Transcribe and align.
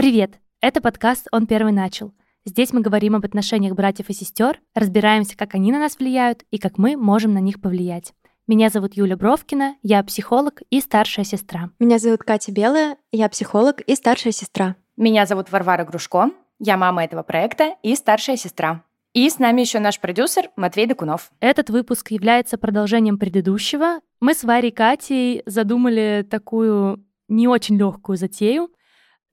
Привет! 0.00 0.40
Это 0.62 0.80
подкаст 0.80 1.26
«Он 1.30 1.46
первый 1.46 1.74
начал». 1.74 2.14
Здесь 2.46 2.72
мы 2.72 2.80
говорим 2.80 3.16
об 3.16 3.26
отношениях 3.26 3.74
братьев 3.74 4.08
и 4.08 4.14
сестер, 4.14 4.58
разбираемся, 4.74 5.36
как 5.36 5.54
они 5.54 5.72
на 5.72 5.78
нас 5.78 5.98
влияют 5.98 6.42
и 6.50 6.56
как 6.56 6.78
мы 6.78 6.96
можем 6.96 7.34
на 7.34 7.38
них 7.38 7.60
повлиять. 7.60 8.14
Меня 8.46 8.70
зовут 8.70 8.94
Юля 8.94 9.18
Бровкина, 9.18 9.76
я 9.82 10.02
психолог 10.02 10.62
и 10.70 10.80
старшая 10.80 11.26
сестра. 11.26 11.68
Меня 11.78 11.98
зовут 11.98 12.22
Катя 12.22 12.50
Белая, 12.50 12.96
я 13.12 13.28
психолог 13.28 13.82
и 13.82 13.94
старшая 13.94 14.32
сестра. 14.32 14.76
Меня 14.96 15.26
зовут 15.26 15.52
Варвара 15.52 15.84
Грушко, 15.84 16.30
я 16.58 16.78
мама 16.78 17.04
этого 17.04 17.22
проекта 17.22 17.74
и 17.82 17.94
старшая 17.94 18.38
сестра. 18.38 18.82
И 19.12 19.28
с 19.28 19.38
нами 19.38 19.60
еще 19.60 19.80
наш 19.80 20.00
продюсер 20.00 20.48
Матвей 20.56 20.86
Докунов. 20.86 21.30
Этот 21.40 21.68
выпуск 21.68 22.10
является 22.10 22.56
продолжением 22.56 23.18
предыдущего. 23.18 24.00
Мы 24.18 24.32
с 24.32 24.44
Варей 24.44 24.70
и 24.70 24.74
Катей 24.74 25.42
задумали 25.44 26.26
такую 26.30 27.04
не 27.28 27.48
очень 27.48 27.76
легкую 27.76 28.16
затею. 28.16 28.70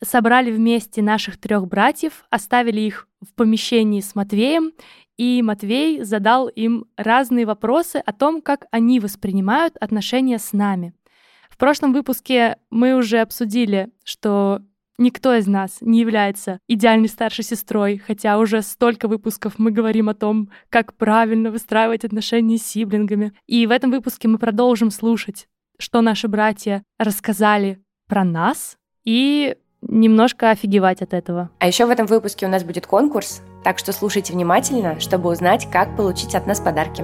Собрали 0.04 0.52
вместе 0.52 1.02
наших 1.02 1.40
трех 1.40 1.68
братьев, 1.68 2.26
оставили 2.30 2.82
их 2.82 3.08
в 3.22 3.34
помещении 3.34 4.02
с 4.02 4.14
Матвеем, 4.16 4.74
и 5.18 5.42
Матвей 5.42 6.04
задал 6.04 6.48
им 6.48 6.86
разные 6.96 7.46
вопросы 7.46 7.98
о 7.98 8.14
том, 8.14 8.42
как 8.42 8.68
они 8.72 9.00
воспринимают 9.00 9.76
отношения 9.78 10.38
с 10.38 10.54
нами. 10.54 10.94
В 11.50 11.58
прошлом 11.58 11.94
выпуске 11.94 12.58
мы 12.70 12.94
уже 12.94 13.20
обсудили, 13.20 13.90
что 14.04 14.62
Никто 15.00 15.36
из 15.36 15.46
нас 15.46 15.78
не 15.82 16.00
является 16.00 16.60
идеальной 16.68 17.08
старшей 17.08 17.44
сестрой, 17.44 18.00
хотя 18.00 18.40
уже 18.40 18.64
столько 18.64 19.08
выпусков 19.08 19.60
мы 19.60 19.70
говорим 19.70 20.10
о 20.10 20.16
том, 20.16 20.50
как 20.70 20.96
правильно 20.96 21.52
выстраивать 21.52 22.04
отношения 22.04 22.58
с 22.58 22.66
сиблингами. 22.66 23.34
И 23.46 23.68
в 23.68 23.72
этом 23.72 23.92
выпуске 23.92 24.28
мы 24.28 24.40
продолжим 24.40 24.90
слушать, 24.90 25.48
что 25.78 26.02
наши 26.02 26.28
братья 26.28 26.84
рассказали 26.98 27.80
про 28.08 28.24
нас 28.24 28.78
и 29.04 29.56
немножко 29.82 30.52
офигевать 30.52 31.02
от 31.02 31.14
этого. 31.14 31.50
А 31.60 31.68
еще 31.68 31.86
в 31.86 31.90
этом 31.90 32.06
выпуске 32.06 32.46
у 32.46 32.50
нас 32.50 32.64
будет 32.64 32.88
конкурс, 32.88 33.42
так 33.64 33.80
что 33.80 33.92
слушайте 33.94 34.34
внимательно, 34.34 35.00
чтобы 35.00 35.30
узнать, 35.30 35.68
как 35.72 35.96
получить 35.96 36.36
от 36.36 36.48
нас 36.48 36.60
подарки. 36.60 37.04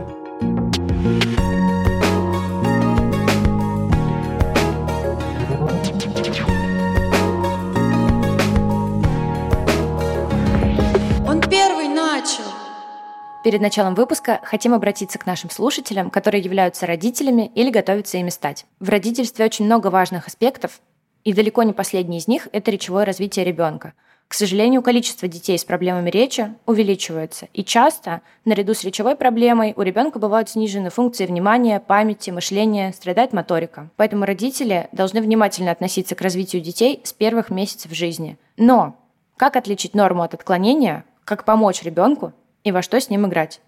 Перед 13.43 13.59
началом 13.59 13.93
выпуска 13.93 14.39
хотим 14.43 14.73
обратиться 14.73 15.19
к 15.19 15.25
нашим 15.25 15.49
слушателям, 15.49 16.09
которые 16.09 16.41
являются 16.41 16.85
родителями 16.85 17.51
или 17.55 17.69
готовятся 17.69 18.17
ими 18.17 18.29
стать. 18.29 18.65
В 18.79 18.87
родительстве 18.87 19.43
очень 19.43 19.65
много 19.65 19.87
важных 19.87 20.27
аспектов, 20.27 20.79
и 21.23 21.33
далеко 21.33 21.63
не 21.63 21.73
последний 21.73 22.17
из 22.17 22.27
них– 22.27 22.47
это 22.51 22.71
речевое 22.71 23.05
развитие 23.05 23.45
ребенка. 23.45 23.93
К 24.27 24.33
сожалению, 24.35 24.81
количество 24.81 25.27
детей 25.27 25.59
с 25.59 25.63
проблемами 25.63 26.09
речи 26.09 26.51
увеличивается, 26.65 27.49
и 27.53 27.63
часто, 27.63 28.21
наряду 28.45 28.73
с 28.73 28.83
речевой 28.83 29.15
проблемой, 29.15 29.73
у 29.75 29.81
ребенка 29.83 30.17
бывают 30.17 30.49
снижены 30.49 30.89
функции 30.89 31.27
внимания, 31.27 31.79
памяти, 31.79 32.31
мышления, 32.31 32.93
страдает 32.93 33.31
моторика. 33.31 33.91
Поэтому 33.95 34.25
родители 34.25 34.87
должны 34.91 35.21
внимательно 35.21 35.71
относиться 35.71 36.15
к 36.15 36.21
развитию 36.21 36.63
детей 36.63 36.99
с 37.03 37.13
первых 37.13 37.51
месяцев 37.51 37.93
жизни. 37.93 38.37
Но 38.57 38.95
как 39.37 39.55
отличить 39.55 39.93
норму 39.93 40.23
от 40.23 40.33
отклонения, 40.33 41.05
как 41.25 41.45
помочь 41.45 41.83
ребенку 41.83 42.33
и 42.63 42.71
во 42.71 42.81
что 42.81 42.99
с 42.99 43.09
ним 43.09 43.27
играть. 43.27 43.61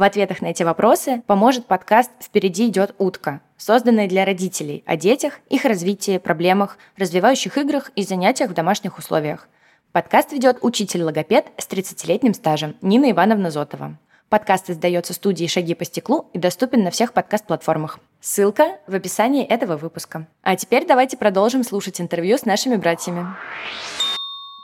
В 0.00 0.02
ответах 0.02 0.40
на 0.40 0.46
эти 0.46 0.62
вопросы 0.62 1.22
поможет 1.26 1.66
подкаст 1.66 2.10
«Впереди 2.22 2.68
идет 2.68 2.94
утка», 2.96 3.42
созданный 3.58 4.08
для 4.08 4.24
родителей 4.24 4.82
о 4.86 4.96
детях, 4.96 5.40
их 5.50 5.66
развитии, 5.66 6.16
проблемах, 6.16 6.78
развивающих 6.96 7.58
играх 7.58 7.92
и 7.96 8.02
занятиях 8.02 8.48
в 8.48 8.54
домашних 8.54 8.96
условиях. 8.96 9.46
Подкаст 9.92 10.32
ведет 10.32 10.56
учитель-логопед 10.62 11.48
с 11.58 11.68
30-летним 11.68 12.32
стажем 12.32 12.76
Нина 12.80 13.10
Ивановна 13.10 13.50
Зотова. 13.50 13.98
Подкаст 14.30 14.70
издается 14.70 15.12
студией 15.12 15.50
«Шаги 15.50 15.74
по 15.74 15.84
стеклу» 15.84 16.30
и 16.32 16.38
доступен 16.38 16.82
на 16.82 16.90
всех 16.90 17.12
подкаст-платформах. 17.12 17.98
Ссылка 18.22 18.78
в 18.86 18.94
описании 18.94 19.44
этого 19.44 19.76
выпуска. 19.76 20.26
А 20.40 20.56
теперь 20.56 20.86
давайте 20.86 21.18
продолжим 21.18 21.62
слушать 21.62 22.00
интервью 22.00 22.38
с 22.38 22.46
нашими 22.46 22.76
братьями. 22.76 23.26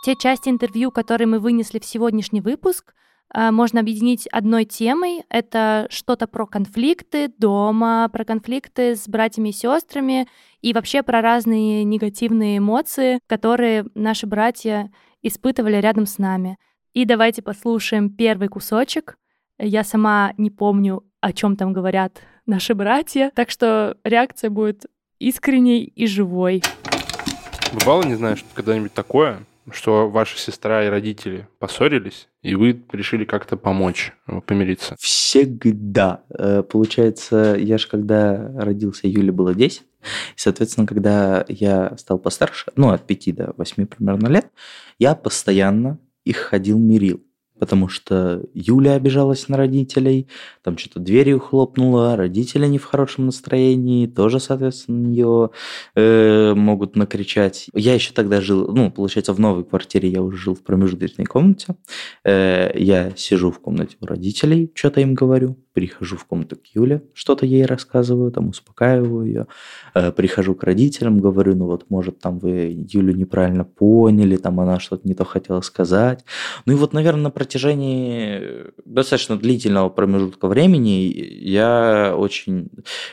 Те 0.02 0.16
части 0.16 0.48
интервью, 0.48 0.90
которые 0.90 1.28
мы 1.28 1.40
вынесли 1.40 1.78
в 1.78 1.84
сегодняшний 1.84 2.40
выпуск– 2.40 2.94
можно 3.34 3.80
объединить 3.80 4.26
одной 4.28 4.64
темой. 4.64 5.24
Это 5.28 5.86
что-то 5.90 6.26
про 6.26 6.46
конфликты 6.46 7.28
дома, 7.36 8.08
про 8.12 8.24
конфликты 8.24 8.96
с 8.96 9.08
братьями 9.08 9.50
и 9.50 9.52
сестрами 9.52 10.26
и 10.60 10.72
вообще 10.72 11.02
про 11.02 11.20
разные 11.20 11.84
негативные 11.84 12.58
эмоции, 12.58 13.20
которые 13.26 13.86
наши 13.94 14.26
братья 14.26 14.90
испытывали 15.22 15.76
рядом 15.76 16.06
с 16.06 16.18
нами. 16.18 16.56
И 16.92 17.04
давайте 17.04 17.42
послушаем 17.42 18.10
первый 18.10 18.48
кусочек. 18.48 19.18
Я 19.58 19.84
сама 19.84 20.32
не 20.38 20.50
помню, 20.50 21.04
о 21.20 21.32
чем 21.32 21.56
там 21.56 21.72
говорят 21.72 22.22
наши 22.46 22.74
братья, 22.74 23.32
так 23.34 23.50
что 23.50 23.96
реакция 24.04 24.50
будет 24.50 24.86
искренней 25.18 25.84
и 25.84 26.06
живой. 26.06 26.62
Бывало, 27.72 28.04
не 28.04 28.14
знаю, 28.14 28.36
когда-нибудь 28.54 28.92
такое, 28.94 29.40
что 29.70 30.08
ваша 30.08 30.38
сестра 30.38 30.84
и 30.84 30.88
родители 30.88 31.48
поссорились, 31.58 32.28
и 32.42 32.54
вы 32.54 32.82
решили 32.92 33.24
как-то 33.24 33.56
помочь 33.56 34.12
э, 34.26 34.40
помириться? 34.40 34.96
Всегда. 34.98 36.22
Э, 36.30 36.62
получается, 36.62 37.56
я 37.58 37.78
же 37.78 37.88
когда 37.88 38.52
родился, 38.56 39.08
Юле 39.08 39.32
было 39.32 39.54
10. 39.54 39.80
И, 39.80 39.84
соответственно, 40.36 40.86
когда 40.86 41.44
я 41.48 41.96
стал 41.98 42.18
постарше, 42.18 42.70
ну, 42.76 42.90
от 42.90 43.06
5 43.06 43.34
до 43.34 43.54
8 43.56 43.86
примерно 43.86 44.28
лет, 44.28 44.50
я 44.98 45.14
постоянно 45.14 45.98
их 46.24 46.36
ходил 46.36 46.78
мирил 46.78 47.22
потому 47.58 47.88
что 47.88 48.42
Юля 48.54 48.94
обижалась 48.94 49.48
на 49.48 49.56
родителей, 49.56 50.28
там 50.62 50.78
что-то 50.78 51.00
дверью 51.00 51.40
хлопнула, 51.40 52.16
родители 52.16 52.66
не 52.66 52.78
в 52.78 52.84
хорошем 52.84 53.26
настроении, 53.26 54.06
тоже, 54.06 54.40
соответственно, 54.40 54.98
на 54.98 55.06
нее 55.06 55.50
э, 55.94 56.54
могут 56.54 56.96
накричать. 56.96 57.66
Я 57.74 57.94
еще 57.94 58.12
тогда 58.12 58.40
жил, 58.40 58.68
ну, 58.72 58.90
получается, 58.90 59.32
в 59.32 59.40
новой 59.40 59.64
квартире 59.64 60.08
я 60.08 60.22
уже 60.22 60.36
жил 60.36 60.54
в 60.54 60.62
промежуточной 60.62 61.24
комнате. 61.24 61.76
Э, 62.24 62.70
я 62.74 63.12
сижу 63.16 63.50
в 63.50 63.60
комнате 63.60 63.96
у 64.00 64.06
родителей, 64.06 64.70
что-то 64.74 65.00
им 65.00 65.14
говорю, 65.14 65.56
прихожу 65.76 66.16
в 66.16 66.24
комнату 66.24 66.56
к 66.56 66.74
Юле, 66.74 67.02
что-то 67.12 67.44
ей 67.44 67.66
рассказываю, 67.66 68.32
там 68.32 68.48
успокаиваю 68.48 69.26
ее, 69.26 69.46
э, 69.94 70.10
прихожу 70.10 70.54
к 70.54 70.64
родителям, 70.64 71.20
говорю, 71.20 71.54
ну 71.54 71.66
вот, 71.66 71.84
может, 71.90 72.18
там 72.18 72.38
вы 72.38 72.86
Юлю 72.88 73.14
неправильно 73.14 73.64
поняли, 73.64 74.36
там 74.38 74.58
она 74.58 74.80
что-то 74.80 75.06
не 75.06 75.12
то 75.12 75.26
хотела 75.26 75.60
сказать. 75.60 76.24
Ну 76.64 76.72
и 76.72 76.76
вот, 76.76 76.94
наверное, 76.94 77.24
на 77.24 77.30
протяжении 77.30 78.72
достаточно 78.86 79.36
длительного 79.36 79.90
промежутка 79.90 80.48
времени 80.48 81.12
я 81.42 82.14
очень, 82.16 82.70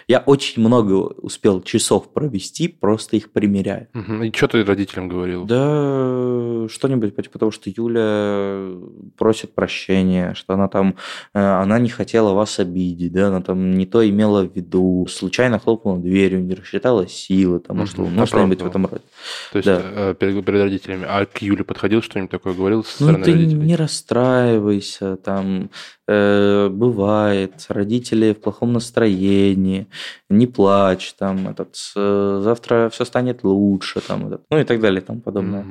я 0.07 0.19
очень 0.19 0.63
много 0.63 0.93
успел 0.93 1.61
часов 1.61 2.13
провести, 2.13 2.69
просто 2.69 3.17
их 3.17 3.33
примеряя. 3.33 3.89
Угу. 3.93 4.23
И 4.23 4.31
что 4.31 4.47
ты 4.47 4.63
родителям 4.63 5.09
говорил? 5.09 5.43
Да, 5.43 6.69
что-нибудь, 6.69 7.13
потому 7.13 7.51
что 7.51 7.69
Юля 7.69 8.71
просит 9.17 9.53
прощения, 9.53 10.33
что 10.33 10.53
она 10.53 10.69
там, 10.69 10.95
э, 11.33 11.39
она 11.41 11.77
не 11.79 11.89
хотела 11.89 12.31
вас 12.31 12.52
вас 12.53 12.59
обидеть, 12.59 13.11
да, 13.11 13.27
она 13.27 13.41
там 13.41 13.77
не 13.77 13.85
то 13.85 14.07
имела 14.07 14.45
в 14.45 14.55
виду, 14.55 15.07
случайно 15.09 15.59
хлопнула 15.59 15.99
дверью, 15.99 16.43
не 16.43 16.55
рассчитала 16.55 17.07
силы, 17.07 17.59
там, 17.59 17.77
может, 17.77 17.97
mm-hmm. 17.97 18.09
ну, 18.13 18.25
что-нибудь 18.25 18.61
в 18.61 18.65
этом 18.65 18.85
роде. 18.85 19.03
То 19.51 19.57
есть 19.57 19.65
да. 19.65 19.81
Э, 19.83 20.15
перед, 20.17 20.45
перед 20.45 20.61
родителями. 20.61 21.05
А 21.07 21.25
к 21.25 21.41
Юле 21.41 21.63
подходил, 21.63 22.01
что-нибудь 22.01 22.31
такое 22.31 22.53
говорил 22.53 22.83
со 22.83 22.95
стороны 22.95 23.17
ну, 23.19 23.23
ты 23.23 23.31
родителей? 23.31 23.65
не 23.65 23.75
расстраивайся, 23.75 25.17
там, 25.17 25.69
э, 26.07 26.69
бывает, 26.69 27.65
родители 27.69 28.33
в 28.33 28.41
плохом 28.41 28.73
настроении, 28.73 29.87
не 30.29 30.47
плачь, 30.47 31.13
там, 31.13 31.47
этот, 31.47 31.75
э, 31.95 32.41
завтра 32.43 32.89
все 32.91 33.05
станет 33.05 33.43
лучше, 33.43 34.01
там, 34.01 34.27
этот, 34.27 34.41
ну 34.49 34.59
и 34.59 34.63
так 34.63 34.79
далее, 34.79 35.01
там 35.01 35.21
подобное. 35.21 35.65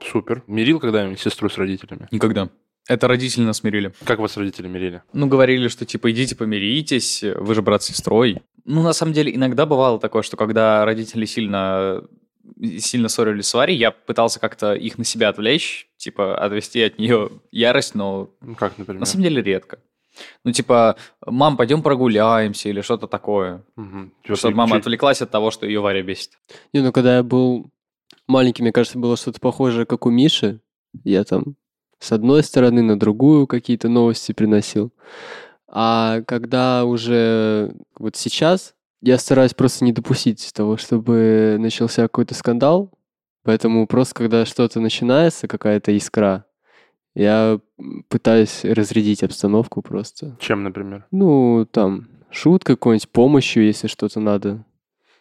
Супер. 0.00 0.42
Мирил 0.48 0.80
когда-нибудь 0.80 1.20
сестру 1.20 1.48
с 1.48 1.56
родителями? 1.56 2.08
Никогда. 2.10 2.48
Это 2.88 3.06
родители 3.08 3.44
нас 3.44 3.62
мирили. 3.62 3.92
Как 4.04 4.18
вас 4.18 4.36
родители 4.36 4.66
мирили? 4.66 5.02
Ну, 5.12 5.26
говорили, 5.28 5.68
что 5.68 5.86
типа 5.86 6.10
идите 6.10 6.34
помиритесь, 6.34 7.22
вы 7.22 7.54
же 7.54 7.62
брат 7.62 7.82
с 7.82 7.86
сестрой. 7.86 8.42
Ну, 8.64 8.82
на 8.82 8.92
самом 8.92 9.12
деле, 9.12 9.34
иногда 9.34 9.66
бывало 9.66 9.98
такое, 10.00 10.22
что 10.22 10.36
когда 10.36 10.84
родители 10.84 11.24
сильно 11.24 12.02
сильно 12.78 13.08
ссорились 13.08 13.46
с 13.46 13.54
Варей, 13.54 13.76
я 13.76 13.90
пытался 13.90 14.40
как-то 14.40 14.74
их 14.74 14.98
на 14.98 15.04
себя 15.04 15.28
отвлечь, 15.28 15.88
типа 15.96 16.36
отвести 16.36 16.82
от 16.82 16.98
нее 16.98 17.30
ярость, 17.50 17.94
но 17.94 18.30
ну, 18.40 18.54
как, 18.54 18.78
например? 18.78 19.00
на 19.00 19.06
самом 19.06 19.24
деле 19.24 19.42
редко. 19.42 19.78
Ну, 20.44 20.52
типа, 20.52 20.96
мам, 21.24 21.56
пойдем 21.56 21.82
прогуляемся 21.82 22.68
или 22.68 22.82
что-то 22.82 23.06
такое. 23.06 23.64
Угу. 23.76 24.34
Чтобы 24.36 24.56
мама 24.56 24.76
отвлеклась 24.76 25.22
от 25.22 25.30
того, 25.30 25.50
что 25.50 25.66
ее 25.66 25.80
Варя 25.80 26.02
бесит. 26.02 26.32
Не, 26.72 26.80
ну 26.80 26.92
когда 26.92 27.16
я 27.16 27.22
был 27.22 27.70
маленький, 28.26 28.62
мне 28.62 28.72
кажется, 28.72 28.98
было 28.98 29.16
что-то 29.16 29.40
похожее, 29.40 29.86
как 29.86 30.04
у 30.04 30.10
Миши. 30.10 30.60
Я 31.04 31.24
там 31.24 31.56
с 32.02 32.12
одной 32.12 32.42
стороны 32.42 32.82
на 32.82 32.98
другую 32.98 33.46
какие-то 33.46 33.88
новости 33.88 34.32
приносил. 34.32 34.92
А 35.68 36.20
когда 36.26 36.84
уже 36.84 37.74
вот 37.98 38.16
сейчас 38.16 38.74
я 39.00 39.18
стараюсь 39.18 39.54
просто 39.54 39.84
не 39.84 39.92
допустить 39.92 40.52
того, 40.52 40.76
чтобы 40.76 41.56
начался 41.58 42.02
какой-то 42.02 42.34
скандал 42.34 42.92
Поэтому 43.44 43.86
просто 43.86 44.14
когда 44.14 44.46
что-то 44.46 44.80
начинается, 44.80 45.48
какая-то 45.48 45.96
искра, 45.96 46.44
я 47.14 47.60
пытаюсь 48.08 48.64
разрядить 48.64 49.22
обстановку 49.22 49.82
просто. 49.82 50.36
Чем, 50.40 50.62
например? 50.62 51.06
Ну, 51.10 51.66
там, 51.70 52.08
шуткой 52.30 52.76
какой-нибудь, 52.76 53.08
помощью, 53.08 53.64
если 53.64 53.88
что-то 53.88 54.20
надо. 54.20 54.64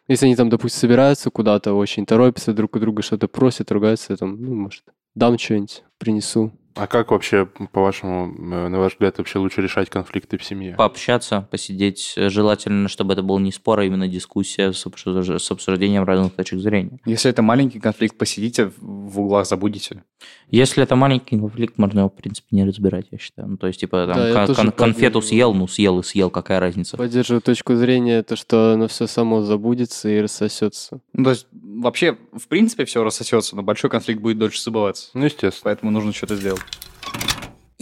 Если 0.07 0.25
они 0.25 0.35
там, 0.35 0.49
допустим, 0.49 0.79
собираются 0.79 1.29
куда-то, 1.31 1.73
очень 1.73 2.05
торопятся 2.05 2.53
друг 2.53 2.75
у 2.75 2.79
друга, 2.79 3.01
что-то 3.01 3.27
просят, 3.27 3.71
ругаются, 3.71 4.15
там, 4.15 4.41
ну, 4.41 4.55
может, 4.55 4.83
дам 5.15 5.37
что-нибудь, 5.37 5.83
принесу. 5.97 6.51
А 6.75 6.87
как 6.87 7.11
вообще, 7.11 7.47
по-вашему, 7.71 8.33
э, 8.53 8.67
на 8.69 8.79
ваш 8.79 8.93
взгляд, 8.93 9.17
вообще 9.17 9.39
лучше 9.39 9.61
решать 9.61 9.89
конфликты 9.89 10.37
в 10.37 10.43
семье? 10.43 10.75
Пообщаться, 10.75 11.47
посидеть. 11.51 12.13
Желательно, 12.15 12.87
чтобы 12.87 13.13
это 13.13 13.21
был 13.23 13.39
не 13.39 13.51
спор, 13.51 13.79
а 13.79 13.83
именно 13.83 14.07
дискуссия 14.07 14.71
с, 14.73 14.85
обсуж- 14.85 15.39
с 15.39 15.51
обсуждением 15.51 16.03
разных 16.03 16.33
точек 16.33 16.59
зрения. 16.59 16.99
Если 17.05 17.29
это 17.29 17.41
маленький 17.41 17.79
конфликт, 17.79 18.17
посидите 18.17 18.71
в 18.79 19.19
углах, 19.19 19.45
забудете. 19.47 20.03
Если 20.49 20.83
это 20.83 20.95
маленький 20.95 21.37
конфликт, 21.37 21.77
можно 21.77 21.99
его, 21.99 22.09
в 22.09 22.15
принципе, 22.15 22.47
не 22.51 22.63
разбирать, 22.65 23.07
я 23.11 23.17
считаю. 23.17 23.47
Ну, 23.49 23.57
то 23.57 23.67
есть, 23.67 23.79
типа, 23.79 24.05
там, 24.07 24.17
Да, 24.17 24.45
кон- 24.45 24.55
кон- 24.55 24.71
конфету 24.71 25.19
поддерживаю. 25.19 25.21
съел, 25.23 25.53
ну, 25.53 25.67
съел 25.67 25.99
и 25.99 26.03
съел, 26.03 26.29
какая 26.29 26.59
разница? 26.59 26.97
Поддерживаю 26.97 27.41
точку 27.41 27.75
зрения, 27.75 28.21
то, 28.23 28.35
что 28.35 28.73
оно 28.73 28.87
все 28.87 29.07
само 29.07 29.41
забудется 29.41 30.09
и 30.09 30.19
рассосется. 30.21 31.01
Ну, 31.13 31.23
то 31.25 31.29
есть, 31.31 31.47
вообще, 31.51 32.17
в 32.33 32.47
принципе, 32.47 32.85
все 32.85 33.03
рассосется, 33.03 33.55
но 33.55 33.63
большой 33.63 33.89
конфликт 33.89 34.21
будет 34.21 34.37
дольше 34.37 34.61
забываться. 34.61 35.09
Ну, 35.13 35.25
естественно. 35.25 35.61
Поэтому 35.63 35.91
нужно 35.91 36.13
что-то 36.13 36.35
сделать. 36.35 36.61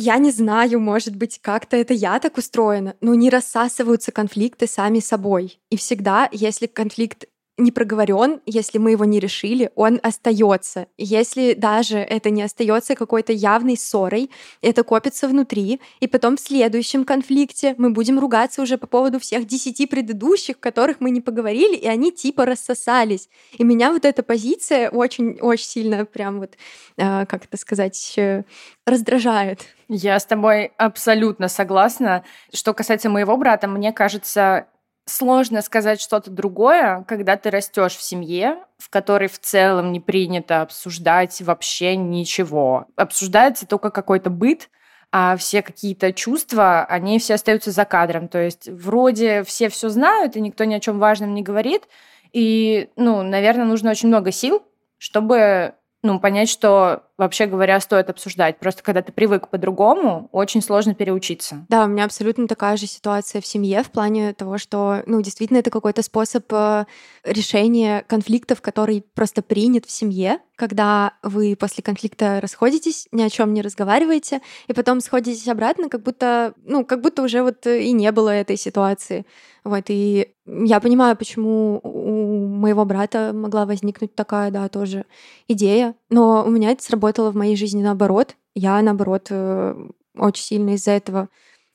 Я 0.02 0.18
не 0.18 0.32
знаю, 0.32 0.80
может 0.80 1.18
быть, 1.18 1.40
как-то 1.42 1.76
это 1.76 1.94
я 1.94 2.20
так 2.20 2.38
устроена, 2.38 2.96
но 3.02 3.16
не 3.16 3.30
рассасываются 3.30 4.14
конфликты 4.14 4.66
сами 4.66 5.02
собой. 5.02 5.60
И 5.70 5.76
всегда, 5.76 6.30
если 6.32 6.68
конфликт 6.68 7.26
не 7.60 7.72
проговорен, 7.72 8.42
если 8.46 8.78
мы 8.78 8.92
его 8.92 9.06
не 9.06 9.20
решили, 9.20 9.72
он 9.76 10.00
остается. 10.02 10.88
Если 10.98 11.54
даже 11.54 11.98
это 11.98 12.30
не 12.30 12.42
остается 12.42 12.96
какой-то 12.96 13.34
явной 13.34 13.78
ссорой, 13.78 14.32
это 14.62 14.84
копится 14.84 15.28
внутри, 15.28 15.80
и 16.00 16.08
потом 16.08 16.38
в 16.38 16.40
следующем 16.40 17.06
конфликте 17.06 17.76
мы 17.78 17.92
будем 17.92 18.20
ругаться 18.20 18.62
уже 18.62 18.78
по 18.78 18.88
поводу 18.88 19.20
всех 19.20 19.46
десяти 19.46 19.86
предыдущих, 19.86 20.60
которых 20.60 21.00
мы 21.00 21.12
не 21.12 21.22
поговорили, 21.22 21.76
и 21.76 21.88
они 21.88 22.12
типа 22.12 22.46
рассосались. 22.46 23.30
И 23.58 23.64
меня 23.64 23.92
вот 23.92 24.06
эта 24.06 24.24
позиция 24.24 24.90
очень-очень 24.90 25.66
сильно 25.66 26.06
прям 26.06 26.40
вот, 26.40 26.58
э, 26.98 27.26
как 27.26 27.46
это 27.46 27.58
сказать, 27.58 28.14
э, 28.18 28.44
раздражает. 28.86 29.62
Я 29.88 30.20
с 30.20 30.26
тобой 30.26 30.72
абсолютно 30.78 31.48
согласна. 31.48 32.24
Что 32.54 32.74
касается 32.74 33.10
моего 33.10 33.36
брата, 33.38 33.68
мне 33.68 33.92
кажется, 33.92 34.68
сложно 35.10 35.62
сказать 35.62 36.00
что-то 36.00 36.32
другое, 36.32 37.04
когда 37.08 37.36
ты 37.36 37.50
растешь 37.50 37.96
в 37.96 38.02
семье, 38.02 38.60
в 38.78 38.90
которой 38.90 39.28
в 39.28 39.40
целом 39.40 39.92
не 39.92 40.00
принято 40.00 40.62
обсуждать 40.62 41.42
вообще 41.42 41.96
ничего. 41.96 42.86
Обсуждается 42.96 43.68
только 43.68 43.90
какой-то 43.90 44.30
быт, 44.30 44.70
а 45.12 45.36
все 45.38 45.62
какие-то 45.62 46.14
чувства, 46.14 46.86
они 46.86 47.20
все 47.20 47.34
остаются 47.34 47.72
за 47.72 47.86
кадром. 47.86 48.28
То 48.28 48.40
есть 48.40 48.70
вроде 48.70 49.44
все 49.44 49.70
все 49.70 49.90
знают, 49.90 50.36
и 50.36 50.42
никто 50.42 50.64
ни 50.64 50.74
о 50.76 50.80
чем 50.80 51.00
важном 51.00 51.34
не 51.34 51.42
говорит. 51.42 51.84
И, 52.32 52.90
ну, 52.96 53.24
наверное, 53.24 53.66
нужно 53.66 53.90
очень 53.90 54.08
много 54.08 54.32
сил, 54.32 54.64
чтобы 54.98 55.74
ну, 56.04 56.20
понять, 56.20 56.50
что, 56.50 57.04
вообще 57.20 57.46
говоря, 57.46 57.80
стоит 57.82 58.10
обсуждать. 58.10 58.58
Просто 58.60 58.82
когда 58.82 59.02
ты 59.02 59.12
привык 59.12 59.50
по-другому, 59.50 60.30
очень 60.32 60.62
сложно 60.62 60.96
переучиться. 60.96 61.66
Да, 61.68 61.84
у 61.84 61.88
меня 61.88 62.06
абсолютно 62.06 62.48
такая 62.48 62.78
же 62.78 62.88
ситуация 62.88 63.42
в 63.42 63.46
семье 63.46 63.84
в 63.84 63.92
плане 63.92 64.34
того, 64.34 64.58
что, 64.58 65.04
ну, 65.06 65.22
действительно, 65.22 65.58
это 65.58 65.70
какой-то 65.70 66.02
способ 66.02 66.46
э, 66.52 66.86
решения 67.24 68.04
конфликтов, 68.08 68.62
который 68.62 69.06
просто 69.14 69.42
принят 69.42 69.86
в 69.86 69.92
семье, 69.92 70.40
когда 70.56 71.14
вы 71.24 71.56
после 71.60 71.84
конфликта 71.84 72.40
расходитесь, 72.42 73.08
ни 73.12 73.22
о 73.22 73.30
чем 73.30 73.54
не 73.54 73.62
разговариваете, 73.62 74.42
и 74.68 74.74
потом 74.74 75.02
сходитесь 75.02 75.48
обратно, 75.48 75.90
как 75.90 76.04
будто, 76.04 76.54
ну, 76.64 76.86
как 76.86 77.02
будто 77.02 77.24
уже 77.24 77.44
вот 77.44 77.68
и 77.68 77.92
не 77.92 78.12
было 78.12 78.30
этой 78.30 78.58
ситуации. 78.58 79.26
Вот, 79.64 79.86
и 79.88 80.34
я 80.46 80.80
понимаю, 80.80 81.16
почему 81.16 81.80
у 81.84 82.48
моего 82.48 82.86
брата 82.86 83.32
могла 83.34 83.66
возникнуть 83.66 84.16
такая, 84.16 84.52
да, 84.52 84.68
тоже 84.68 85.06
идея, 85.48 85.96
но 86.10 86.44
у 86.46 86.50
меня 86.50 86.72
это 86.72 86.84
сработало 86.84 87.09
в 87.18 87.36
моей 87.36 87.56
жизни 87.56 87.82
наоборот. 87.82 88.36
Я, 88.56 88.82
наоборот, 88.82 89.28
э, 89.30 89.76
очень 90.16 90.44
сильно 90.44 90.72
из-за 90.72 90.92
этого 90.92 91.30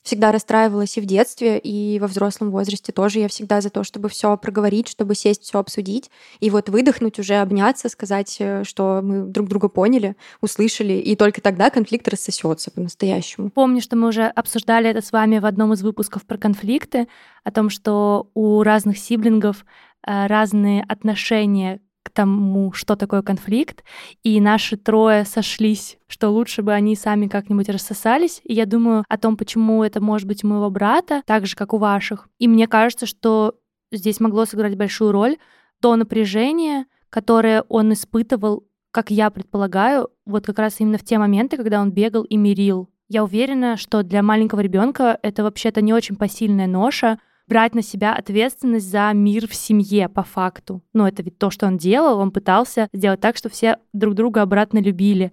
всегда 0.04 0.32
расстраивалась 0.32 0.96
и 0.98 1.00
в 1.00 1.06
детстве, 1.06 1.58
и 1.58 1.98
во 1.98 2.06
взрослом 2.06 2.50
возрасте 2.50 2.92
тоже. 2.92 3.20
Я 3.20 3.28
всегда 3.28 3.60
за 3.60 3.70
то, 3.70 3.82
чтобы 3.84 4.10
все 4.10 4.36
проговорить, 4.36 4.86
чтобы 4.86 5.14
сесть, 5.14 5.42
все 5.42 5.58
обсудить, 5.58 6.10
и 6.40 6.50
вот 6.50 6.69
выдохнуть, 6.69 7.19
уже 7.19 7.36
обняться, 7.36 7.88
сказать, 7.88 8.36
э, 8.38 8.64
что 8.64 9.00
мы 9.02 9.25
друг 9.25 9.48
друга 9.48 9.69
поняли, 9.69 10.14
услышали, 10.40 10.92
и 10.92 11.16
только 11.16 11.40
тогда 11.40 11.70
конфликт 11.70 12.06
рассосется 12.06 12.70
по-настоящему. 12.70 13.50
Помню, 13.50 13.81
что 13.81 13.96
мы 13.96 14.08
уже 14.08 14.26
обсуждали 14.26 14.90
это 14.90 15.00
с 15.00 15.10
вами 15.10 15.38
в 15.38 15.46
одном 15.46 15.72
из 15.72 15.82
выпусков 15.82 16.25
про 16.26 16.36
конфликты, 16.36 17.08
о 17.42 17.50
том, 17.50 17.70
что 17.70 18.31
у 18.34 18.62
разных 18.62 18.98
сиблингов 18.98 19.64
э, 20.06 20.26
разные 20.26 20.84
отношения 20.86 21.81
к 22.04 22.10
тому, 22.10 22.72
что 22.72 22.94
такое 22.94 23.22
конфликт, 23.22 23.82
и 24.22 24.40
наши 24.40 24.76
трое 24.76 25.24
сошлись, 25.24 25.98
что 26.06 26.28
лучше 26.28 26.62
бы 26.62 26.72
они 26.72 26.94
сами 26.94 27.26
как-нибудь 27.26 27.68
рассосались. 27.68 28.40
И 28.44 28.52
я 28.52 28.66
думаю 28.66 29.04
о 29.08 29.18
том, 29.18 29.36
почему 29.36 29.82
это 29.82 30.00
может 30.00 30.28
быть 30.28 30.44
у 30.44 30.48
моего 30.48 30.70
брата, 30.70 31.22
так 31.26 31.46
же, 31.46 31.56
как 31.56 31.72
у 31.72 31.78
ваших. 31.78 32.28
И 32.38 32.46
мне 32.46 32.68
кажется, 32.68 33.06
что 33.06 33.54
здесь 33.90 34.20
могло 34.20 34.44
сыграть 34.44 34.76
большую 34.76 35.10
роль 35.10 35.36
то 35.80 35.96
напряжение, 35.96 36.86
которое 37.10 37.62
он 37.68 37.92
испытывал, 37.92 38.64
как 38.90 39.10
я 39.10 39.30
предполагаю, 39.30 40.08
вот 40.24 40.46
как 40.46 40.58
раз 40.58 40.76
именно 40.78 40.98
в 40.98 41.04
те 41.04 41.18
моменты, 41.18 41.56
когда 41.56 41.80
он 41.80 41.90
бегал 41.90 42.22
и 42.22 42.36
мирил. 42.36 42.88
Я 43.08 43.24
уверена, 43.24 43.76
что 43.76 44.02
для 44.02 44.22
маленького 44.22 44.60
ребенка 44.60 45.18
это 45.22 45.42
вообще-то 45.42 45.82
не 45.82 45.92
очень 45.92 46.16
посильная 46.16 46.66
ноша, 46.66 47.18
брать 47.46 47.75
на 47.75 47.82
себя 47.82 48.14
ответственность 48.14 48.91
за 48.91 49.11
мир 49.12 49.49
в 49.49 49.55
семье 49.55 50.08
по 50.08 50.23
факту. 50.23 50.82
Но 50.93 51.06
это 51.06 51.23
ведь 51.23 51.38
то, 51.38 51.50
что 51.50 51.67
он 51.67 51.76
делал, 51.76 52.19
он 52.19 52.31
пытался 52.31 52.88
сделать 52.93 53.20
так, 53.20 53.37
чтобы 53.37 53.55
все 53.55 53.79
друг 53.93 54.14
друга 54.14 54.43
обратно 54.43 54.79
любили. 54.79 55.32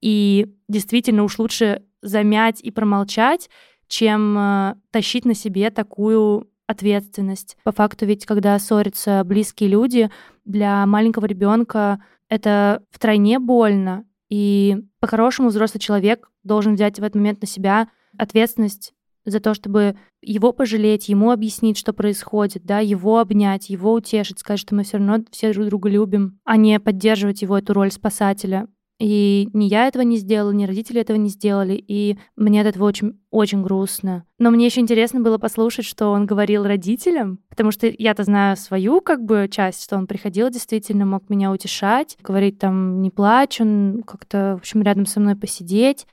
И 0.00 0.48
действительно 0.68 1.22
уж 1.22 1.38
лучше 1.38 1.82
замять 2.00 2.60
и 2.60 2.70
промолчать, 2.70 3.48
чем 3.86 4.36
э, 4.36 4.74
тащить 4.90 5.24
на 5.24 5.34
себе 5.34 5.70
такую 5.70 6.48
ответственность. 6.66 7.56
По 7.62 7.72
факту 7.72 8.06
ведь, 8.06 8.26
когда 8.26 8.58
ссорятся 8.58 9.22
близкие 9.24 9.68
люди, 9.68 10.10
для 10.44 10.84
маленького 10.86 11.26
ребенка 11.26 12.02
это 12.28 12.82
втройне 12.90 13.38
больно. 13.38 14.04
И 14.28 14.82
по-хорошему 14.98 15.48
взрослый 15.48 15.80
человек 15.80 16.30
должен 16.42 16.74
взять 16.74 16.98
в 16.98 17.02
этот 17.02 17.16
момент 17.16 17.42
на 17.42 17.46
себя 17.46 17.88
ответственность 18.16 18.94
за 19.24 19.40
то, 19.40 19.54
чтобы 19.54 19.96
его 20.20 20.52
пожалеть, 20.52 21.08
ему 21.08 21.30
объяснить, 21.30 21.78
что 21.78 21.92
происходит, 21.92 22.64
да, 22.64 22.80
его 22.80 23.18
обнять, 23.18 23.70
его 23.70 23.92
утешить, 23.92 24.38
сказать, 24.38 24.60
что 24.60 24.74
мы 24.74 24.84
все 24.84 24.98
равно 24.98 25.24
все 25.30 25.52
друг 25.52 25.66
друга 25.66 25.88
любим, 25.88 26.38
а 26.44 26.56
не 26.56 26.78
поддерживать 26.80 27.42
его 27.42 27.58
эту 27.58 27.72
роль 27.72 27.90
спасателя. 27.90 28.68
И 29.02 29.48
ни 29.52 29.64
я 29.64 29.88
этого 29.88 30.04
не 30.04 30.16
сделала, 30.16 30.52
ни 30.52 30.64
родители 30.64 31.00
этого 31.00 31.16
не 31.16 31.28
сделали, 31.28 31.74
и 31.74 32.18
мне 32.36 32.60
от 32.60 32.68
этого 32.68 32.84
очень, 32.84 33.18
очень 33.32 33.60
грустно. 33.60 34.24
Но 34.38 34.52
мне 34.52 34.66
еще 34.66 34.80
интересно 34.80 35.20
было 35.20 35.38
послушать, 35.38 35.86
что 35.86 36.10
он 36.10 36.24
говорил 36.24 36.64
родителям, 36.64 37.40
потому 37.48 37.72
что 37.72 37.92
я-то 37.98 38.22
знаю 38.22 38.56
свою 38.56 39.00
как 39.00 39.24
бы 39.24 39.48
часть, 39.50 39.82
что 39.82 39.96
он 39.96 40.06
приходил 40.06 40.50
действительно, 40.50 41.04
мог 41.04 41.28
меня 41.30 41.50
утешать, 41.50 42.16
говорить 42.22 42.60
там 42.60 43.02
не 43.02 43.10
плачь, 43.10 43.60
он 43.60 44.04
как-то, 44.06 44.54
в 44.56 44.60
общем, 44.60 44.82
рядом 44.82 45.06
со 45.06 45.18
мной 45.18 45.34
посидеть. 45.34 46.06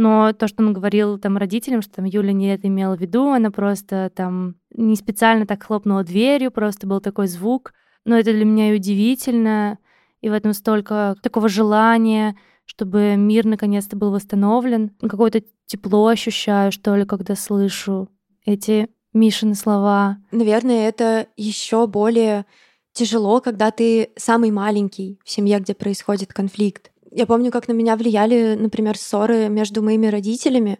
Но 0.00 0.32
то, 0.32 0.48
что 0.48 0.62
он 0.62 0.72
говорил 0.72 1.18
там 1.18 1.36
родителям, 1.36 1.82
что 1.82 1.96
там 1.96 2.06
Юля 2.06 2.32
не 2.32 2.54
это 2.54 2.68
имела 2.68 2.96
в 2.96 3.00
виду, 3.02 3.32
она 3.32 3.50
просто 3.50 4.10
там 4.16 4.54
не 4.74 4.96
специально 4.96 5.44
так 5.44 5.62
хлопнула 5.62 6.04
дверью, 6.04 6.50
просто 6.50 6.86
был 6.86 7.02
такой 7.02 7.26
звук. 7.26 7.74
Но 8.06 8.16
это 8.18 8.32
для 8.32 8.46
меня 8.46 8.72
и 8.72 8.76
удивительно, 8.76 9.78
и 10.22 10.30
в 10.30 10.32
этом 10.32 10.54
столько 10.54 11.16
такого 11.22 11.50
желания, 11.50 12.34
чтобы 12.64 13.16
мир 13.18 13.44
наконец-то 13.44 13.94
был 13.94 14.10
восстановлен. 14.10 14.88
Какое-то 15.02 15.42
тепло 15.66 16.06
ощущаю, 16.06 16.72
что 16.72 16.96
ли, 16.96 17.04
когда 17.04 17.34
слышу 17.34 18.08
эти 18.46 18.88
Мишины 19.12 19.54
слова. 19.54 20.16
Наверное, 20.32 20.88
это 20.88 21.26
еще 21.36 21.86
более 21.86 22.46
тяжело, 22.94 23.42
когда 23.42 23.70
ты 23.70 24.12
самый 24.16 24.50
маленький 24.50 25.20
в 25.26 25.30
семье, 25.30 25.60
где 25.60 25.74
происходит 25.74 26.32
конфликт. 26.32 26.90
Я 27.10 27.26
помню, 27.26 27.50
как 27.50 27.68
на 27.68 27.72
меня 27.72 27.96
влияли, 27.96 28.54
например, 28.54 28.96
ссоры 28.96 29.48
между 29.48 29.82
моими 29.82 30.06
родителями. 30.06 30.78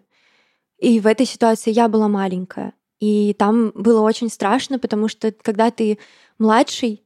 И 0.78 1.00
в 1.00 1.06
этой 1.06 1.26
ситуации 1.26 1.72
я 1.72 1.88
была 1.88 2.08
маленькая. 2.08 2.74
И 3.00 3.34
там 3.34 3.72
было 3.74 4.00
очень 4.02 4.28
страшно, 4.28 4.78
потому 4.78 5.08
что 5.08 5.32
когда 5.32 5.70
ты 5.70 5.98
младший, 6.38 7.04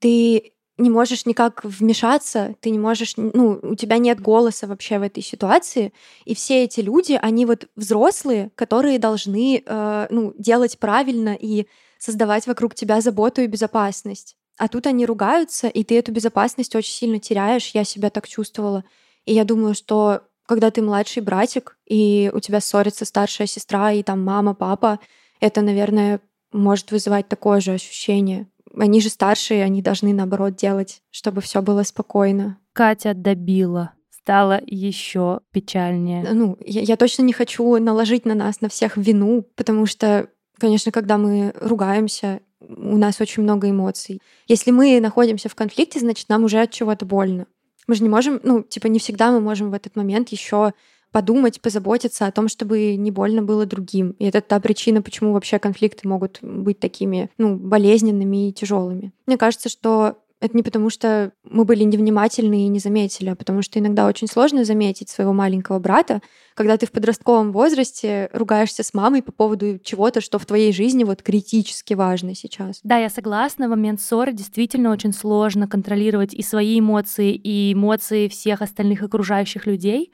ты 0.00 0.54
не 0.76 0.90
можешь 0.90 1.24
никак 1.26 1.64
вмешаться, 1.64 2.56
ты 2.60 2.70
не 2.70 2.78
можешь, 2.78 3.14
ну, 3.16 3.60
у 3.62 3.74
тебя 3.76 3.98
нет 3.98 4.20
голоса 4.20 4.66
вообще 4.66 4.98
в 4.98 5.02
этой 5.02 5.22
ситуации, 5.22 5.92
и 6.24 6.34
все 6.34 6.64
эти 6.64 6.80
люди, 6.80 7.18
они 7.20 7.46
вот 7.46 7.68
взрослые, 7.76 8.50
которые 8.56 8.98
должны, 8.98 9.62
э, 9.64 10.06
ну, 10.10 10.34
делать 10.36 10.78
правильно 10.78 11.36
и 11.38 11.68
создавать 11.98 12.46
вокруг 12.46 12.74
тебя 12.74 13.00
заботу 13.00 13.40
и 13.42 13.46
безопасность. 13.46 14.36
А 14.56 14.68
тут 14.68 14.86
они 14.86 15.04
ругаются, 15.06 15.68
и 15.68 15.82
ты 15.82 15.98
эту 15.98 16.12
безопасность 16.12 16.74
очень 16.76 16.92
сильно 16.92 17.18
теряешь. 17.18 17.70
Я 17.74 17.84
себя 17.84 18.10
так 18.10 18.28
чувствовала. 18.28 18.84
И 19.24 19.34
я 19.34 19.44
думаю, 19.44 19.74
что 19.74 20.22
когда 20.46 20.70
ты 20.70 20.82
младший 20.82 21.22
братик, 21.22 21.78
и 21.86 22.30
у 22.34 22.40
тебя 22.40 22.60
ссорится 22.60 23.04
старшая 23.04 23.46
сестра, 23.46 23.92
и 23.92 24.02
там 24.02 24.22
мама, 24.22 24.54
папа, 24.54 25.00
это, 25.40 25.62
наверное, 25.62 26.20
может 26.52 26.92
вызывать 26.92 27.28
такое 27.28 27.60
же 27.60 27.72
ощущение. 27.72 28.46
Они 28.76 29.00
же 29.00 29.08
старшие, 29.08 29.64
они 29.64 29.82
должны, 29.82 30.12
наоборот, 30.12 30.56
делать, 30.56 31.00
чтобы 31.10 31.40
все 31.40 31.62
было 31.62 31.82
спокойно. 31.82 32.58
Катя 32.72 33.14
добила 33.14 33.92
стало 34.24 34.58
еще 34.64 35.40
печальнее. 35.52 36.26
Ну, 36.32 36.56
я, 36.64 36.80
я 36.80 36.96
точно 36.96 37.24
не 37.24 37.34
хочу 37.34 37.76
наложить 37.76 38.24
на 38.24 38.34
нас, 38.34 38.62
на 38.62 38.70
всех 38.70 38.96
вину, 38.96 39.46
потому 39.54 39.84
что, 39.84 40.28
конечно, 40.58 40.90
когда 40.90 41.18
мы 41.18 41.52
ругаемся, 41.60 42.40
у 42.68 42.96
нас 42.96 43.20
очень 43.20 43.42
много 43.42 43.70
эмоций. 43.70 44.20
Если 44.46 44.70
мы 44.70 45.00
находимся 45.00 45.48
в 45.48 45.54
конфликте, 45.54 46.00
значит, 46.00 46.28
нам 46.28 46.44
уже 46.44 46.60
от 46.60 46.70
чего-то 46.70 47.04
больно. 47.04 47.46
Мы 47.86 47.94
же 47.94 48.02
не 48.02 48.08
можем, 48.08 48.40
ну, 48.42 48.62
типа, 48.62 48.86
не 48.86 48.98
всегда 48.98 49.30
мы 49.30 49.40
можем 49.40 49.70
в 49.70 49.74
этот 49.74 49.96
момент 49.96 50.30
еще 50.30 50.72
подумать, 51.12 51.60
позаботиться 51.60 52.26
о 52.26 52.32
том, 52.32 52.48
чтобы 52.48 52.96
не 52.96 53.12
больно 53.12 53.40
было 53.40 53.66
другим. 53.66 54.16
И 54.18 54.24
это 54.24 54.40
та 54.40 54.58
причина, 54.58 55.00
почему 55.00 55.32
вообще 55.32 55.60
конфликты 55.60 56.08
могут 56.08 56.40
быть 56.42 56.80
такими, 56.80 57.30
ну, 57.38 57.54
болезненными 57.54 58.48
и 58.48 58.52
тяжелыми. 58.52 59.12
Мне 59.26 59.38
кажется, 59.38 59.68
что 59.68 60.16
это 60.44 60.54
не 60.58 60.62
потому, 60.62 60.90
что 60.90 61.32
мы 61.42 61.64
были 61.64 61.84
невнимательны 61.84 62.66
и 62.66 62.68
не 62.68 62.78
заметили, 62.78 63.30
а 63.30 63.34
потому 63.34 63.62
что 63.62 63.78
иногда 63.78 64.06
очень 64.06 64.28
сложно 64.28 64.66
заметить 64.66 65.08
своего 65.08 65.32
маленького 65.32 65.78
брата, 65.78 66.20
когда 66.54 66.76
ты 66.76 66.86
в 66.86 66.92
подростковом 66.92 67.50
возрасте 67.50 68.28
ругаешься 68.30 68.82
с 68.82 68.92
мамой 68.92 69.22
по 69.22 69.32
поводу 69.32 69.78
чего-то, 69.78 70.20
что 70.20 70.38
в 70.38 70.44
твоей 70.44 70.70
жизни 70.74 71.02
вот 71.02 71.22
критически 71.22 71.94
важно 71.94 72.34
сейчас. 72.34 72.80
Да, 72.82 72.98
я 72.98 73.08
согласна, 73.08 73.68
в 73.68 73.70
момент 73.70 74.02
ссоры 74.02 74.34
действительно 74.34 74.90
очень 74.90 75.14
сложно 75.14 75.66
контролировать 75.66 76.34
и 76.34 76.42
свои 76.42 76.78
эмоции, 76.78 77.34
и 77.34 77.72
эмоции 77.72 78.28
всех 78.28 78.60
остальных 78.60 79.02
окружающих 79.02 79.64
людей. 79.64 80.12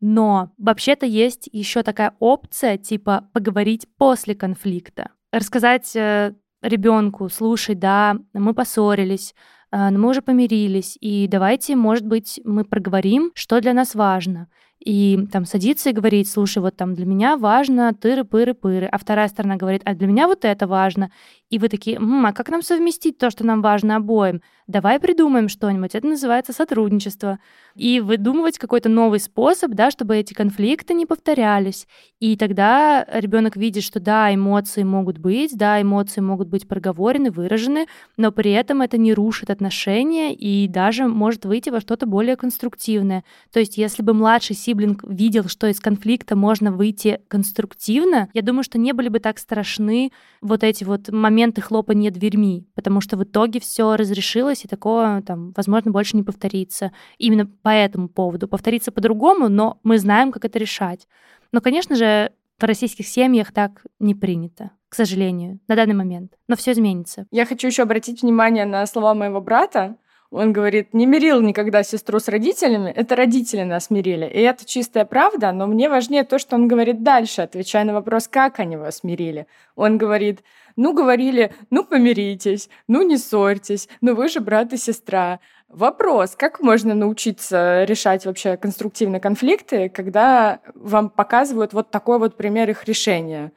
Но 0.00 0.50
вообще-то 0.58 1.06
есть 1.06 1.48
еще 1.52 1.84
такая 1.84 2.16
опция, 2.18 2.78
типа 2.78 3.28
поговорить 3.32 3.86
после 3.96 4.34
конфликта. 4.34 5.10
Рассказать 5.30 5.94
э, 5.94 6.34
ребенку, 6.62 7.28
слушай, 7.28 7.74
да, 7.74 8.16
мы 8.32 8.54
поссорились, 8.54 9.34
но 9.72 9.98
мы 9.98 10.10
уже 10.10 10.22
помирились, 10.22 10.96
и 11.00 11.26
давайте, 11.28 11.76
может 11.76 12.06
быть, 12.06 12.40
мы 12.44 12.64
проговорим, 12.64 13.32
что 13.34 13.60
для 13.60 13.74
нас 13.74 13.94
важно. 13.94 14.48
И 14.78 15.26
там 15.32 15.44
садиться 15.44 15.90
и 15.90 15.92
говорить, 15.92 16.30
слушай, 16.30 16.58
вот 16.58 16.76
там 16.76 16.94
для 16.94 17.04
меня 17.04 17.36
важно 17.36 17.92
тыры-пыры-пыры, 18.00 18.86
а 18.86 18.96
вторая 18.98 19.26
сторона 19.28 19.56
говорит, 19.56 19.82
а 19.84 19.94
для 19.94 20.06
меня 20.06 20.28
вот 20.28 20.44
это 20.44 20.66
важно. 20.68 21.10
И 21.50 21.58
вы 21.58 21.68
такие, 21.68 21.96
М, 21.96 22.24
а 22.26 22.32
как 22.32 22.48
нам 22.48 22.62
совместить 22.62 23.18
то, 23.18 23.30
что 23.30 23.44
нам 23.44 23.60
важно 23.60 23.96
обоим? 23.96 24.40
Давай 24.68 25.00
придумаем 25.00 25.48
что-нибудь. 25.48 25.94
Это 25.94 26.06
называется 26.06 26.52
сотрудничество. 26.52 27.40
И 27.78 28.00
выдумывать 28.00 28.58
какой-то 28.58 28.88
новый 28.88 29.20
способ, 29.20 29.70
да, 29.70 29.92
чтобы 29.92 30.16
эти 30.16 30.34
конфликты 30.34 30.94
не 30.94 31.06
повторялись. 31.06 31.86
И 32.18 32.36
тогда 32.36 33.06
ребенок 33.12 33.56
видит, 33.56 33.84
что 33.84 34.00
да, 34.00 34.34
эмоции 34.34 34.82
могут 34.82 35.18
быть, 35.18 35.56
да, 35.56 35.80
эмоции 35.80 36.20
могут 36.20 36.48
быть 36.48 36.66
проговорены, 36.66 37.30
выражены, 37.30 37.86
но 38.16 38.32
при 38.32 38.50
этом 38.50 38.82
это 38.82 38.98
не 38.98 39.14
рушит 39.14 39.50
отношения 39.50 40.34
и 40.34 40.66
даже 40.66 41.06
может 41.06 41.44
выйти 41.44 41.70
во 41.70 41.80
что-то 41.80 42.06
более 42.06 42.34
конструктивное. 42.34 43.22
То 43.52 43.60
есть 43.60 43.78
если 43.78 44.02
бы 44.02 44.12
младший 44.12 44.56
сиблинг 44.56 45.04
видел, 45.04 45.44
что 45.48 45.68
из 45.68 45.78
конфликта 45.78 46.34
можно 46.34 46.72
выйти 46.72 47.20
конструктивно, 47.28 48.28
я 48.34 48.42
думаю, 48.42 48.64
что 48.64 48.78
не 48.78 48.92
были 48.92 49.08
бы 49.08 49.20
так 49.20 49.38
страшны 49.38 50.10
вот 50.40 50.64
эти 50.64 50.82
вот 50.82 51.10
моменты 51.10 51.60
хлопания 51.60 52.10
дверьми, 52.10 52.66
потому 52.74 53.00
что 53.00 53.16
в 53.16 53.22
итоге 53.22 53.60
все 53.60 53.94
разрешилось, 53.94 54.64
и 54.64 54.68
такое, 54.68 55.22
там, 55.22 55.52
возможно, 55.56 55.92
больше 55.92 56.16
не 56.16 56.24
повторится. 56.24 56.90
Именно 57.18 57.46
по 57.68 57.72
этому 57.72 58.08
поводу. 58.08 58.48
Повторится 58.48 58.90
по-другому, 58.90 59.50
но 59.50 59.78
мы 59.82 59.98
знаем, 59.98 60.32
как 60.32 60.46
это 60.46 60.58
решать. 60.58 61.06
Но, 61.52 61.60
конечно 61.60 61.96
же, 61.96 62.32
в 62.58 62.64
российских 62.64 63.06
семьях 63.06 63.52
так 63.52 63.84
не 64.00 64.14
принято, 64.14 64.70
к 64.88 64.94
сожалению, 64.94 65.58
на 65.68 65.76
данный 65.76 65.92
момент. 65.92 66.32
Но 66.48 66.56
все 66.56 66.72
изменится. 66.72 67.26
Я 67.30 67.44
хочу 67.44 67.66
еще 67.66 67.82
обратить 67.82 68.22
внимание 68.22 68.64
на 68.64 68.86
слова 68.86 69.12
моего 69.12 69.42
брата. 69.42 69.96
Он 70.30 70.54
говорит, 70.54 70.94
не 70.94 71.04
мирил 71.04 71.42
никогда 71.42 71.82
сестру 71.82 72.20
с 72.20 72.28
родителями, 72.28 72.90
это 72.90 73.16
родители 73.16 73.64
нас 73.64 73.90
мирили. 73.90 74.24
И 74.24 74.40
это 74.40 74.64
чистая 74.64 75.04
правда, 75.04 75.52
но 75.52 75.66
мне 75.66 75.90
важнее 75.90 76.24
то, 76.24 76.38
что 76.38 76.56
он 76.56 76.68
говорит 76.68 77.02
дальше, 77.02 77.42
отвечая 77.42 77.84
на 77.84 77.92
вопрос, 77.92 78.28
как 78.28 78.60
они 78.60 78.78
вас 78.78 79.04
мирили. 79.04 79.46
Он 79.76 79.98
говорит, 79.98 80.42
ну, 80.76 80.94
говорили, 80.94 81.52
ну, 81.68 81.84
помиритесь, 81.84 82.70
ну, 82.86 83.02
не 83.02 83.18
ссорьтесь, 83.18 83.88
ну, 84.00 84.14
вы 84.14 84.28
же 84.28 84.40
брат 84.40 84.72
и 84.72 84.78
сестра. 84.78 85.40
Вопрос, 85.68 86.34
как 86.34 86.60
можно 86.60 86.94
научиться 86.94 87.84
решать 87.84 88.24
вообще 88.24 88.56
конструктивные 88.56 89.20
конфликты, 89.20 89.90
когда 89.90 90.60
вам 90.74 91.10
показывают 91.10 91.74
вот 91.74 91.90
такой 91.90 92.18
вот 92.18 92.38
пример 92.38 92.70
их 92.70 92.84
решения? 92.86 93.52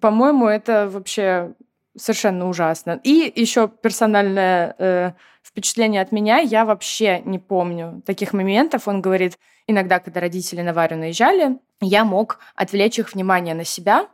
По-моему, 0.00 0.46
это 0.46 0.88
вообще 0.88 1.54
совершенно 1.96 2.48
ужасно. 2.48 3.00
И 3.02 3.32
еще 3.34 3.66
персональное 3.66 4.76
э, 4.78 5.12
впечатление 5.42 6.00
от 6.00 6.12
меня, 6.12 6.38
я 6.38 6.64
вообще 6.64 7.22
не 7.24 7.40
помню 7.40 8.02
таких 8.06 8.32
моментов. 8.32 8.86
Он 8.86 9.02
говорит, 9.02 9.36
иногда, 9.66 9.98
когда 9.98 10.20
родители 10.20 10.62
на 10.62 10.72
Варю 10.72 10.96
наезжали, 10.96 11.58
я 11.80 12.04
мог 12.04 12.38
отвлечь 12.54 13.00
их 13.00 13.14
внимание 13.14 13.56
на 13.56 13.64
себя, 13.64 14.08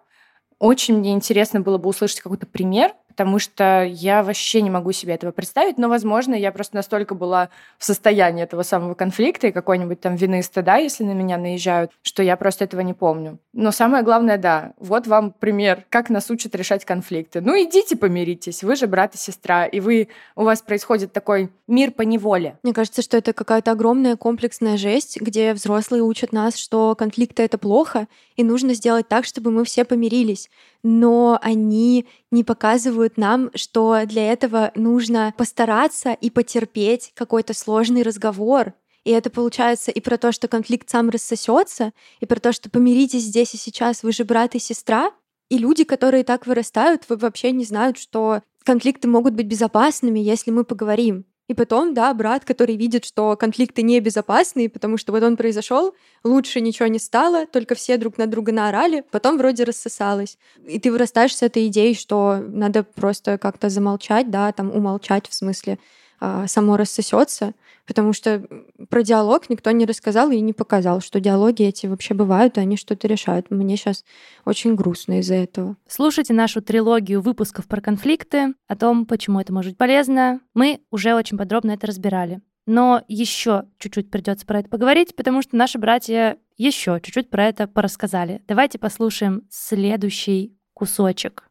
очень 0.59 0.99
мне 0.99 1.13
интересно 1.13 1.61
было 1.61 1.77
бы 1.77 1.91
услышать 1.91 2.21
какой-то 2.21 2.47
пример, 2.47 2.95
потому 3.14 3.38
что 3.38 3.85
я 3.85 4.25
вообще 4.25 4.61
не 4.61 4.71
могу 4.71 4.90
себе 4.90 5.14
этого 5.14 5.30
представить, 5.30 5.78
но, 5.78 5.88
возможно, 5.88 6.35
я 6.35 6.50
просто 6.50 6.75
настолько 6.75 7.14
была 7.14 7.49
в 7.78 7.85
состоянии 7.85 8.42
этого 8.42 8.64
самого 8.64 8.94
конфликта 8.94 9.47
и 9.47 9.52
какой-нибудь 9.52 10.00
там 10.00 10.16
вины 10.16 10.40
и 10.40 10.42
стыда, 10.42 10.78
если 10.78 11.04
на 11.04 11.12
меня 11.12 11.38
наезжают, 11.38 11.92
что 12.02 12.25
я 12.25 12.37
просто 12.37 12.64
этого 12.64 12.80
не 12.80 12.92
помню. 12.92 13.38
Но 13.52 13.71
самое 13.71 14.02
главное, 14.02 14.37
да, 14.37 14.73
вот 14.78 15.06
вам 15.06 15.30
пример, 15.30 15.85
как 15.90 16.11
нас 16.11 16.28
учат 16.28 16.56
решать 16.56 16.85
конфликты. 16.85 17.40
Ну, 17.40 17.52
идите 17.54 17.97
помиритесь, 17.97 18.64
вы 18.64 18.75
же 18.75 18.88
брат 18.88 19.14
и 19.14 19.18
сестра, 19.18 19.64
и 19.64 19.78
вы, 19.78 20.09
у 20.35 20.42
вас 20.42 20.61
происходит 20.61 21.12
такой 21.12 21.52
мир 21.68 21.92
по 21.92 22.02
неволе. 22.02 22.59
Мне 22.64 22.73
кажется, 22.73 23.00
что 23.00 23.16
это 23.16 23.33
какая-то 23.33 23.71
огромная 23.71 24.16
комплексная 24.16 24.76
жесть, 24.76 25.21
где 25.21 25.54
взрослые 25.54 26.02
учат 26.02 26.33
нас, 26.33 26.56
что 26.56 26.97
конфликты— 26.97 27.42
это 27.44 27.59
плохо, 27.59 28.09
и 28.35 28.42
нужно 28.42 28.75
сделать 28.75 29.06
так, 29.06 29.25
чтобы 29.25 29.52
мы 29.52 29.64
все 29.64 29.85
помирились 29.85 30.50
но 30.85 31.38
они 31.42 32.06
не 32.30 32.44
показывают 32.44 33.04
нам, 33.17 33.51
что 33.55 34.03
для 34.07 34.33
этого 34.33 34.73
нужно 34.75 35.35
постараться 35.37 36.13
и 36.13 36.31
потерпеть 36.31 37.13
какой-то 37.15 37.55
сложный 37.55 38.03
разговор. 38.03 38.75
И 39.05 39.11
это 39.11 39.31
получается 39.31 39.91
и 39.91 40.01
про 40.01 40.17
то, 40.17 40.33
что 40.33 40.49
конфликт 40.49 40.89
сам 40.89 41.11
рассосется, 41.11 41.93
и 42.21 42.27
про 42.27 42.41
то, 42.41 42.53
что 42.53 42.71
помиритесь 42.71 43.23
здесь 43.23 43.55
и 43.55 43.59
сейчас, 43.59 44.03
вы 44.03 44.13
же 44.13 44.25
брат 44.25 44.55
и 44.55 44.59
сестра. 44.59 45.13
И 45.51 45.59
люди, 45.59 45.85
которые 45.85 46.25
так 46.25 46.47
вырастают, 46.47 47.05
вообще 47.09 47.53
не 47.53 47.65
знают, 47.65 47.99
что 47.99 48.43
конфликты 48.65 49.09
могут 49.09 49.35
быть 49.35 49.47
безопасными, 49.47 50.19
если 50.19 50.51
мы 50.51 50.65
поговорим. 50.65 51.27
И 51.47 51.53
потом, 51.53 51.93
да, 51.93 52.15
брат, 52.15 52.45
который 52.45 52.77
видит, 52.77 53.05
что 53.05 53.37
конфликты 53.37 53.83
небезопасны, 53.83 54.71
потому 54.71 54.97
что 54.97 55.13
вот 55.13 55.23
он 55.23 55.37
произошел, 55.37 55.95
лучше 56.25 56.61
ничего 56.61 56.87
не 56.89 56.99
стало, 56.99 57.47
только 57.47 57.75
все 57.75 57.99
друг 57.99 58.17
на 58.17 58.27
друга 58.27 58.51
наорали, 58.51 59.05
потом 59.11 59.37
вроде 59.37 59.65
рассосалось. 59.65 60.39
И 60.67 60.79
ты 60.79 60.91
вырастаешь 60.91 61.37
с 61.37 61.43
этой 61.43 61.67
идеей, 61.67 61.95
что 61.95 62.39
надо 62.39 62.83
просто 62.83 63.37
как-то 63.37 63.69
замолчать, 63.69 64.31
да, 64.31 64.53
там 64.53 64.71
умолчать 64.71 65.29
в 65.29 65.35
смысле, 65.35 65.79
а, 66.19 66.47
само 66.47 66.79
рассосется, 66.79 67.53
потому 67.87 68.12
что 68.12 68.47
про 68.88 69.03
диалог 69.03 69.50
никто 69.50 69.71
не 69.71 69.87
рассказал 69.87 70.31
и 70.31 70.41
не 70.41 70.53
показал, 70.53 71.00
что 71.00 71.21
диалоги 71.21 71.62
эти 71.62 71.87
вообще 71.87 72.14
бывают, 72.14 72.57
и 72.57 72.61
они 72.61 72.76
что-то 72.76 73.09
решают. 73.09 73.50
Мне 73.50 73.76
сейчас 73.76 74.05
очень 74.45 74.75
грустно 74.75 75.21
из-за 75.21 75.35
этого. 75.35 75.76
Слушайте 75.88 76.33
нашу 76.33 76.62
трилогию 76.62 77.21
выпусков 77.21 77.67
про 77.67 77.81
конфликты, 77.81 78.55
о 78.67 78.76
том, 78.76 79.07
почему 79.07 79.41
это 79.41 79.53
может 79.53 79.73
быть 79.73 79.79
полезно. 79.79 80.41
Мы 80.55 80.81
уже 80.91 81.14
очень 81.14 81.38
подробно 81.38 81.73
это 81.73 81.87
разбирали. 81.87 82.41
Но 82.67 83.03
еще 83.09 83.64
чуть-чуть 83.79 84.11
придется 84.11 84.47
про 84.47 84.61
это 84.61 84.69
поговорить, 84.71 85.14
потому 85.14 85.43
что 85.43 85.57
наши 85.57 85.79
братья 85.79 86.38
еще 86.57 87.00
чуть-чуть 87.03 87.29
про 87.29 87.47
это 87.47 87.67
порассказали. 87.67 88.43
Давайте 88.49 88.79
послушаем 88.79 89.43
следующий 89.50 90.57
кусочек. 90.73 91.50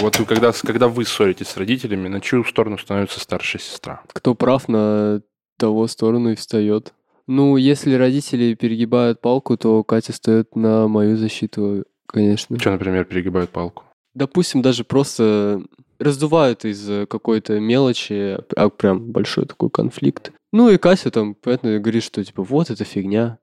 Вот 0.00 0.18
вы, 0.18 0.24
когда, 0.24 0.52
когда 0.52 0.88
вы 0.88 1.04
ссоритесь 1.04 1.48
с 1.48 1.56
родителями, 1.56 2.08
на 2.08 2.20
чью 2.20 2.44
сторону 2.44 2.78
становится 2.78 3.20
старшая 3.20 3.60
сестра? 3.60 4.02
Кто 4.12 4.34
прав, 4.34 4.68
на 4.68 5.22
того 5.58 5.86
сторону 5.86 6.32
и 6.32 6.34
встает. 6.34 6.92
Ну, 7.28 7.56
если 7.56 7.94
родители 7.94 8.54
перегибают 8.54 9.20
палку, 9.20 9.56
то 9.56 9.84
Катя 9.84 10.12
встает 10.12 10.56
на 10.56 10.88
мою 10.88 11.16
защиту, 11.16 11.84
конечно. 12.06 12.58
Что, 12.58 12.72
например, 12.72 13.04
перегибают 13.04 13.50
палку? 13.50 13.84
Допустим, 14.14 14.60
даже 14.60 14.82
просто 14.82 15.62
раздувают 16.00 16.64
из 16.64 17.06
какой-то 17.06 17.60
мелочи, 17.60 18.38
а 18.56 18.68
прям 18.70 19.12
большой 19.12 19.46
такой 19.46 19.70
конфликт. 19.70 20.32
Ну 20.52 20.68
и 20.68 20.78
Катя 20.78 21.10
там, 21.10 21.34
понятно, 21.34 21.78
говорит, 21.78 22.02
что 22.02 22.24
типа 22.24 22.42
вот 22.42 22.70
это 22.70 22.84
фигня 22.84 23.38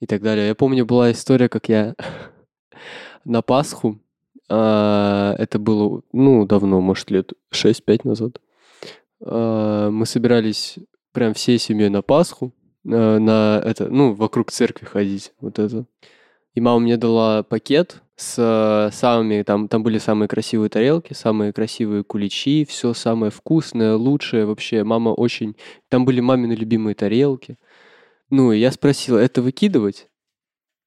и 0.00 0.06
так 0.06 0.20
далее. 0.20 0.48
Я 0.48 0.54
помню, 0.54 0.84
была 0.84 1.10
история, 1.10 1.48
как 1.48 1.68
я 1.68 1.94
на 3.24 3.40
Пасху 3.40 3.98
это 4.48 5.58
было, 5.58 6.02
ну, 6.12 6.46
давно, 6.46 6.80
может, 6.80 7.10
лет 7.10 7.32
6-5 7.52 8.00
назад. 8.04 8.40
э, 9.20 9.88
мы 9.90 10.06
собирались 10.06 10.78
прям 11.12 11.34
всей 11.34 11.58
семьей 11.58 11.88
на 11.88 12.02
Пасху, 12.02 12.52
э, 12.84 13.18
на 13.18 13.62
это, 13.64 13.88
ну, 13.88 14.12
вокруг 14.14 14.50
церкви 14.50 14.84
ходить, 14.86 15.32
вот 15.40 15.58
это. 15.58 15.86
И 16.54 16.60
мама 16.60 16.80
мне 16.80 16.96
дала 16.96 17.42
пакет 17.42 18.02
с 18.16 18.90
самыми, 18.92 19.42
там, 19.42 19.68
там 19.68 19.82
были 19.82 19.98
самые 19.98 20.28
красивые 20.28 20.70
тарелки, 20.70 21.12
самые 21.12 21.52
красивые 21.52 22.04
куличи, 22.04 22.64
все 22.64 22.94
самое 22.94 23.32
вкусное, 23.32 23.96
лучшее 23.96 24.46
вообще. 24.46 24.84
Мама 24.84 25.10
очень... 25.10 25.56
Там 25.88 26.04
были 26.04 26.20
мамины 26.20 26.52
любимые 26.52 26.94
тарелки. 26.94 27.58
Ну, 28.30 28.52
и 28.52 28.58
я 28.58 28.70
спросил, 28.70 29.16
это 29.16 29.42
выкидывать? 29.42 30.08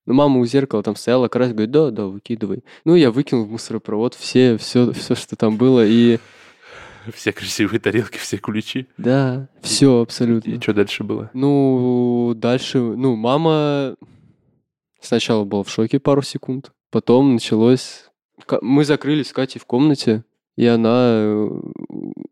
Ну, 0.07 0.13
мама 0.13 0.39
у 0.39 0.45
зеркала 0.45 0.81
там 0.83 0.95
стояла, 0.95 1.27
как 1.27 1.41
раз 1.41 1.51
говорит, 1.51 1.69
да, 1.71 1.91
да, 1.91 2.05
выкидывай. 2.05 2.63
Ну, 2.85 2.95
я 2.95 3.11
выкинул 3.11 3.43
в 3.43 3.51
мусоропровод 3.51 4.15
все, 4.15 4.57
все, 4.57 4.93
все, 4.93 5.15
что 5.15 5.35
там 5.35 5.57
было, 5.57 5.85
и... 5.85 6.17
Все 7.13 7.31
красивые 7.31 7.79
тарелки, 7.79 8.17
все 8.17 8.37
куличи. 8.37 8.87
Да, 8.97 9.47
все 9.61 10.01
абсолютно. 10.01 10.51
И 10.51 10.59
что 10.59 10.73
дальше 10.73 11.05
было? 11.05 11.29
Ну, 11.33 12.33
дальше, 12.35 12.79
ну, 12.79 13.15
мама 13.15 13.95
сначала 14.99 15.45
была 15.45 15.63
в 15.63 15.69
шоке 15.69 15.99
пару 15.99 16.21
секунд, 16.21 16.71
потом 16.91 17.33
началось... 17.33 18.09
Мы 18.61 18.83
закрылись 18.83 19.29
с 19.29 19.33
Катей 19.33 19.59
в 19.61 19.65
комнате, 19.65 20.25
и 20.57 20.65
она 20.65 21.07
э, 21.11 21.49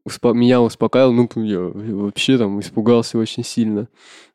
успо- 0.07 0.33
меня 0.33 0.61
успокаивала, 0.61 1.13
ну, 1.13 1.29
я 1.43 1.59
вообще 1.59 2.37
там 2.37 2.59
испугался 2.59 3.17
очень 3.17 3.43
сильно. 3.43 3.87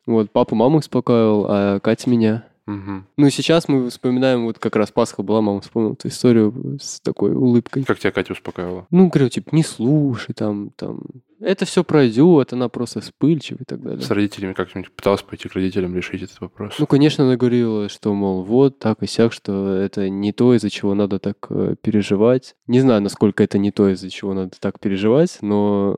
Вот, 0.05 0.31
папа 0.31 0.55
маму 0.55 0.79
успокаивал, 0.79 1.45
а 1.49 1.79
Катя 1.79 2.09
меня. 2.09 2.50
Мгм. 2.67 3.07
Ну, 3.17 3.27
и 3.27 3.31
сейчас 3.31 3.67
мы 3.67 3.89
вспоминаем, 3.89 4.45
вот 4.45 4.59
как 4.59 4.75
раз 4.75 4.91
Пасха 4.91 5.23
была, 5.23 5.41
мама 5.41 5.61
вспомнила 5.61 5.93
эту 5.93 6.07
историю 6.07 6.77
с 6.79 6.99
такой 6.99 7.33
улыбкой. 7.33 7.83
Как 7.83 7.99
тебя 7.99 8.11
Катя 8.11 8.33
успокаивала? 8.33 8.87
Ну, 8.91 9.09
говорю, 9.09 9.29
типа, 9.29 9.55
не 9.55 9.63
слушай, 9.63 10.33
там, 10.33 10.69
там, 10.75 11.01
это 11.39 11.65
все 11.65 11.83
пройдет, 11.83 12.53
она 12.53 12.69
просто 12.69 13.01
вспыльчива 13.01 13.57
и 13.61 13.65
так 13.65 13.81
далее. 13.81 14.01
С 14.01 14.11
родителями 14.11 14.53
как-нибудь 14.53 14.91
пыталась 14.91 15.23
пойти 15.23 15.49
к 15.49 15.53
родителям 15.53 15.95
решить 15.95 16.21
этот 16.21 16.39
вопрос? 16.39 16.75
Ну, 16.77 16.85
конечно, 16.85 17.25
она 17.25 17.35
говорила, 17.35 17.89
что, 17.89 18.13
мол, 18.13 18.43
вот 18.43 18.77
так 18.77 19.01
и 19.01 19.07
сяк, 19.07 19.33
что 19.33 19.73
это 19.73 20.09
не 20.09 20.31
то, 20.31 20.53
из-за 20.53 20.69
чего 20.69 20.93
надо 20.93 21.17
так 21.17 21.37
э, 21.49 21.75
переживать. 21.81 22.55
Не 22.67 22.79
знаю, 22.79 23.01
насколько 23.01 23.43
это 23.43 23.57
не 23.57 23.71
то, 23.71 23.89
из-за 23.89 24.09
чего 24.11 24.33
надо 24.33 24.51
так 24.59 24.79
переживать, 24.79 25.39
но 25.41 25.97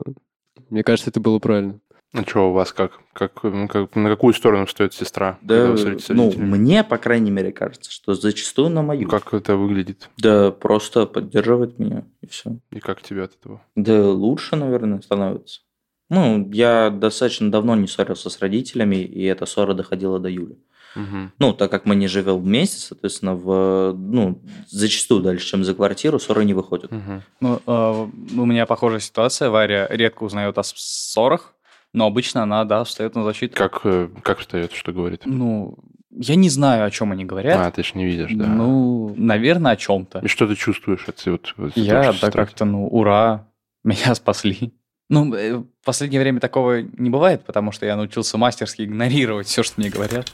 мне 0.70 0.82
кажется, 0.82 1.10
это 1.10 1.20
было 1.20 1.38
правильно. 1.38 1.78
Ну 2.14 2.22
что 2.22 2.50
у 2.50 2.52
вас 2.52 2.72
как? 2.72 3.00
как, 3.12 3.34
как- 3.34 3.96
на 3.96 4.08
какую 4.08 4.32
сторону 4.34 4.66
встает 4.66 4.94
сестра? 4.94 5.36
Да, 5.42 5.74
ну, 6.10 6.32
мне, 6.36 6.84
по 6.84 6.96
крайней 6.96 7.32
мере, 7.32 7.50
кажется, 7.52 7.90
что 7.90 8.14
зачастую 8.14 8.70
на 8.70 8.82
мою. 8.82 9.02
Ну, 9.02 9.08
Как 9.08 9.34
это 9.34 9.56
выглядит? 9.56 10.08
Да, 10.16 10.52
просто 10.52 11.06
поддерживать 11.06 11.78
меня, 11.80 12.04
и 12.20 12.26
все. 12.28 12.56
И 12.70 12.78
как 12.78 13.02
тебе 13.02 13.24
от 13.24 13.32
этого? 13.34 13.60
Да 13.74 14.00
лучше, 14.10 14.54
наверное, 14.54 15.00
становится. 15.00 15.62
Ну, 16.08 16.48
я 16.52 16.90
достаточно 16.90 17.50
давно 17.50 17.74
не 17.74 17.88
ссорился 17.88 18.30
с 18.30 18.38
родителями, 18.38 18.96
и 18.96 19.24
эта 19.24 19.44
ссора 19.44 19.74
доходила 19.74 20.20
до 20.20 20.28
Юли. 20.28 20.56
Мгм. 20.94 21.32
Ну, 21.40 21.52
так 21.52 21.70
как 21.72 21.86
мы 21.86 21.96
не 21.96 22.06
живем 22.06 22.38
вместе, 22.40 22.78
соответственно, 22.78 23.34
в, 23.34 23.92
ну, 23.94 24.40
зачастую 24.68 25.22
дальше, 25.22 25.46
чем 25.48 25.64
за 25.64 25.74
квартиру, 25.74 26.20
ссоры 26.20 26.44
не 26.44 26.54
выходят. 26.54 26.92
Мгм. 26.92 27.22
Ну, 27.40 27.60
э, 27.66 28.06
у 28.36 28.44
меня 28.46 28.66
похожая 28.66 29.00
ситуация. 29.00 29.50
Варя 29.50 29.88
редко 29.90 30.22
узнает 30.22 30.56
о 30.56 30.62
ссорах, 30.62 31.54
но 31.94 32.06
обычно 32.06 32.42
она, 32.42 32.64
да, 32.64 32.84
встает 32.84 33.14
на 33.14 33.22
защиту. 33.24 33.56
Как, 33.56 33.80
э, 33.84 34.08
как 34.22 34.40
встает, 34.40 34.72
что 34.72 34.92
говорит? 34.92 35.22
Ну, 35.24 35.78
я 36.10 36.34
не 36.34 36.50
знаю, 36.50 36.84
о 36.84 36.90
чем 36.90 37.12
они 37.12 37.24
говорят. 37.24 37.58
А, 37.58 37.70
ты 37.70 37.82
ж 37.82 37.94
не 37.94 38.04
видишь, 38.04 38.32
да. 38.34 38.46
Ну, 38.46 39.14
наверное, 39.16 39.72
о 39.72 39.76
чем-то. 39.76 40.18
И 40.18 40.28
что 40.28 40.46
ты 40.46 40.56
чувствуешь 40.56 41.08
от 41.08 41.24
вот, 41.26 41.54
вот 41.56 41.72
Я, 41.76 42.12
да, 42.20 42.30
как-то, 42.30 42.64
ну, 42.64 42.86
ура, 42.88 43.48
меня 43.84 44.14
спасли. 44.14 44.74
Ну, 45.08 45.32
э, 45.34 45.58
в 45.58 45.84
последнее 45.84 46.20
время 46.20 46.40
такого 46.40 46.82
не 46.82 47.10
бывает, 47.10 47.44
потому 47.44 47.70
что 47.70 47.86
я 47.86 47.96
научился 47.96 48.38
мастерски 48.38 48.82
игнорировать 48.82 49.46
все, 49.46 49.62
что 49.62 49.80
мне 49.80 49.88
говорят. 49.88 50.26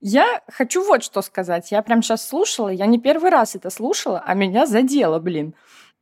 Я 0.00 0.42
хочу 0.52 0.84
вот 0.84 1.02
что 1.02 1.22
сказать. 1.22 1.72
Я 1.72 1.82
прям 1.82 2.02
сейчас 2.02 2.28
слушала, 2.28 2.68
я 2.68 2.86
не 2.86 3.00
первый 3.00 3.30
раз 3.30 3.56
это 3.56 3.70
слушала, 3.70 4.22
а 4.24 4.34
меня 4.34 4.66
задело, 4.66 5.18
блин. 5.18 5.54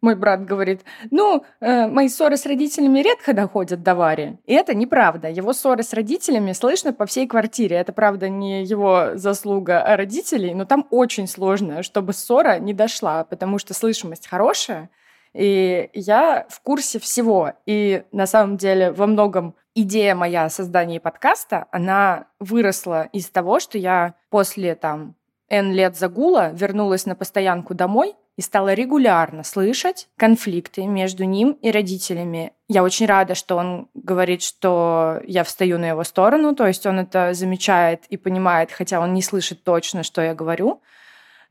Мой 0.02 0.16
брат 0.16 0.44
говорит, 0.44 0.82
ну, 1.12 1.44
э, 1.60 1.86
мои 1.86 2.08
ссоры 2.08 2.36
с 2.36 2.44
родителями 2.44 2.98
редко 2.98 3.32
доходят 3.32 3.84
до 3.84 3.94
Вари. 3.94 4.36
И 4.46 4.52
это 4.52 4.74
неправда. 4.74 5.28
Его 5.28 5.52
ссоры 5.52 5.84
с 5.84 5.92
родителями 5.92 6.52
слышно 6.52 6.92
по 6.92 7.06
всей 7.06 7.28
квартире. 7.28 7.76
Это, 7.76 7.92
правда, 7.92 8.28
не 8.28 8.64
его 8.64 9.10
заслуга, 9.14 9.80
а 9.80 9.96
родителей, 9.96 10.54
но 10.54 10.64
там 10.64 10.88
очень 10.90 11.28
сложно, 11.28 11.84
чтобы 11.84 12.14
ссора 12.14 12.58
не 12.58 12.74
дошла, 12.74 13.22
потому 13.22 13.58
что 13.58 13.74
слышимость 13.74 14.26
хорошая, 14.26 14.90
и 15.34 15.88
я 15.94 16.46
в 16.48 16.60
курсе 16.62 16.98
всего. 16.98 17.52
И 17.64 18.02
на 18.10 18.26
самом 18.26 18.56
деле 18.56 18.90
во 18.90 19.06
многом 19.06 19.54
идея 19.76 20.16
моя 20.16 20.46
о 20.46 20.50
создании 20.50 20.98
подкаста, 20.98 21.66
она 21.70 22.26
выросла 22.40 23.04
из 23.12 23.28
того, 23.28 23.60
что 23.60 23.78
я 23.78 24.14
после 24.30 24.74
там 24.74 25.14
N 25.48 25.72
лет 25.72 25.96
загула 25.96 26.52
вернулась 26.52 27.06
на 27.06 27.14
постоянку 27.14 27.74
домой 27.74 28.14
и 28.36 28.42
стала 28.42 28.72
регулярно 28.72 29.44
слышать 29.44 30.08
конфликты 30.16 30.86
между 30.86 31.24
ним 31.24 31.52
и 31.60 31.70
родителями. 31.70 32.52
Я 32.68 32.82
очень 32.82 33.06
рада, 33.06 33.34
что 33.34 33.56
он 33.56 33.88
говорит, 33.94 34.42
что 34.42 35.20
я 35.26 35.44
встаю 35.44 35.78
на 35.78 35.88
его 35.88 36.04
сторону, 36.04 36.54
то 36.54 36.66
есть 36.66 36.86
он 36.86 37.00
это 37.00 37.34
замечает 37.34 38.04
и 38.08 38.16
понимает, 38.16 38.72
хотя 38.72 39.00
он 39.00 39.12
не 39.12 39.22
слышит 39.22 39.62
точно, 39.64 40.02
что 40.02 40.22
я 40.22 40.34
говорю. 40.34 40.80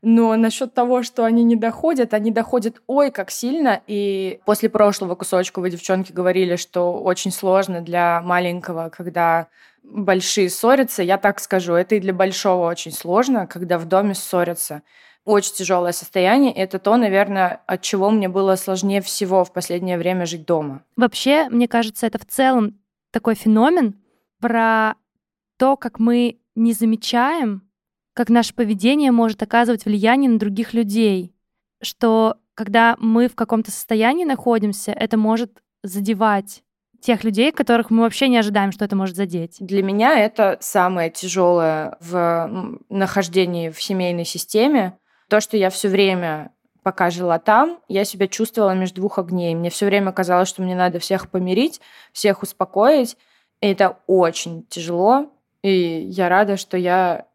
Но 0.02 0.34
насчет 0.36 0.74
того, 0.74 1.04
что 1.04 1.24
они 1.24 1.44
не 1.44 1.54
доходят, 1.54 2.12
они 2.12 2.32
доходят 2.32 2.82
ой 2.88 3.12
как 3.12 3.30
сильно. 3.30 3.80
И 3.86 4.40
после 4.44 4.68
прошлого 4.68 5.14
кусочка 5.14 5.60
вы, 5.60 5.70
девчонки, 5.70 6.12
говорили, 6.12 6.56
что 6.56 6.92
очень 7.00 7.30
сложно 7.30 7.80
для 7.80 8.20
маленького, 8.22 8.90
когда 8.90 9.46
большие 9.84 10.50
ссорятся. 10.50 11.04
Я 11.04 11.18
так 11.18 11.38
скажу, 11.38 11.74
это 11.74 11.94
и 11.94 12.00
для 12.00 12.12
большого 12.12 12.68
очень 12.68 12.92
сложно, 12.92 13.46
когда 13.46 13.78
в 13.78 13.86
доме 13.86 14.14
ссорятся. 14.14 14.82
Очень 15.24 15.54
тяжелое 15.54 15.92
состояние. 15.92 16.52
Это 16.52 16.80
то, 16.80 16.96
наверное, 16.96 17.60
от 17.66 17.82
чего 17.82 18.10
мне 18.10 18.28
было 18.28 18.56
сложнее 18.56 19.00
всего 19.02 19.44
в 19.44 19.52
последнее 19.52 19.98
время 19.98 20.26
жить 20.26 20.46
дома. 20.46 20.82
Вообще, 20.96 21.48
мне 21.48 21.68
кажется, 21.68 22.08
это 22.08 22.18
в 22.18 22.26
целом 22.26 22.80
такой 23.12 23.36
феномен 23.36 23.94
про 24.40 24.94
то, 25.58 25.76
как 25.76 26.00
мы 26.00 26.40
не 26.56 26.72
замечаем, 26.72 27.62
как 28.14 28.28
наше 28.28 28.54
поведение 28.54 29.10
может 29.10 29.42
оказывать 29.42 29.84
влияние 29.84 30.30
на 30.30 30.38
других 30.38 30.74
людей. 30.74 31.34
Что 31.80 32.36
когда 32.54 32.96
мы 32.98 33.28
в 33.28 33.34
каком-то 33.34 33.70
состоянии 33.70 34.24
находимся, 34.24 34.92
это 34.92 35.16
может 35.16 35.62
задевать 35.82 36.62
тех 37.00 37.24
людей, 37.24 37.50
которых 37.50 37.90
мы 37.90 38.02
вообще 38.02 38.28
не 38.28 38.38
ожидаем, 38.38 38.70
что 38.70 38.84
это 38.84 38.94
может 38.94 39.16
задеть. 39.16 39.56
Для 39.58 39.82
меня 39.82 40.18
это 40.18 40.58
самое 40.60 41.10
тяжелое 41.10 41.96
в 42.00 42.78
нахождении 42.88 43.70
в 43.70 43.82
семейной 43.82 44.24
системе. 44.24 44.98
То, 45.28 45.40
что 45.40 45.56
я 45.56 45.70
все 45.70 45.88
время, 45.88 46.52
пока 46.82 47.10
жила 47.10 47.38
там, 47.38 47.80
я 47.88 48.04
себя 48.04 48.28
чувствовала 48.28 48.72
между 48.74 49.00
двух 49.00 49.18
огней. 49.18 49.54
Мне 49.54 49.70
все 49.70 49.86
время 49.86 50.12
казалось, 50.12 50.48
что 50.48 50.62
мне 50.62 50.76
надо 50.76 51.00
всех 51.00 51.28
помирить, 51.28 51.80
всех 52.12 52.42
успокоить. 52.42 53.16
И 53.60 53.66
это 53.66 53.98
очень 54.06 54.64
тяжело. 54.68 55.32
И 55.62 55.72
я 55.72 56.28
рада, 56.28 56.56
что 56.56 56.76
я 56.76 57.26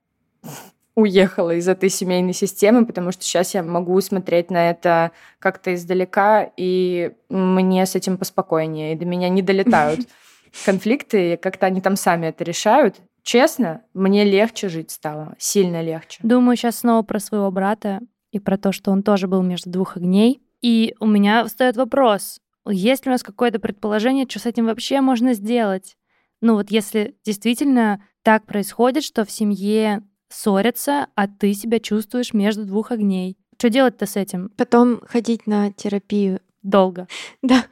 уехала 0.96 1.54
из 1.54 1.68
этой 1.68 1.90
семейной 1.90 2.34
системы, 2.34 2.86
потому 2.86 3.12
что 3.12 3.24
сейчас 3.24 3.54
я 3.54 3.62
могу 3.62 4.02
смотреть 4.02 4.50
на 4.50 4.72
это 4.72 5.12
как-то 5.38 5.76
издалека, 5.76 6.50
и 6.58 7.12
мне 7.30 7.86
с 7.86 7.96
этим 7.96 8.18
поспокойнее, 8.18 8.94
и 8.94 8.98
до 8.98 9.06
меня 9.06 9.30
не 9.30 9.44
долетают 9.44 10.02
конфликты, 10.66 11.34
и 11.34 11.38
как-то 11.38 11.68
они 11.68 11.82
там 11.82 11.96
сами 11.96 12.26
это 12.26 12.44
решают. 12.44 12.96
Честно, 13.22 13.84
мне 13.94 14.24
легче 14.24 14.70
жить 14.70 14.90
стало, 14.90 15.36
сильно 15.38 15.84
легче. 15.84 16.20
Думаю 16.24 16.56
сейчас 16.56 16.78
снова 16.78 17.04
про 17.04 17.20
своего 17.20 17.52
брата 17.52 18.00
и 18.32 18.40
про 18.40 18.58
то, 18.58 18.72
что 18.72 18.90
он 18.90 19.04
тоже 19.04 19.28
был 19.28 19.44
между 19.44 19.70
двух 19.70 19.98
огней. 19.98 20.42
И 20.62 20.96
у 21.00 21.06
меня 21.06 21.46
встает 21.46 21.78
вопрос, 21.78 22.40
есть 22.68 23.06
ли 23.06 23.10
у 23.10 23.14
нас 23.14 23.24
какое-то 23.24 23.60
предположение, 23.60 24.26
что 24.28 24.40
с 24.40 24.46
этим 24.46 24.66
вообще 24.66 25.02
можно 25.02 25.34
сделать? 25.34 25.96
Ну 26.42 26.56
вот 26.56 26.72
если 26.72 27.16
действительно 27.24 28.04
так 28.24 28.46
происходит, 28.46 29.04
что 29.04 29.26
в 29.26 29.32
семье 29.32 30.02
ссорятся, 30.30 31.08
а 31.16 31.28
ты 31.28 31.54
себя 31.54 31.80
чувствуешь 31.80 32.34
между 32.34 32.66
двух 32.66 32.92
огней. 32.92 33.38
Что 33.58 33.70
делать-то 33.70 34.06
с 34.06 34.16
этим? 34.16 34.50
Потом 34.58 35.02
ходить 35.06 35.48
на 35.48 35.72
терапию. 35.72 36.42
Долго. 36.64 37.08
Да. 37.42 37.66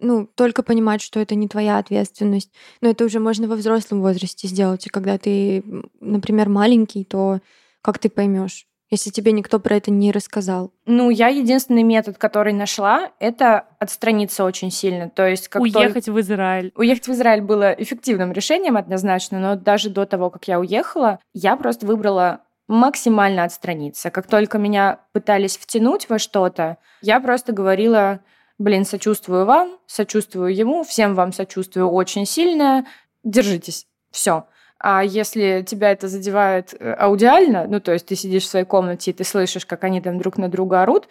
Ну, 0.00 0.28
только 0.36 0.62
понимать, 0.62 1.02
что 1.02 1.18
это 1.18 1.34
не 1.34 1.48
твоя 1.48 1.78
ответственность. 1.78 2.52
Но 2.80 2.88
это 2.88 3.04
уже 3.04 3.18
можно 3.18 3.48
во 3.48 3.56
взрослом 3.56 4.00
возрасте 4.00 4.46
сделать. 4.46 4.86
И 4.86 4.90
когда 4.90 5.18
ты, 5.18 5.64
например, 6.00 6.48
маленький, 6.48 7.04
то 7.04 7.40
как 7.82 7.98
ты 7.98 8.08
поймешь, 8.08 8.67
если 8.90 9.10
тебе 9.10 9.32
никто 9.32 9.58
про 9.58 9.76
это 9.76 9.90
не 9.90 10.12
рассказал? 10.12 10.72
Ну, 10.86 11.10
я 11.10 11.28
единственный 11.28 11.82
метод, 11.82 12.18
который 12.18 12.52
нашла, 12.52 13.10
это 13.18 13.66
отстраниться 13.78 14.44
очень 14.44 14.70
сильно. 14.70 15.10
То 15.10 15.26
есть 15.26 15.48
как 15.48 15.62
только- 15.62 15.78
Уехать 15.78 16.08
в 16.08 16.18
Израиль. 16.20 16.72
Уехать 16.76 17.06
в 17.08 17.12
Израиль 17.12 17.42
было 17.42 17.72
эффективным 17.72 18.32
решением 18.32 18.76
однозначно, 18.76 19.38
но 19.38 19.56
даже 19.56 19.90
до 19.90 20.06
того, 20.06 20.30
как 20.30 20.48
я 20.48 20.58
уехала, 20.58 21.18
я 21.34 21.56
просто 21.56 21.86
выбрала 21.86 22.40
максимально 22.66 23.44
отстраниться. 23.44 24.10
Как 24.10 24.26
только 24.26 24.58
меня 24.58 25.00
пытались 25.12 25.56
втянуть 25.56 26.08
во 26.08 26.18
что-то, 26.18 26.76
я 27.00 27.18
просто 27.20 27.52
говорила, 27.52 28.20
блин, 28.58 28.84
сочувствую 28.84 29.46
вам, 29.46 29.78
сочувствую 29.86 30.54
ему, 30.54 30.84
всем 30.84 31.14
вам 31.14 31.32
сочувствую 31.32 31.88
очень 31.90 32.26
сильно, 32.26 32.86
держитесь, 33.24 33.86
все. 34.10 34.46
А 34.80 35.02
если 35.02 35.64
тебя 35.66 35.90
это 35.90 36.08
задевает 36.08 36.74
э, 36.78 36.94
аудиально, 36.98 37.66
ну, 37.66 37.80
то 37.80 37.92
есть 37.92 38.06
ты 38.06 38.14
сидишь 38.14 38.44
в 38.44 38.48
своей 38.48 38.64
комнате 38.64 39.10
и 39.10 39.14
ты 39.14 39.24
слышишь, 39.24 39.66
как 39.66 39.84
они 39.84 40.00
там 40.00 40.18
друг 40.18 40.38
на 40.38 40.48
друга 40.48 40.82
орут, 40.82 41.08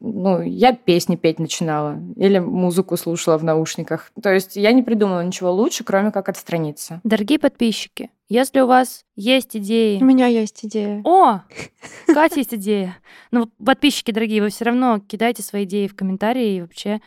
ну, 0.00 0.42
я 0.42 0.74
песни 0.74 1.16
петь 1.16 1.38
начинала 1.38 1.98
или 2.16 2.38
музыку 2.38 2.96
слушала 2.96 3.38
в 3.38 3.44
наушниках. 3.44 4.12
То 4.22 4.32
есть 4.32 4.56
я 4.56 4.72
не 4.72 4.82
придумала 4.82 5.24
ничего 5.24 5.50
лучше, 5.52 5.84
кроме 5.84 6.10
как 6.12 6.28
отстраниться. 6.28 7.00
Дорогие 7.04 7.38
подписчики, 7.38 8.10
если 8.28 8.60
у 8.60 8.66
вас 8.66 9.04
есть 9.16 9.56
идеи... 9.56 9.98
У 10.00 10.04
меня 10.04 10.26
есть 10.26 10.64
идея. 10.64 11.00
О, 11.04 11.40
Катя 12.06 12.36
есть 12.36 12.54
идея. 12.54 12.98
Ну, 13.30 13.46
подписчики 13.64 14.10
дорогие, 14.10 14.42
вы 14.42 14.50
все 14.50 14.66
равно 14.66 14.98
кидайте 14.98 15.42
свои 15.42 15.64
идеи 15.64 15.86
в 15.86 15.96
комментарии 15.96 16.56
и 16.56 16.60
вообще, 16.60 17.00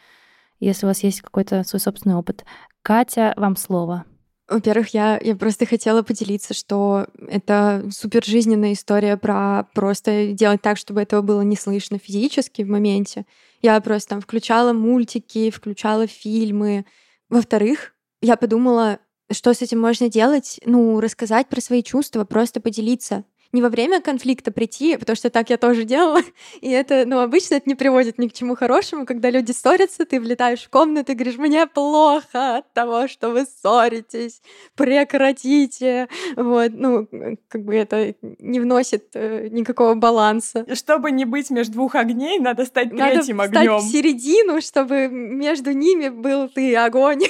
если 0.60 0.86
у 0.86 0.90
вас 0.90 1.04
есть 1.04 1.22
какой-то 1.22 1.64
свой 1.64 1.80
собственный 1.80 2.16
опыт. 2.16 2.44
Катя, 2.82 3.34
вам 3.38 3.56
слово. 3.56 4.06
Во-первых, 4.52 4.94
я, 4.94 5.18
я 5.24 5.38
просто 5.38 5.66
хотела 5.66 6.02
поделиться, 6.02 6.54
что 6.54 7.08
это 7.30 7.88
супер 7.90 8.22
жизненная 8.26 8.74
история 8.74 9.16
про 9.16 9.70
просто 9.74 10.34
делать 10.34 10.62
так, 10.62 10.78
чтобы 10.78 11.02
этого 11.02 11.22
было 11.22 11.40
не 11.40 11.56
слышно 11.56 11.98
физически 11.98 12.62
в 12.64 12.68
моменте. 12.68 13.26
Я 13.62 13.80
просто 13.80 14.10
там 14.10 14.22
включала 14.22 14.74
мультики, 14.74 15.52
включала 15.52 16.06
фильмы. 16.06 16.86
Во-вторых, 17.30 17.94
я 18.22 18.36
подумала, 18.36 19.00
что 19.32 19.54
с 19.54 19.62
этим 19.62 19.80
можно 19.80 20.10
делать? 20.10 20.60
Ну, 20.66 21.00
рассказать 21.00 21.48
про 21.48 21.62
свои 21.62 21.82
чувства, 21.82 22.26
просто 22.26 22.60
поделиться 22.60 23.24
не 23.52 23.62
во 23.62 23.70
время 23.70 24.02
конфликта 24.02 24.52
прийти, 24.52 24.98
потому 24.98 25.16
что 25.16 25.30
так 25.30 25.50
я 25.50 25.58
тоже 25.58 25.84
делала, 25.84 26.22
и 26.62 26.70
это, 26.70 27.04
ну, 27.06 27.20
обычно 27.20 27.56
это 27.56 27.70
не 27.70 27.76
приводит 27.76 28.18
ни 28.18 28.28
к 28.28 28.34
чему 28.34 28.56
хорошему, 28.56 29.06
когда 29.06 29.30
люди 29.30 29.52
ссорятся, 29.52 30.06
ты 30.06 30.20
влетаешь 30.20 30.64
в 30.64 30.70
комнату 30.70 31.12
и 31.12 31.16
говоришь, 31.16 31.38
мне 31.38 31.68
плохо 31.68 32.58
от 32.58 32.74
того, 32.74 33.08
что 33.08 33.30
вы 33.30 33.46
ссоритесь, 33.46 34.42
прекратите, 34.76 36.08
вот, 36.36 36.72
ну, 36.74 37.08
как 37.48 37.64
бы 37.64 37.76
это 37.76 38.16
не 38.40 38.60
вносит 38.60 39.10
э, 39.14 39.48
никакого 39.50 39.96
баланса. 39.96 40.66
Чтобы 40.74 41.12
не 41.12 41.26
быть 41.26 41.50
между 41.50 41.74
двух 41.74 41.96
огней, 41.96 42.40
надо 42.40 42.66
стать 42.66 42.92
надо 42.92 43.16
третьим 43.16 43.42
огнем. 43.42 43.78
в 43.78 43.82
середину, 43.82 44.62
чтобы 44.62 45.08
между 45.08 45.72
ними 45.72 46.10
был 46.10 46.50
ты 46.50 46.76
огонь. 46.76 47.24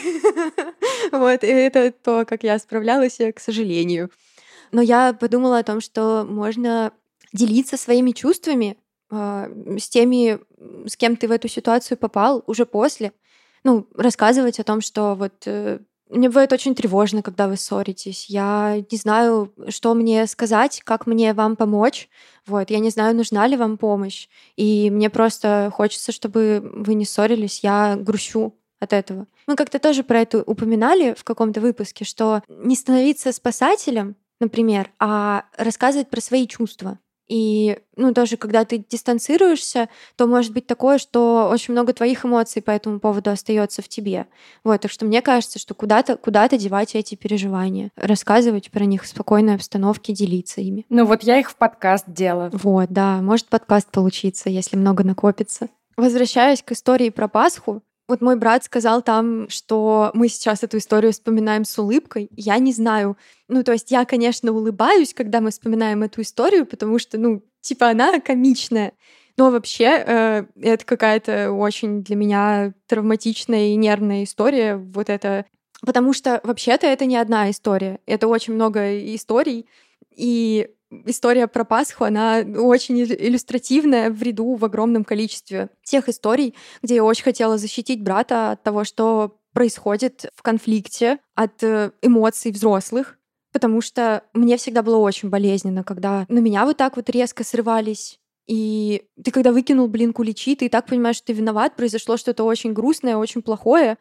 вот, 1.11 1.43
и 1.43 1.47
это 1.47 1.91
то, 1.91 2.25
как 2.25 2.43
я 2.43 2.57
справлялась, 2.59 3.17
к 3.17 3.39
сожалению. 3.39 4.09
Но 4.71 4.81
я 4.81 5.13
подумала 5.13 5.59
о 5.59 5.63
том, 5.63 5.81
что 5.81 6.25
можно 6.27 6.91
делиться 7.33 7.77
своими 7.77 8.11
чувствами 8.11 8.77
э, 9.09 9.77
с 9.77 9.89
теми, 9.89 10.39
с 10.87 10.95
кем 10.95 11.15
ты 11.15 11.27
в 11.27 11.31
эту 11.31 11.47
ситуацию 11.47 11.97
попал 11.97 12.43
уже 12.47 12.65
после. 12.65 13.13
Ну, 13.63 13.87
рассказывать 13.95 14.59
о 14.59 14.63
том, 14.63 14.81
что 14.81 15.15
вот 15.15 15.43
э, 15.45 15.79
мне 16.11 16.27
бывает 16.27 16.51
очень 16.51 16.75
тревожно, 16.75 17.21
когда 17.21 17.47
вы 17.47 17.55
ссоритесь. 17.55 18.25
Я 18.27 18.83
не 18.91 18.97
знаю, 18.97 19.53
что 19.69 19.93
мне 19.93 20.27
сказать, 20.27 20.81
как 20.83 21.07
мне 21.07 21.33
вам 21.33 21.55
помочь. 21.55 22.09
Вот, 22.45 22.69
я 22.69 22.79
не 22.79 22.89
знаю, 22.89 23.15
нужна 23.15 23.47
ли 23.47 23.55
вам 23.55 23.77
помощь. 23.77 24.27
И 24.57 24.89
мне 24.89 25.09
просто 25.09 25.71
хочется, 25.73 26.11
чтобы 26.11 26.61
вы 26.73 26.95
не 26.95 27.05
ссорились. 27.05 27.63
Я 27.63 27.95
грущу 27.97 28.55
от 28.79 28.91
этого. 28.91 29.27
Мы 29.47 29.55
как-то 29.55 29.79
тоже 29.79 30.03
про 30.03 30.19
это 30.19 30.43
упоминали 30.43 31.13
в 31.17 31.23
каком-то 31.23 31.61
выпуске, 31.61 32.03
что 32.03 32.41
не 32.49 32.75
становиться 32.75 33.31
спасателем 33.31 34.17
например, 34.41 34.91
а 34.99 35.45
рассказывать 35.57 36.09
про 36.09 36.19
свои 36.19 36.45
чувства. 36.47 36.99
И, 37.31 37.77
ну, 37.95 38.13
тоже, 38.13 38.35
когда 38.35 38.65
ты 38.65 38.83
дистанцируешься, 38.89 39.87
то 40.17 40.27
может 40.27 40.51
быть 40.51 40.67
такое, 40.67 40.97
что 40.97 41.47
очень 41.49 41.71
много 41.73 41.93
твоих 41.93 42.25
эмоций 42.25 42.61
по 42.61 42.71
этому 42.71 42.99
поводу 42.99 43.29
остается 43.29 43.81
в 43.81 43.87
тебе. 43.87 44.27
Вот, 44.65 44.81
так 44.81 44.91
что 44.91 45.05
мне 45.05 45.21
кажется, 45.21 45.57
что 45.57 45.73
куда-то 45.73 46.17
куда 46.17 46.49
девать 46.49 46.93
эти 46.93 47.15
переживания, 47.15 47.91
рассказывать 47.95 48.69
про 48.69 48.83
них 48.83 49.03
в 49.03 49.07
спокойной 49.07 49.55
обстановке, 49.55 50.11
делиться 50.11 50.59
ими. 50.59 50.85
Ну 50.89 51.05
вот 51.05 51.23
я 51.23 51.39
их 51.39 51.51
в 51.51 51.55
подкаст 51.55 52.03
делаю. 52.07 52.51
Вот, 52.51 52.89
да, 52.89 53.21
может 53.21 53.47
подкаст 53.47 53.89
получиться, 53.91 54.49
если 54.49 54.75
много 54.75 55.05
накопится. 55.05 55.69
Возвращаясь 55.95 56.61
к 56.61 56.73
истории 56.73 57.11
про 57.11 57.29
Пасху, 57.29 57.81
вот 58.11 58.19
мой 58.19 58.35
брат 58.35 58.65
сказал 58.65 59.01
там, 59.01 59.47
что 59.47 60.11
мы 60.13 60.27
сейчас 60.27 60.63
эту 60.63 60.79
историю 60.79 61.13
вспоминаем 61.13 61.63
с 61.63 61.79
улыбкой. 61.79 62.27
Я 62.35 62.57
не 62.57 62.73
знаю. 62.73 63.17
Ну, 63.47 63.63
то 63.63 63.71
есть 63.71 63.89
я, 63.89 64.03
конечно, 64.03 64.51
улыбаюсь, 64.51 65.13
когда 65.13 65.39
мы 65.39 65.49
вспоминаем 65.49 66.03
эту 66.03 66.21
историю, 66.21 66.65
потому 66.65 66.99
что, 66.99 67.17
ну, 67.17 67.41
типа 67.61 67.87
она 67.87 68.19
комичная. 68.19 68.91
Но 69.37 69.49
вообще 69.49 70.03
э, 70.05 70.45
это 70.61 70.85
какая-то 70.85 71.53
очень 71.53 72.03
для 72.03 72.17
меня 72.17 72.73
травматичная 72.87 73.69
и 73.69 73.75
нервная 73.75 74.25
история. 74.25 74.75
Вот 74.75 75.09
это... 75.09 75.45
Потому 75.79 76.11
что 76.11 76.41
вообще-то 76.43 76.87
это 76.87 77.05
не 77.05 77.15
одна 77.15 77.49
история. 77.49 77.99
Это 78.05 78.27
очень 78.27 78.53
много 78.53 78.99
историй. 79.15 79.67
И 80.13 80.69
история 81.05 81.47
про 81.47 81.63
Пасху, 81.63 82.03
она 82.03 82.43
очень 82.57 83.01
иллюстративная 83.01 84.09
в 84.09 84.21
ряду 84.21 84.55
в 84.55 84.65
огромном 84.65 85.03
количестве 85.03 85.69
тех 85.83 86.09
историй, 86.09 86.55
где 86.81 86.95
я 86.95 87.03
очень 87.03 87.23
хотела 87.23 87.57
защитить 87.57 88.03
брата 88.03 88.51
от 88.51 88.63
того, 88.63 88.83
что 88.83 89.37
происходит 89.53 90.25
в 90.35 90.41
конфликте, 90.41 91.19
от 91.35 91.61
э, 91.63 91.91
эмоций 92.01 92.51
взрослых, 92.51 93.17
потому 93.51 93.81
что 93.81 94.23
мне 94.33 94.57
всегда 94.57 94.81
было 94.81 94.97
очень 94.97 95.29
болезненно, 95.29 95.83
когда 95.83 96.25
на 96.29 96.39
меня 96.39 96.65
вот 96.65 96.77
так 96.77 96.95
вот 96.95 97.09
резко 97.09 97.43
срывались 97.43 98.21
и 98.47 99.03
ты 99.23 99.31
когда 99.31 99.53
выкинул, 99.53 99.87
блин, 99.87 100.13
куличи, 100.13 100.55
ты 100.55 100.65
и 100.65 100.69
так 100.69 100.85
понимаешь, 100.87 101.17
что 101.17 101.27
ты 101.27 101.33
виноват, 101.33 101.75
произошло 101.75 102.17
что-то 102.17 102.43
очень 102.43 102.73
грустное, 102.73 103.15
очень 103.15 103.41
плохое, 103.41 103.97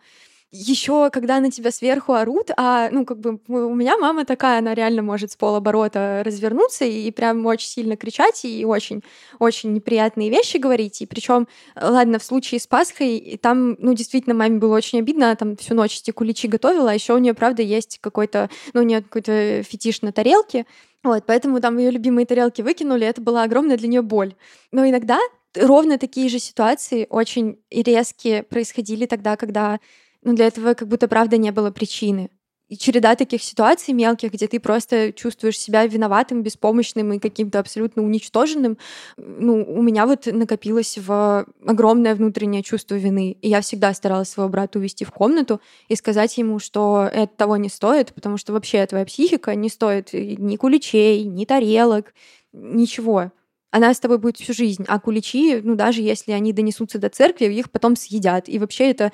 еще 0.52 1.10
когда 1.10 1.38
на 1.40 1.50
тебя 1.50 1.70
сверху 1.70 2.14
орут, 2.14 2.50
а, 2.56 2.88
ну, 2.90 3.04
как 3.04 3.20
бы 3.20 3.38
у 3.48 3.74
меня 3.74 3.96
мама 3.98 4.24
такая, 4.24 4.58
она 4.58 4.74
реально 4.74 5.02
может 5.02 5.30
с 5.32 5.36
полоборота 5.36 6.22
развернуться 6.24 6.84
и, 6.84 7.10
прям 7.12 7.46
очень 7.46 7.68
сильно 7.68 7.96
кричать 7.96 8.44
и 8.44 8.64
очень, 8.64 9.02
очень 9.38 9.72
неприятные 9.72 10.28
вещи 10.30 10.56
говорить. 10.56 11.00
И 11.02 11.06
причем, 11.06 11.46
ладно, 11.80 12.18
в 12.18 12.24
случае 12.24 12.60
с 12.60 12.66
Пасхой, 12.66 13.38
там, 13.40 13.76
ну, 13.78 13.94
действительно, 13.94 14.34
маме 14.34 14.58
было 14.58 14.76
очень 14.76 14.98
обидно, 14.98 15.26
она 15.26 15.36
там 15.36 15.56
всю 15.56 15.74
ночь 15.74 16.00
эти 16.00 16.10
куличи 16.10 16.48
готовила, 16.48 16.90
а 16.90 16.94
еще 16.94 17.14
у 17.14 17.18
нее, 17.18 17.34
правда, 17.34 17.62
есть 17.62 17.98
какой-то, 18.00 18.50
ну, 18.72 18.80
у 18.80 18.84
нее 18.84 19.02
какой-то 19.02 19.62
фетиш 19.62 20.02
на 20.02 20.12
тарелке, 20.12 20.66
вот, 21.04 21.24
поэтому 21.26 21.60
там 21.60 21.78
ее 21.78 21.90
любимые 21.90 22.26
тарелки 22.26 22.60
выкинули, 22.60 23.06
это 23.06 23.20
была 23.20 23.44
огромная 23.44 23.76
для 23.76 23.88
нее 23.88 24.02
боль. 24.02 24.34
Но 24.72 24.86
иногда 24.88 25.18
ровно 25.54 25.98
такие 25.98 26.28
же 26.28 26.38
ситуации 26.38 27.06
очень 27.08 27.58
резкие 27.70 28.42
происходили 28.42 29.06
тогда, 29.06 29.36
когда 29.36 29.80
но 30.22 30.32
для 30.32 30.46
этого 30.46 30.74
как 30.74 30.88
будто 30.88 31.08
правда 31.08 31.36
не 31.36 31.50
было 31.50 31.70
причины. 31.70 32.30
И 32.70 32.78
череда 32.78 33.16
таких 33.16 33.42
ситуаций 33.42 33.92
мелких, 33.92 34.32
где 34.32 34.46
ты 34.46 34.60
просто 34.60 35.12
чувствуешь 35.12 35.58
себя 35.58 35.84
виноватым, 35.86 36.44
беспомощным 36.44 37.12
и 37.12 37.18
каким-то 37.18 37.58
абсолютно 37.58 38.04
уничтоженным, 38.04 38.78
ну, 39.16 39.64
у 39.64 39.82
меня 39.82 40.06
вот 40.06 40.26
накопилось 40.26 40.96
в 40.96 41.46
огромное 41.66 42.14
внутреннее 42.14 42.62
чувство 42.62 42.94
вины. 42.94 43.36
И 43.42 43.48
я 43.48 43.60
всегда 43.60 43.92
старалась 43.92 44.28
своего 44.28 44.48
брата 44.48 44.78
увести 44.78 45.04
в 45.04 45.10
комнату 45.10 45.60
и 45.88 45.96
сказать 45.96 46.38
ему, 46.38 46.60
что 46.60 47.10
это 47.12 47.32
того 47.36 47.56
не 47.56 47.68
стоит, 47.68 48.14
потому 48.14 48.36
что 48.36 48.52
вообще 48.52 48.86
твоя 48.86 49.04
психика 49.04 49.56
не 49.56 49.68
стоит 49.68 50.12
ни 50.12 50.54
куличей, 50.54 51.24
ни 51.24 51.44
тарелок, 51.44 52.14
ничего 52.52 53.32
она 53.72 53.94
с 53.94 54.00
тобой 54.00 54.18
будет 54.18 54.36
всю 54.36 54.52
жизнь. 54.52 54.84
А 54.88 54.98
куличи, 54.98 55.60
ну, 55.62 55.76
даже 55.76 56.02
если 56.02 56.32
они 56.32 56.52
донесутся 56.52 56.98
до 56.98 57.08
церкви, 57.08 57.46
их 57.46 57.70
потом 57.70 57.94
съедят. 57.94 58.48
И 58.48 58.58
вообще 58.58 58.90
это 58.90 59.12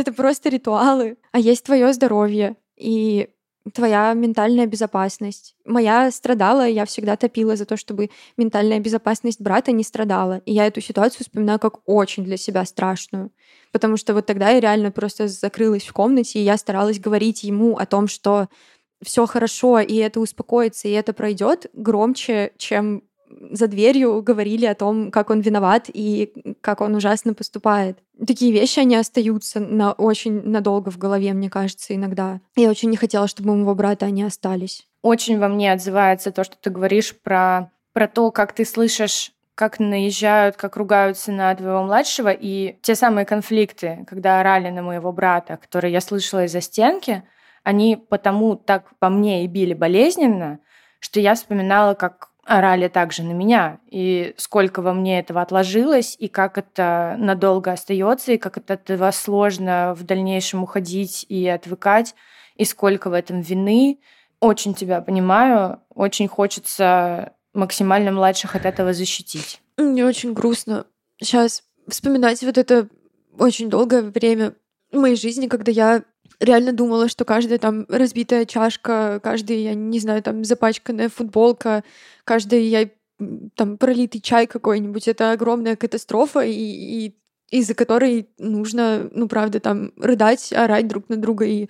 это 0.00 0.12
просто 0.12 0.48
ритуалы. 0.48 1.16
А 1.32 1.38
есть 1.38 1.64
твое 1.64 1.92
здоровье 1.92 2.56
и 2.76 3.28
твоя 3.74 4.12
ментальная 4.12 4.66
безопасность. 4.66 5.56
Моя 5.64 6.10
страдала, 6.10 6.66
я 6.66 6.84
всегда 6.84 7.16
топила 7.16 7.56
за 7.56 7.66
то, 7.66 7.76
чтобы 7.76 8.10
ментальная 8.36 8.78
безопасность 8.78 9.40
брата 9.40 9.72
не 9.72 9.82
страдала. 9.82 10.38
И 10.46 10.52
я 10.52 10.66
эту 10.66 10.80
ситуацию 10.80 11.22
вспоминаю 11.24 11.58
как 11.58 11.80
очень 11.88 12.24
для 12.24 12.36
себя 12.36 12.64
страшную. 12.64 13.32
Потому 13.72 13.96
что 13.96 14.14
вот 14.14 14.26
тогда 14.26 14.50
я 14.50 14.60
реально 14.60 14.92
просто 14.92 15.28
закрылась 15.28 15.84
в 15.84 15.92
комнате, 15.92 16.38
и 16.38 16.44
я 16.44 16.56
старалась 16.56 17.00
говорить 17.00 17.42
ему 17.42 17.76
о 17.76 17.86
том, 17.86 18.06
что 18.06 18.48
все 19.02 19.26
хорошо, 19.26 19.80
и 19.80 19.94
это 19.96 20.20
успокоится, 20.20 20.88
и 20.88 20.92
это 20.92 21.12
пройдет 21.12 21.66
громче, 21.74 22.52
чем 22.56 23.02
за 23.50 23.68
дверью 23.68 24.22
говорили 24.22 24.66
о 24.66 24.74
том, 24.74 25.10
как 25.10 25.30
он 25.30 25.40
виноват 25.40 25.86
и 25.92 26.32
как 26.60 26.80
он 26.80 26.94
ужасно 26.94 27.34
поступает. 27.34 27.98
Такие 28.26 28.52
вещи, 28.52 28.80
они 28.80 28.96
остаются 28.96 29.60
на 29.60 29.92
очень 29.92 30.42
надолго 30.42 30.90
в 30.90 30.98
голове, 30.98 31.32
мне 31.32 31.50
кажется, 31.50 31.94
иногда. 31.94 32.40
Я 32.54 32.70
очень 32.70 32.90
не 32.90 32.96
хотела, 32.96 33.28
чтобы 33.28 33.52
у 33.52 33.56
моего 33.56 33.74
брата 33.74 34.06
они 34.06 34.22
остались. 34.22 34.86
Очень 35.02 35.38
во 35.38 35.48
мне 35.48 35.72
отзывается 35.72 36.32
то, 36.32 36.44
что 36.44 36.56
ты 36.60 36.70
говоришь 36.70 37.14
про, 37.14 37.70
про 37.92 38.08
то, 38.08 38.30
как 38.30 38.52
ты 38.52 38.64
слышишь 38.64 39.32
как 39.56 39.80
наезжают, 39.80 40.56
как 40.56 40.76
ругаются 40.76 41.32
на 41.32 41.54
твоего 41.54 41.82
младшего, 41.82 42.28
и 42.28 42.76
те 42.82 42.94
самые 42.94 43.24
конфликты, 43.24 44.04
когда 44.06 44.38
орали 44.38 44.68
на 44.68 44.82
моего 44.82 45.12
брата, 45.12 45.56
которые 45.56 45.94
я 45.94 46.02
слышала 46.02 46.44
из-за 46.44 46.60
стенки, 46.60 47.22
они 47.64 47.96
потому 47.96 48.56
так 48.56 48.94
по 48.98 49.08
мне 49.08 49.44
и 49.44 49.48
били 49.48 49.72
болезненно, 49.72 50.58
что 51.00 51.20
я 51.20 51.34
вспоминала, 51.34 51.94
как 51.94 52.28
орали 52.46 52.86
также 52.88 53.24
на 53.24 53.32
меня, 53.32 53.80
и 53.90 54.32
сколько 54.36 54.80
во 54.80 54.92
мне 54.92 55.18
этого 55.18 55.42
отложилось, 55.42 56.16
и 56.18 56.28
как 56.28 56.58
это 56.58 57.16
надолго 57.18 57.72
остается, 57.72 58.32
и 58.32 58.38
как 58.38 58.56
от 58.56 58.70
этого 58.70 59.10
сложно 59.10 59.94
в 59.94 60.04
дальнейшем 60.04 60.62
уходить 60.62 61.26
и 61.28 61.46
отвыкать, 61.48 62.14
и 62.54 62.64
сколько 62.64 63.10
в 63.10 63.12
этом 63.12 63.40
вины. 63.40 63.98
Очень 64.38 64.74
тебя 64.74 65.00
понимаю, 65.00 65.80
очень 65.94 66.28
хочется 66.28 67.32
максимально 67.52 68.12
младших 68.12 68.54
от 68.54 68.64
этого 68.64 68.92
защитить. 68.92 69.60
Мне 69.76 70.04
очень 70.06 70.32
грустно 70.32 70.86
сейчас 71.18 71.64
вспоминать 71.88 72.42
вот 72.42 72.58
это 72.58 72.88
очень 73.38 73.68
долгое 73.68 74.02
время 74.02 74.54
моей 74.92 75.16
жизни, 75.16 75.48
когда 75.48 75.72
я 75.72 76.02
реально 76.40 76.72
думала, 76.72 77.08
что 77.08 77.24
каждая 77.24 77.58
там 77.58 77.86
разбитая 77.88 78.44
чашка, 78.44 79.20
каждый, 79.22 79.62
я 79.62 79.74
не 79.74 79.98
знаю, 79.98 80.22
там 80.22 80.44
запачканная 80.44 81.08
футболка, 81.08 81.84
каждый 82.24 82.66
я 82.66 82.90
там 83.54 83.78
пролитый 83.78 84.20
чай 84.20 84.46
какой-нибудь, 84.46 85.08
это 85.08 85.32
огромная 85.32 85.76
катастрофа, 85.76 86.40
и, 86.40 86.52
и 86.52 87.16
из-за 87.50 87.74
которой 87.74 88.28
нужно, 88.38 89.08
ну, 89.12 89.28
правда, 89.28 89.60
там 89.60 89.92
рыдать, 89.96 90.52
орать 90.52 90.88
друг 90.88 91.08
на 91.08 91.16
друга. 91.16 91.46
И 91.46 91.68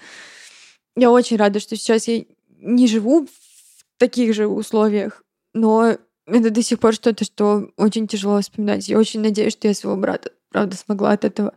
я 0.97 1.11
очень 1.11 1.37
рада, 1.37 1.61
что 1.61 1.77
сейчас 1.77 2.09
я 2.09 2.25
не 2.59 2.87
живу 2.87 3.27
в 3.27 3.99
таких 3.99 4.35
же 4.35 4.47
условиях, 4.47 5.23
но 5.55 5.97
это 6.27 6.51
до 6.51 6.63
сих 6.63 6.81
пор 6.81 6.95
что-то, 6.95 7.25
что 7.25 7.71
очень 7.77 8.09
тяжело 8.09 8.41
вспоминать. 8.41 8.89
Я 8.89 8.99
очень 8.99 9.21
надеюсь, 9.21 9.53
что 9.53 9.69
я 9.69 9.75
своего 9.75 9.99
брата, 9.99 10.33
правда, 10.51 10.77
смогла 10.77 11.13
от 11.13 11.25
этого 11.25 11.55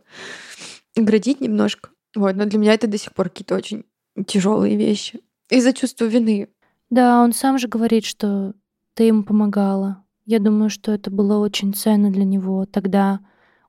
оградить 0.96 1.40
немножко. 1.40 1.90
Вот, 2.14 2.36
но 2.36 2.44
для 2.44 2.58
меня 2.58 2.74
это 2.74 2.86
до 2.86 2.98
сих 2.98 3.12
пор 3.12 3.28
какие-то 3.28 3.54
очень 3.54 3.84
тяжелые 4.26 4.76
вещи. 4.76 5.20
Из-за 5.48 5.72
чувства 5.72 6.04
вины. 6.04 6.48
Да, 6.90 7.22
он 7.22 7.32
сам 7.32 7.58
же 7.58 7.68
говорит, 7.68 8.04
что 8.04 8.54
ты 8.94 9.04
ему 9.04 9.22
помогала. 9.22 10.04
Я 10.26 10.38
думаю, 10.38 10.70
что 10.70 10.92
это 10.92 11.10
было 11.10 11.38
очень 11.38 11.72
ценно 11.72 12.10
для 12.10 12.24
него 12.24 12.66
тогда 12.66 13.20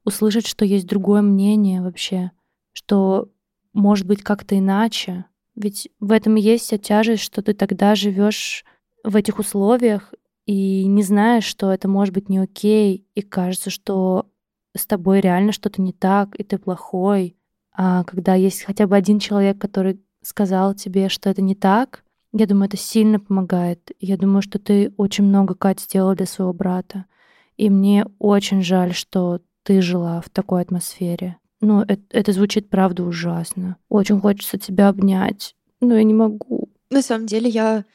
услышать, 0.03 0.47
что 0.47 0.65
есть 0.65 0.87
другое 0.87 1.21
мнение 1.21 1.81
вообще, 1.81 2.31
что 2.71 3.29
может 3.73 4.07
быть 4.07 4.23
как-то 4.23 4.57
иначе. 4.57 5.25
Ведь 5.55 5.89
в 5.99 6.11
этом 6.11 6.37
и 6.37 6.41
есть 6.41 6.65
вся 6.65 6.77
тяжесть, 6.77 7.23
что 7.23 7.41
ты 7.41 7.53
тогда 7.53 7.95
живешь 7.95 8.65
в 9.03 9.15
этих 9.15 9.39
условиях 9.39 10.13
и 10.45 10.85
не 10.85 11.03
знаешь, 11.03 11.45
что 11.45 11.71
это 11.71 11.87
может 11.87 12.13
быть 12.13 12.29
не 12.29 12.39
окей, 12.39 13.07
и 13.15 13.21
кажется, 13.21 13.69
что 13.69 14.27
с 14.75 14.85
тобой 14.85 15.19
реально 15.19 15.51
что-то 15.51 15.81
не 15.81 15.93
так, 15.93 16.39
и 16.39 16.43
ты 16.43 16.57
плохой. 16.57 17.37
А 17.73 18.03
когда 18.03 18.35
есть 18.35 18.63
хотя 18.63 18.87
бы 18.87 18.95
один 18.95 19.19
человек, 19.19 19.57
который 19.57 20.01
сказал 20.21 20.73
тебе, 20.73 21.09
что 21.09 21.29
это 21.29 21.41
не 21.41 21.55
так, 21.55 22.03
я 22.33 22.45
думаю, 22.45 22.67
это 22.67 22.77
сильно 22.77 23.19
помогает. 23.19 23.91
Я 23.99 24.17
думаю, 24.17 24.41
что 24.41 24.57
ты 24.59 24.93
очень 24.97 25.25
много, 25.25 25.53
Кать, 25.53 25.81
сделала 25.81 26.15
для 26.15 26.25
своего 26.25 26.53
брата. 26.53 27.05
И 27.57 27.69
мне 27.69 28.05
очень 28.19 28.61
жаль, 28.61 28.93
что 28.93 29.41
ты 29.63 29.81
жила 29.81 30.21
в 30.21 30.29
такой 30.29 30.61
атмосфере. 30.61 31.37
Ну, 31.59 31.81
это, 31.81 32.01
это 32.09 32.31
звучит, 32.31 32.69
правда, 32.69 33.03
ужасно. 33.03 33.77
Очень 33.89 34.19
хочется 34.19 34.57
тебя 34.57 34.87
обнять, 34.87 35.55
но 35.79 35.95
я 35.95 36.03
не 36.03 36.13
могу. 36.13 36.69
На 36.89 37.01
самом 37.01 37.27
деле, 37.27 37.49
я, 37.49 37.85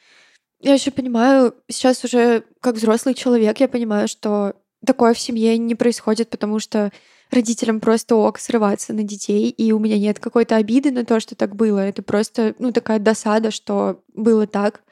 я 0.61 0.75
еще 0.75 0.91
понимаю, 0.91 1.55
сейчас 1.69 2.05
уже 2.05 2.45
как 2.61 2.77
взрослый 2.77 3.15
человек, 3.15 3.59
я 3.59 3.69
понимаю, 3.69 4.07
что 4.07 4.55
такое 4.85 5.15
в 5.15 5.19
семье 5.19 5.59
не 5.59 5.75
происходит, 5.75 6.31
потому 6.31 6.61
что 6.61 6.93
родителям 7.31 7.81
просто 7.81 8.17
ок 8.17 8.39
срываться 8.39 8.93
на 8.93 9.03
детей, 9.03 9.51
и 9.51 9.73
у 9.73 9.79
меня 9.79 9.99
нет 9.99 10.19
какой-то 10.19 10.57
обиды 10.57 10.91
на 10.91 11.05
то, 11.05 11.21
что 11.21 11.35
так 11.35 11.57
было. 11.57 11.81
Это 11.81 12.03
просто, 12.03 12.55
ну, 12.59 12.73
такая 12.73 12.99
досада, 12.99 13.51
что 13.51 14.03
было 14.15 14.47
так. 14.47 14.83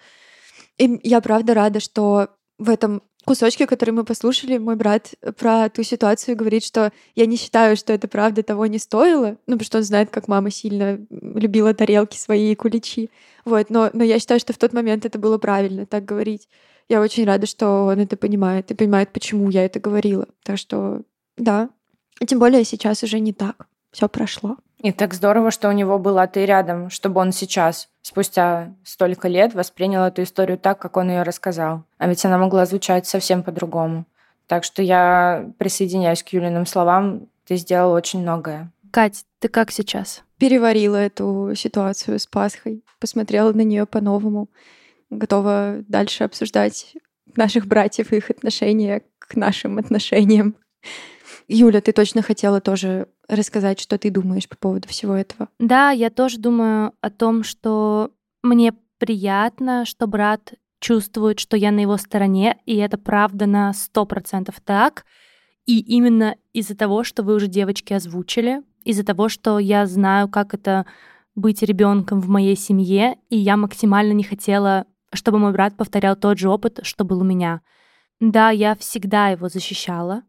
И 0.79 1.01
я 1.03 1.21
правда 1.21 1.55
рада, 1.55 1.81
что 1.81 2.29
в 2.59 2.69
этом 2.69 3.03
кусочке, 3.25 3.67
который 3.67 3.91
мы 3.91 4.05
послушали, 4.05 4.59
мой 4.59 4.77
брат 4.77 5.15
про 5.39 5.69
ту 5.69 5.83
ситуацию 5.83 6.37
говорит, 6.37 6.65
что 6.65 6.93
я 7.15 7.27
не 7.27 7.37
считаю, 7.37 7.77
что 7.77 7.93
это 7.93 8.07
правда 8.09 8.43
того 8.43 8.67
не 8.67 8.79
стоило, 8.79 9.39
ну, 9.47 9.55
потому 9.55 9.65
что 9.65 9.79
он 9.79 9.85
знает, 9.85 10.11
как 10.11 10.29
мама 10.29 10.51
сильно 10.51 10.99
любила 11.11 11.75
тарелки 11.75 12.17
свои 12.17 12.53
и 12.53 12.55
куличи. 12.55 13.11
Вот, 13.45 13.71
но, 13.71 13.91
но 13.93 14.05
я 14.05 14.19
считаю, 14.19 14.41
что 14.41 14.53
в 14.53 14.59
тот 14.59 14.73
момент 14.73 15.05
это 15.05 15.19
было 15.19 15.39
правильно 15.39 15.87
так 15.87 16.05
говорить. 16.05 16.49
Я 16.89 17.01
очень 17.01 17.25
рада, 17.25 17.47
что 17.47 17.87
он 17.87 17.99
это 18.01 18.17
понимает 18.17 18.71
и 18.71 18.75
понимает, 18.75 19.11
почему 19.13 19.49
я 19.49 19.65
это 19.65 19.81
говорила. 19.81 20.27
Так 20.43 20.59
что, 20.59 21.01
да, 21.39 21.71
тем 22.27 22.39
более 22.39 22.65
сейчас 22.65 23.03
уже 23.03 23.21
не 23.21 23.33
так. 23.33 23.67
Все 23.91 24.09
прошло. 24.09 24.57
И 24.85 24.93
так 24.93 25.15
здорово, 25.15 25.51
что 25.51 25.69
у 25.69 25.73
него 25.73 25.99
была 25.99 26.27
ты 26.27 26.45
рядом, 26.45 26.91
чтобы 26.91 27.21
он 27.21 27.33
сейчас, 27.33 27.89
спустя 28.03 28.75
столько 28.85 29.29
лет, 29.29 29.55
воспринял 29.55 30.03
эту 30.03 30.23
историю 30.23 30.59
так, 30.59 30.79
как 30.79 30.97
он 30.97 31.09
ее 31.09 31.23
рассказал. 31.23 31.85
А 31.97 32.07
ведь 32.07 32.25
она 32.25 32.37
могла 32.39 32.67
звучать 32.67 33.07
совсем 33.07 33.43
по-другому. 33.43 34.05
Так 34.47 34.65
что 34.65 34.83
я 34.83 35.51
присоединяюсь 35.59 36.23
к 36.23 36.29
Юлиным 36.29 36.67
словам. 36.67 37.29
Ты 37.47 37.57
сделала 37.57 37.97
очень 37.97 38.21
многое. 38.21 38.71
Кать, 38.91 39.25
ты 39.39 39.49
как 39.49 39.71
сейчас? 39.71 40.23
Переварила 40.39 40.97
эту 40.97 41.53
ситуацию 41.57 42.19
с 42.19 42.27
Пасхой, 42.27 42.85
посмотрела 43.01 43.53
на 43.53 43.63
нее 43.63 43.87
по-новому, 43.87 44.51
готова 45.09 45.77
дальше 45.89 46.25
обсуждать 46.25 46.95
наших 47.37 47.67
братьев 47.67 48.13
и 48.13 48.17
их 48.17 48.31
отношения 48.31 49.03
к 49.19 49.37
нашим 49.37 49.79
отношениям. 49.79 50.57
Юля, 51.49 51.81
ты 51.81 51.93
точно 51.93 52.23
хотела 52.23 52.61
тоже 52.61 53.09
рассказать, 53.29 53.81
что 53.81 53.99
ты 53.99 54.11
думаешь 54.11 54.49
по 54.49 54.57
поводу 54.57 54.89
всего 54.89 55.15
этого. 55.15 55.49
Да, 55.59 55.91
я 55.91 56.11
тоже 56.11 56.39
думаю 56.39 56.93
о 57.01 57.11
том, 57.11 57.43
что 57.45 58.11
мне 58.43 58.75
приятно, 58.99 59.85
что 59.85 60.07
брат 60.07 60.55
чувствует, 60.81 61.41
что 61.41 61.57
я 61.57 61.71
на 61.71 61.81
его 61.81 61.97
стороне, 61.97 62.59
и 62.67 62.77
это 62.77 62.99
правда 62.99 63.47
на 63.47 63.73
сто 63.73 64.05
процентов 64.05 64.61
так. 64.61 65.05
И 65.67 65.81
именно 65.81 66.37
из-за 66.53 66.77
того, 66.77 67.05
что 67.05 67.23
вы 67.23 67.35
уже 67.35 67.47
девочки 67.47 67.95
озвучили, 67.95 68.63
из-за 68.85 69.05
того, 69.05 69.29
что 69.29 69.59
я 69.59 69.87
знаю, 69.87 70.29
как 70.29 70.53
это 70.53 70.85
быть 71.35 71.63
ребенком 71.63 72.21
в 72.21 72.29
моей 72.29 72.57
семье, 72.57 73.17
и 73.31 73.37
я 73.37 73.57
максимально 73.57 74.13
не 74.13 74.25
хотела, 74.25 74.87
чтобы 75.13 75.39
мой 75.39 75.53
брат 75.53 75.77
повторял 75.77 76.17
тот 76.17 76.39
же 76.39 76.49
опыт, 76.49 76.81
что 76.83 77.05
был 77.05 77.21
у 77.21 77.25
меня. 77.25 77.63
Да, 78.21 78.51
я 78.51 78.75
всегда 78.75 79.29
его 79.29 79.49
защищала, 79.49 80.23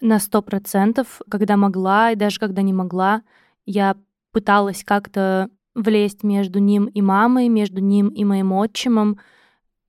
на 0.00 0.18
сто 0.18 0.42
процентов, 0.42 1.20
когда 1.30 1.56
могла 1.56 2.12
и 2.12 2.16
даже 2.16 2.38
когда 2.38 2.62
не 2.62 2.72
могла, 2.72 3.22
я 3.66 3.96
пыталась 4.32 4.84
как-то 4.84 5.48
влезть 5.74 6.22
между 6.22 6.58
ним 6.58 6.86
и 6.86 7.02
мамой, 7.02 7.48
между 7.48 7.80
ним 7.80 8.08
и 8.08 8.24
моим 8.24 8.52
отчимом 8.52 9.18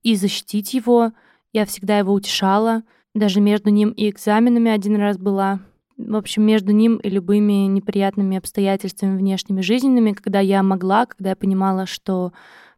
и 0.02 0.14
защитить 0.16 0.74
его. 0.74 1.12
Я 1.52 1.64
всегда 1.66 1.98
его 1.98 2.12
утешала. 2.12 2.82
Даже 3.14 3.40
между 3.40 3.70
ним 3.70 3.90
и 3.90 4.10
экзаменами 4.10 4.70
один 4.70 4.96
раз 4.96 5.16
была. 5.18 5.60
В 5.96 6.16
общем, 6.16 6.42
между 6.42 6.72
ним 6.72 6.96
и 6.96 7.08
любыми 7.08 7.66
неприятными 7.66 8.36
обстоятельствами 8.36 9.16
внешними 9.16 9.62
жизненными, 9.62 10.12
когда 10.12 10.40
я 10.40 10.62
могла, 10.62 11.06
когда 11.06 11.30
я 11.30 11.36
понимала, 11.36 11.86
что 11.86 12.32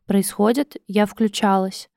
происходит, 0.06 0.76
я 0.86 1.06
включалась. 1.06 1.90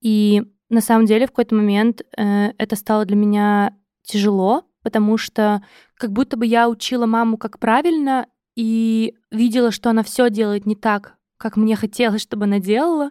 И 0.00 0.42
на 0.70 0.80
самом 0.80 1.06
деле 1.06 1.26
в 1.26 1.30
какой-то 1.30 1.54
момент 1.54 2.02
э, 2.16 2.52
это 2.56 2.76
стало 2.76 3.04
для 3.04 3.16
меня 3.16 3.74
тяжело, 4.08 4.64
потому 4.82 5.18
что 5.18 5.62
как 5.96 6.12
будто 6.12 6.36
бы 6.36 6.46
я 6.46 6.68
учила 6.68 7.06
маму 7.06 7.36
как 7.36 7.58
правильно 7.58 8.26
и 8.56 9.14
видела, 9.30 9.70
что 9.70 9.90
она 9.90 10.02
все 10.02 10.30
делает 10.30 10.66
не 10.66 10.74
так, 10.74 11.14
как 11.36 11.56
мне 11.56 11.76
хотелось, 11.84 12.22
чтобы 12.22 12.44
она 12.44 12.58
делала. 12.58 13.10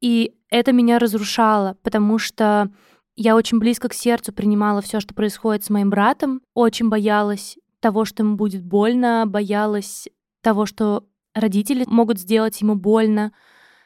И 0.00 0.34
это 0.48 0.72
меня 0.72 0.98
разрушало, 0.98 1.76
потому 1.82 2.18
что 2.18 2.70
я 3.16 3.36
очень 3.36 3.58
близко 3.58 3.88
к 3.88 3.94
сердцу 3.94 4.32
принимала 4.32 4.80
все, 4.80 4.98
что 4.98 5.14
происходит 5.14 5.64
с 5.64 5.70
моим 5.70 5.90
братом, 5.90 6.40
очень 6.54 6.88
боялась 6.88 7.58
того, 7.80 8.04
что 8.04 8.22
ему 8.22 8.36
будет 8.36 8.64
больно, 8.64 9.24
боялась 9.26 10.08
того, 10.40 10.64
что 10.64 11.04
родители 11.34 11.84
могут 11.86 12.18
сделать 12.18 12.60
ему 12.62 12.76
больно. 12.76 13.32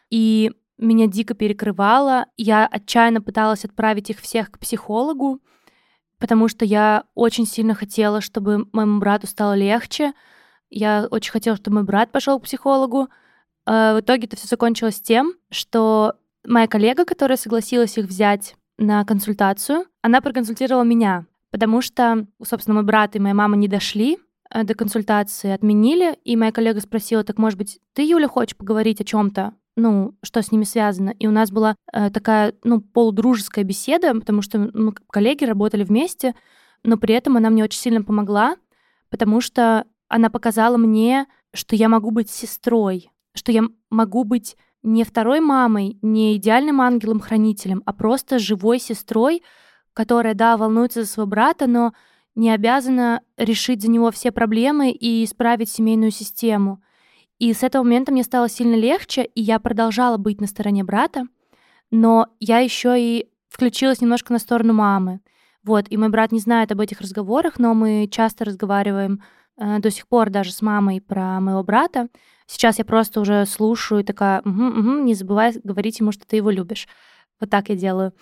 И 0.09 0.53
меня 0.79 1.07
дико 1.09 1.35
перекрывало. 1.35 2.27
Я 2.37 2.67
отчаянно 2.67 3.21
пыталась 3.21 3.64
отправить 3.64 4.11
их 4.11 4.21
всех 4.21 4.53
к 4.53 4.59
психологу, 4.59 5.40
потому 6.25 6.49
что 6.49 6.65
я 6.65 7.05
очень 7.15 7.45
сильно 7.45 7.75
хотела, 7.75 8.23
чтобы 8.23 8.67
моему 8.73 8.99
брату 8.99 9.27
стало 9.27 9.53
легче. 9.53 10.15
Я 10.71 11.07
очень 11.11 11.31
хотела, 11.31 11.55
чтобы 11.55 11.75
мой 11.75 11.85
брат 11.85 12.13
пошел 12.13 12.41
к 12.41 12.45
психологу. 12.45 13.09
А 13.67 13.95
в 13.95 14.01
итоге 14.01 14.25
это 14.25 14.35
все 14.35 14.47
закончилось 14.47 15.03
тем, 15.03 15.35
что 15.51 16.15
моя 16.43 16.67
коллега, 16.67 17.05
которая 17.05 17.37
согласилась 17.37 17.99
их 17.99 18.07
взять 18.07 18.57
на 18.79 19.05
консультацию, 19.05 19.85
она 20.01 20.23
проконсультировала 20.23 20.83
меня, 20.83 21.27
потому 21.51 21.83
что, 21.83 22.27
собственно, 22.43 22.77
мой 22.77 22.85
брат 22.85 23.15
и 23.17 23.19
моя 23.19 23.35
мама 23.35 23.57
не 23.57 23.69
дошли 23.69 24.17
э, 24.49 24.65
до 24.65 24.75
консультации, 24.75 25.51
отменили, 25.51 26.19
и 26.25 26.37
моя 26.37 26.53
коллега 26.53 26.81
спросила, 26.81 27.23
так, 27.23 27.37
может 27.37 27.59
быть, 27.59 27.81
ты, 27.93 28.03
Юля, 28.03 28.29
хочешь 28.29 28.57
поговорить 28.57 29.03
о 29.03 29.05
чем-то? 29.05 29.53
Ну, 29.77 30.15
что 30.23 30.43
с 30.43 30.53
ними 30.53 30.65
связано. 30.65 31.11
И 31.11 31.27
у 31.27 31.31
нас 31.31 31.51
была 31.51 31.77
э, 31.93 32.11
такая, 32.11 32.55
ну, 32.65 32.81
полудружеская 32.81 33.65
беседа, 33.65 34.15
потому 34.15 34.43
что 34.43 34.71
мы 34.73 34.93
коллеги 34.93 35.45
работали 35.45 35.85
вместе, 35.85 36.35
но 36.83 36.97
при 36.97 37.15
этом 37.15 37.37
она 37.37 37.51
мне 37.51 37.65
очень 37.65 37.81
сильно 37.81 38.03
помогла, 38.03 38.57
потому 39.11 39.41
что 39.41 39.85
она 40.09 40.31
показала 40.31 40.77
мне, 40.77 41.27
что 41.53 41.77
я 41.77 41.89
могу 41.89 42.11
быть 42.11 42.31
сестрой, 42.31 43.11
что 43.35 43.53
я 43.53 43.65
могу 43.91 44.25
быть 44.25 44.57
не 44.83 45.03
второй 45.03 45.41
мамой, 45.41 45.99
не 46.03 46.37
идеальным 46.37 46.81
ангелом-хранителем, 46.81 47.83
а 47.87 47.93
просто 47.93 48.39
живой 48.39 48.79
сестрой, 48.79 49.43
которая, 49.95 50.35
да, 50.35 50.57
волнуется 50.57 51.03
за 51.05 51.09
своего 51.11 51.31
брата, 51.31 51.67
но 51.67 51.95
не 52.35 52.51
обязана 52.51 53.23
решить 53.39 53.81
за 53.81 53.89
него 53.89 54.11
все 54.11 54.31
проблемы 54.31 54.91
и 54.91 55.25
исправить 55.25 55.71
семейную 55.71 56.11
систему. 56.11 56.83
И 57.45 57.53
с 57.53 57.63
этого 57.63 57.83
момента 57.83 58.11
мне 58.11 58.23
стало 58.23 58.49
сильно 58.49 58.75
легче, 58.75 59.23
и 59.23 59.43
я 59.43 59.59
продолжала 59.59 60.17
быть 60.17 60.41
на 60.41 60.47
стороне 60.47 60.83
брата, 60.83 61.27
но 61.91 62.29
я 62.41 62.61
еще 62.61 62.99
и 62.99 63.29
включилась 63.51 64.01
немножко 64.01 64.33
на 64.33 64.39
сторону 64.39 64.73
мамы. 64.73 65.21
Вот, 65.63 65.85
и 65.91 65.99
мой 65.99 66.09
брат 66.09 66.33
не 66.33 66.41
знает 66.41 66.73
об 66.73 66.81
этих 66.81 67.03
разговорах, 67.03 67.59
но 67.59 67.75
мы 67.75 68.09
часто 68.11 68.47
разговариваем 68.47 69.23
э, 69.59 69.79
до 69.81 69.91
сих 69.91 70.09
пор 70.09 70.31
даже 70.31 70.53
с 70.53 70.63
мамой 70.63 71.03
про 71.03 71.39
моего 71.39 71.63
брата. 71.63 72.09
Сейчас 72.47 72.79
я 72.79 72.87
просто 72.87 73.21
уже 73.21 73.45
слушаю 73.45 74.01
и 74.01 74.05
такая, 74.05 74.41
угу, 74.41 74.65
угу, 74.65 74.91
не 75.03 75.13
забывай 75.13 75.53
говорить 75.63 76.01
ему, 76.01 76.13
что 76.13 76.27
ты 76.27 76.37
его 76.37 76.49
любишь. 76.49 76.89
Вот 77.41 77.51
так 77.51 77.69
я 77.69 77.77
делаю. 77.77 78.15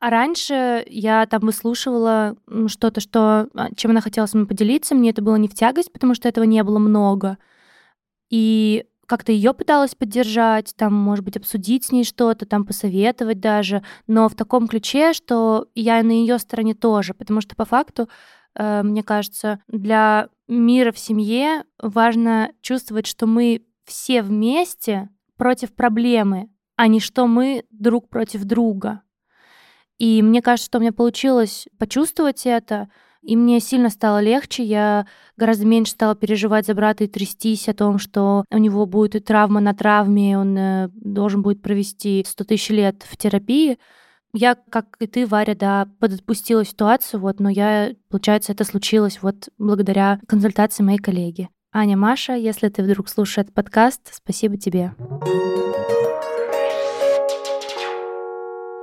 А 0.00 0.08
раньше 0.08 0.86
я 0.88 1.26
там 1.26 1.40
выслушивала 1.42 2.34
что-то, 2.68 3.02
что, 3.02 3.46
а, 3.54 3.74
чем 3.76 3.90
она 3.90 4.00
хотела 4.00 4.24
со 4.24 4.38
мной 4.38 4.48
поделиться. 4.48 4.94
Мне 4.94 5.10
это 5.10 5.20
было 5.20 5.36
не 5.36 5.48
в 5.48 5.54
тягость, 5.54 5.92
потому 5.92 6.14
что 6.14 6.30
этого 6.30 6.44
не 6.44 6.62
было 6.64 6.78
много. 6.78 7.36
И 8.30 8.86
как-то 9.06 9.32
ее 9.32 9.52
пыталась 9.52 9.96
поддержать, 9.96 10.72
там, 10.76 10.94
может 10.94 11.24
быть, 11.24 11.36
обсудить 11.36 11.84
с 11.84 11.92
ней 11.92 12.04
что-то, 12.04 12.46
там, 12.46 12.64
посоветовать 12.64 13.40
даже, 13.40 13.82
но 14.06 14.28
в 14.28 14.36
таком 14.36 14.68
ключе, 14.68 15.12
что 15.12 15.66
я 15.74 16.00
на 16.04 16.12
ее 16.12 16.38
стороне 16.38 16.74
тоже, 16.74 17.12
потому 17.12 17.40
что 17.40 17.56
по 17.56 17.64
факту, 17.64 18.08
э, 18.54 18.82
мне 18.84 19.02
кажется, 19.02 19.60
для 19.66 20.28
мира 20.46 20.92
в 20.92 20.98
семье 20.98 21.64
важно 21.82 22.52
чувствовать, 22.60 23.08
что 23.08 23.26
мы 23.26 23.62
все 23.84 24.22
вместе 24.22 25.08
против 25.36 25.74
проблемы, 25.74 26.48
а 26.76 26.86
не 26.86 27.00
что 27.00 27.26
мы 27.26 27.64
друг 27.70 28.08
против 28.08 28.44
друга. 28.44 29.02
И 29.98 30.22
мне 30.22 30.40
кажется, 30.40 30.66
что 30.66 30.78
у 30.78 30.80
меня 30.80 30.92
получилось 30.92 31.66
почувствовать 31.78 32.46
это, 32.46 32.88
и 33.22 33.36
мне 33.36 33.60
сильно 33.60 33.90
стало 33.90 34.20
легче, 34.20 34.62
я 34.64 35.06
гораздо 35.36 35.66
меньше 35.66 35.92
стала 35.92 36.14
переживать 36.14 36.66
за 36.66 36.74
брата 36.74 37.04
и 37.04 37.08
трястись 37.08 37.68
о 37.68 37.74
том, 37.74 37.98
что 37.98 38.44
у 38.50 38.58
него 38.58 38.86
будет 38.86 39.14
и 39.14 39.20
травма 39.20 39.60
на 39.60 39.74
травме, 39.74 40.38
он 40.38 40.56
э, 40.56 40.88
должен 40.94 41.42
будет 41.42 41.60
провести 41.62 42.24
100 42.26 42.44
тысяч 42.44 42.70
лет 42.70 43.04
в 43.08 43.16
терапии. 43.16 43.78
Я, 44.32 44.54
как 44.54 44.96
и 45.00 45.06
ты, 45.06 45.26
Варя, 45.26 45.54
да, 45.54 45.88
подотпустила 45.98 46.64
ситуацию, 46.64 47.20
вот, 47.20 47.40
но 47.40 47.50
я, 47.50 47.94
получается, 48.08 48.52
это 48.52 48.64
случилось 48.64 49.20
вот 49.22 49.48
благодаря 49.58 50.20
консультации 50.26 50.82
моей 50.82 50.98
коллеги. 50.98 51.48
Аня, 51.72 51.96
Маша, 51.96 52.34
если 52.34 52.68
ты 52.68 52.82
вдруг 52.82 53.08
слушаешь 53.08 53.38
этот 53.38 53.54
подкаст, 53.54 54.00
спасибо 54.12 54.56
тебе. 54.56 54.92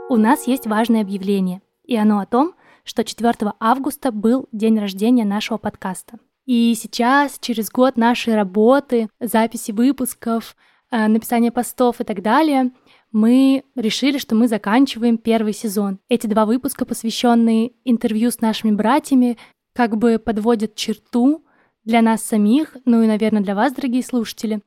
У 0.09 0.15
нас 0.15 0.47
есть 0.47 0.67
важное 0.67 1.01
объявление, 1.01 1.61
и 1.83 1.97
оно 1.97 2.19
о 2.19 2.25
том, 2.25 2.53
что 2.87 3.03
4 3.03 3.53
августа 3.59 4.11
был 4.11 4.47
день 4.51 4.79
рождения 4.79 5.25
нашего 5.25 5.57
подкаста. 5.57 6.19
И 6.45 6.73
сейчас, 6.75 7.37
через 7.39 7.69
год 7.69 7.97
нашей 7.97 8.35
работы, 8.35 9.09
записи 9.19 9.71
выпусков, 9.71 10.55
э, 10.89 11.07
написания 11.07 11.51
постов 11.51 11.99
и 11.99 12.05
так 12.05 12.21
далее, 12.21 12.71
мы 13.11 13.63
решили, 13.75 14.17
что 14.17 14.35
мы 14.35 14.47
заканчиваем 14.47 15.17
первый 15.17 15.53
сезон. 15.53 15.99
Эти 16.07 16.27
два 16.27 16.45
выпуска, 16.45 16.85
посвященные 16.85 17.73
интервью 17.83 18.31
с 18.31 18.39
нашими 18.39 18.71
братьями, 18.71 19.37
как 19.73 19.97
бы 19.97 20.19
подводят 20.19 20.75
черту 20.75 21.45
для 21.83 22.01
нас 22.01 22.23
самих, 22.23 22.77
ну 22.85 23.03
и, 23.03 23.07
наверное, 23.07 23.43
для 23.43 23.53
вас, 23.53 23.73
дорогие 23.73 24.03
слушатели. 24.03 24.61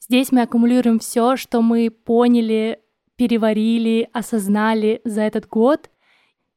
Здесь 0.00 0.32
мы 0.32 0.42
аккумулируем 0.42 0.98
все, 0.98 1.36
что 1.36 1.62
мы 1.62 1.90
поняли, 1.90 2.80
переварили, 3.16 4.08
осознали 4.12 5.00
за 5.04 5.22
этот 5.22 5.48
год. 5.48 5.88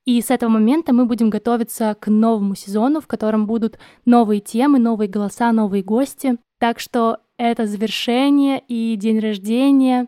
И 0.09 0.19
с 0.23 0.31
этого 0.31 0.49
момента 0.49 0.91
мы 0.91 1.05
будем 1.05 1.29
готовиться 1.29 1.95
к 1.99 2.07
новому 2.07 2.55
сезону, 2.55 2.99
в 2.99 3.05
котором 3.05 3.45
будут 3.45 3.77
новые 4.05 4.41
темы, 4.41 4.79
новые 4.79 5.07
голоса, 5.07 5.51
новые 5.51 5.83
гости. 5.83 6.39
Так 6.57 6.79
что 6.79 7.19
это 7.37 7.67
завершение 7.67 8.59
и 8.67 8.95
день 8.95 9.19
рождения, 9.19 10.07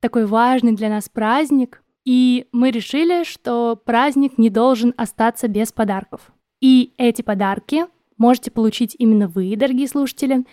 такой 0.00 0.26
важный 0.26 0.72
для 0.72 0.90
нас 0.90 1.08
праздник. 1.08 1.82
И 2.04 2.48
мы 2.52 2.70
решили, 2.70 3.24
что 3.24 3.80
праздник 3.82 4.36
не 4.36 4.50
должен 4.50 4.92
остаться 4.98 5.48
без 5.48 5.72
подарков. 5.72 6.32
И 6.60 6.92
эти 6.98 7.22
подарки 7.22 7.86
можете 8.18 8.50
получить 8.50 8.94
именно 8.98 9.26
вы, 9.26 9.56
дорогие 9.56 9.88
слушатели, 9.88 10.44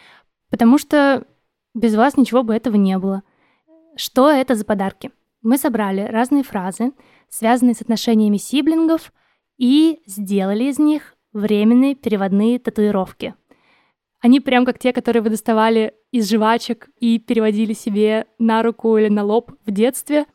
потому 0.50 0.78
что 0.78 1.26
без 1.76 1.94
вас 1.94 2.16
ничего 2.16 2.42
бы 2.42 2.56
этого 2.56 2.78
не 2.78 2.98
было. 2.98 3.24
Что 3.98 4.32
это 4.32 4.56
за 4.56 4.64
подарки? 4.64 5.12
Мы 5.42 5.58
собрали 5.58 6.08
разные 6.10 6.44
фразы, 6.44 6.94
связанные 7.30 7.76
с 7.76 7.82
отношениями 7.82 8.38
сиблингов, 8.38 9.12
и 9.58 10.02
сделали 10.06 10.66
из 10.66 10.80
них 10.80 11.16
временные 11.34 11.96
переводные 11.96 12.60
татуировки. 12.60 13.34
Они 14.20 14.40
прям 14.40 14.66
как 14.66 14.80
те, 14.80 14.94
которые 14.94 15.22
вы 15.22 15.30
доставали 15.30 15.94
из 16.12 16.30
жвачек 16.30 16.90
и 17.00 17.20
переводили 17.20 17.74
себе 17.74 18.26
на 18.40 18.64
руку 18.64 18.98
или 18.98 19.10
на 19.10 19.24
лоб 19.24 19.52
в 19.66 19.72
детстве, 19.72 20.26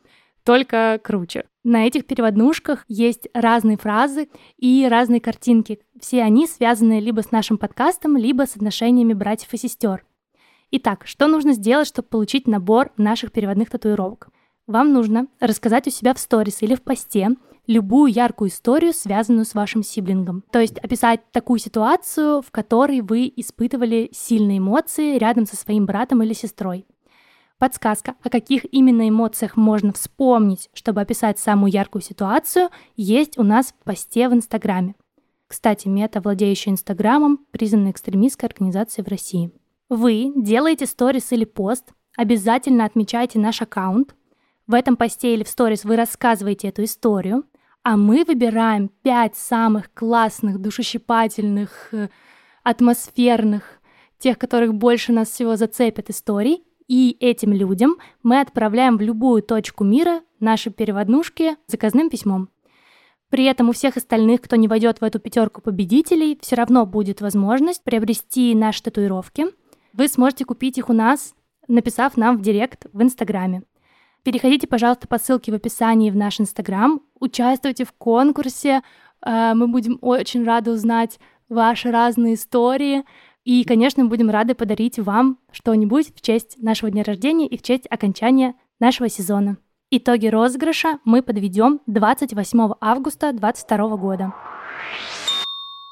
только 0.43 0.99
круче. 1.03 1.45
На 1.63 1.87
этих 1.87 2.05
переводнушках 2.05 2.83
есть 2.89 3.29
разные 3.33 3.77
фразы 3.77 4.29
и 4.57 4.85
разные 4.89 5.21
картинки. 5.21 5.79
Все 5.99 6.21
они 6.21 6.47
связаны 6.47 6.99
либо 6.99 7.21
с 7.21 7.31
нашим 7.31 7.57
подкастом, 7.57 8.17
либо 8.17 8.45
с 8.45 8.55
отношениями 8.55 9.13
братьев 9.13 9.53
и 9.53 9.57
сестер. 9.57 10.05
Итак, 10.71 11.03
что 11.05 11.27
нужно 11.27 11.53
сделать, 11.53 11.87
чтобы 11.87 12.07
получить 12.09 12.47
набор 12.47 12.91
наших 12.97 13.31
переводных 13.31 13.69
татуировок? 13.69 14.29
Вам 14.65 14.93
нужно 14.93 15.27
рассказать 15.41 15.87
у 15.87 15.91
себя 15.91 16.13
в 16.13 16.19
сторис 16.19 16.61
или 16.61 16.75
в 16.75 16.81
посте 16.81 17.29
любую 17.67 18.11
яркую 18.11 18.49
историю, 18.49 18.93
связанную 18.93 19.45
с 19.45 19.53
вашим 19.53 19.83
сиблингом. 19.83 20.43
То 20.51 20.59
есть 20.59 20.77
описать 20.79 21.21
такую 21.31 21.59
ситуацию, 21.59 22.41
в 22.41 22.51
которой 22.51 23.01
вы 23.01 23.31
испытывали 23.35 24.09
сильные 24.13 24.59
эмоции 24.59 25.17
рядом 25.17 25.45
со 25.45 25.55
своим 25.55 25.85
братом 25.85 26.23
или 26.23 26.33
сестрой. 26.33 26.85
Подсказка, 27.57 28.15
о 28.21 28.29
каких 28.29 28.65
именно 28.73 29.07
эмоциях 29.07 29.55
можно 29.55 29.93
вспомнить, 29.93 30.69
чтобы 30.73 31.01
описать 31.01 31.39
самую 31.39 31.71
яркую 31.71 32.01
ситуацию, 32.01 32.69
есть 32.97 33.37
у 33.37 33.43
нас 33.43 33.67
в 33.67 33.83
посте 33.85 34.27
в 34.27 34.33
Инстаграме. 34.33 34.95
Кстати, 35.47 35.87
мета, 35.87 36.19
владеющая 36.19 36.73
Инстаграмом, 36.73 37.45
признана 37.51 37.91
экстремистской 37.91 38.49
организацией 38.49 39.05
в 39.05 39.09
России. 39.09 39.51
Вы 39.89 40.33
делаете 40.35 40.85
сторис 40.85 41.31
или 41.31 41.45
пост, 41.45 41.91
обязательно 42.17 42.85
отмечайте 42.85 43.39
наш 43.39 43.61
аккаунт. 43.61 44.15
В 44.65 44.73
этом 44.73 44.95
посте 44.95 45.33
или 45.33 45.43
в 45.43 45.49
сторис 45.49 45.83
вы 45.83 45.97
рассказываете 45.97 46.69
эту 46.69 46.85
историю, 46.85 47.43
а 47.83 47.97
мы 47.97 48.23
выбираем 48.23 48.89
пять 49.01 49.35
самых 49.35 49.93
классных, 49.93 50.59
душещипательных, 50.59 51.89
э, 51.91 52.07
атмосферных, 52.63 53.81
тех, 54.19 54.37
которых 54.37 54.73
больше 54.73 55.11
нас 55.11 55.29
всего 55.29 55.57
зацепят 55.57 56.09
историй, 56.09 56.63
и 56.87 57.17
этим 57.19 57.51
людям 57.51 57.97
мы 58.23 58.39
отправляем 58.39 58.97
в 58.97 59.01
любую 59.01 59.41
точку 59.43 59.83
мира 59.83 60.21
наши 60.39 60.69
переводнушки 60.69 61.57
заказным 61.67 62.09
письмом. 62.09 62.49
При 63.29 63.45
этом 63.45 63.69
у 63.69 63.73
всех 63.73 63.97
остальных, 63.97 64.41
кто 64.41 64.55
не 64.55 64.69
войдет 64.69 65.01
в 65.01 65.03
эту 65.03 65.19
пятерку 65.19 65.59
победителей, 65.59 66.37
все 66.41 66.55
равно 66.55 66.85
будет 66.85 67.19
возможность 67.19 67.83
приобрести 67.83 68.55
наши 68.55 68.83
татуировки. 68.83 69.47
Вы 69.91 70.07
сможете 70.07 70.45
купить 70.45 70.77
их 70.77 70.89
у 70.89 70.93
нас, 70.93 71.33
написав 71.67 72.15
нам 72.15 72.37
в 72.37 72.41
директ 72.41 72.85
в 72.93 73.01
Инстаграме. 73.01 73.63
Переходите, 74.23 74.67
пожалуйста, 74.67 75.07
по 75.07 75.19
ссылке 75.19 75.51
в 75.51 75.55
описании 75.55 76.09
в 76.09 76.15
наш 76.15 76.39
Инстаграм, 76.39 77.01
участвуйте 77.19 77.83
в 77.83 77.91
конкурсе, 77.91 78.81
э, 79.25 79.53
мы 79.53 79.67
будем 79.67 79.97
очень 80.01 80.45
рады 80.45 80.71
узнать 80.71 81.19
ваши 81.49 81.91
разные 81.91 82.35
истории, 82.35 83.03
и, 83.43 83.65
конечно, 83.65 84.05
будем 84.05 84.29
рады 84.29 84.55
подарить 84.55 84.97
вам 84.97 85.39
что-нибудь 85.51 86.15
в 86.15 86.21
честь 86.21 86.55
нашего 86.57 86.89
дня 86.89 87.03
рождения 87.03 87.47
и 87.47 87.57
в 87.57 87.61
честь 87.61 87.85
окончания 87.89 88.55
нашего 88.79 89.09
сезона. 89.09 89.57
Итоги 89.91 90.27
розыгрыша 90.27 90.99
мы 91.03 91.21
подведем 91.21 91.81
28 91.87 92.75
августа 92.79 93.33
2022 93.33 93.97
года. 93.97 94.33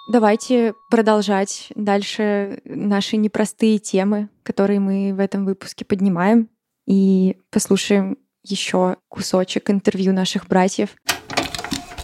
Давайте 0.10 0.74
продолжать 0.90 1.72
дальше 1.76 2.62
наши 2.64 3.18
непростые 3.18 3.78
темы, 3.80 4.30
которые 4.44 4.80
мы 4.80 5.14
в 5.14 5.20
этом 5.20 5.46
выпуске 5.46 5.84
поднимаем, 5.84 6.50
и 6.88 7.38
послушаем 7.52 8.18
еще 8.44 8.98
кусочек 9.10 9.70
интервью 9.70 10.14
наших 10.14 10.48
братьев. 10.48 10.90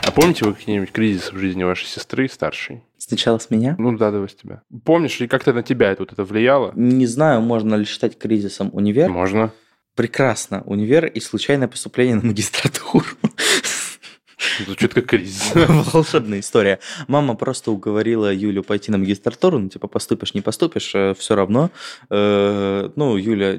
А 0.07 0.11
помните 0.11 0.45
вы 0.45 0.53
какие-нибудь 0.53 0.91
кризисы 0.91 1.33
в 1.33 1.37
жизни 1.37 1.63
вашей 1.63 1.85
сестры 1.85 2.29
старшей? 2.29 2.83
Сначала 2.97 3.37
с 3.39 3.49
меня? 3.49 3.75
Ну 3.77 3.97
да, 3.97 4.11
давай 4.11 4.29
с 4.29 4.35
тебя. 4.35 4.61
Помнишь 4.85 5.19
ли, 5.19 5.27
как-то 5.27 5.53
на 5.53 5.63
тебя 5.63 5.91
это, 5.91 6.03
вот 6.03 6.13
это 6.13 6.23
влияло? 6.23 6.71
Не 6.75 7.05
знаю, 7.05 7.41
можно 7.41 7.75
ли 7.75 7.85
считать 7.85 8.17
кризисом 8.17 8.69
универ. 8.73 9.09
Можно. 9.09 9.51
Прекрасно. 9.95 10.63
Универ 10.65 11.05
и 11.05 11.19
случайное 11.19 11.67
поступление 11.67 12.15
на 12.15 12.23
магистратуру. 12.23 13.05
Звучит 14.65 14.93
как 14.93 15.05
кризис. 15.07 15.51
Волшебная 15.93 16.39
история. 16.39 16.79
Мама 17.07 17.35
просто 17.35 17.71
уговорила 17.71 18.33
Юлю 18.33 18.63
пойти 18.63 18.91
на 18.91 18.97
магистратуру, 18.97 19.59
ну, 19.59 19.69
типа, 19.69 19.87
поступишь, 19.87 20.33
не 20.33 20.41
поступишь, 20.41 20.93
э, 20.95 21.13
все 21.17 21.35
равно. 21.35 21.69
Э, 22.09 22.89
ну, 22.95 23.17
Юля 23.17 23.57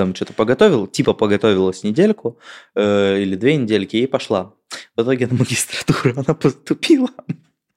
там 0.00 0.14
что-то 0.14 0.32
поготовила, 0.32 0.88
типа 0.88 1.12
поготовилась 1.12 1.82
недельку 1.84 2.38
э, 2.74 3.20
или 3.20 3.36
две 3.36 3.56
недельки 3.56 3.96
и 3.96 4.06
пошла. 4.06 4.54
В 4.96 5.02
итоге 5.02 5.26
на 5.26 5.34
магистратуру 5.34 6.14
она 6.16 6.34
поступила. 6.34 7.10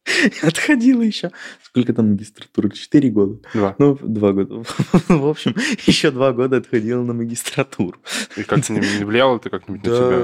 И 0.05 0.45
отходила 0.45 1.01
еще. 1.01 1.31
Сколько 1.61 1.93
там 1.93 2.11
магистратура? 2.11 2.69
Четыре 2.69 3.09
года? 3.09 3.39
Два. 3.53 3.75
Ну, 3.77 3.97
два 4.01 4.31
года. 4.31 4.63
В 5.09 5.27
общем, 5.27 5.53
еще 5.85 6.11
два 6.11 6.31
года 6.31 6.57
отходила 6.57 7.03
на 7.03 7.13
магистратуру. 7.13 7.97
И 8.37 8.43
как-то 8.43 8.71
не, 8.71 8.79
не 8.79 9.03
влияло 9.03 9.35
это 9.35 9.49
как-нибудь 9.49 9.83
на 9.83 9.97
тебя? 9.97 10.17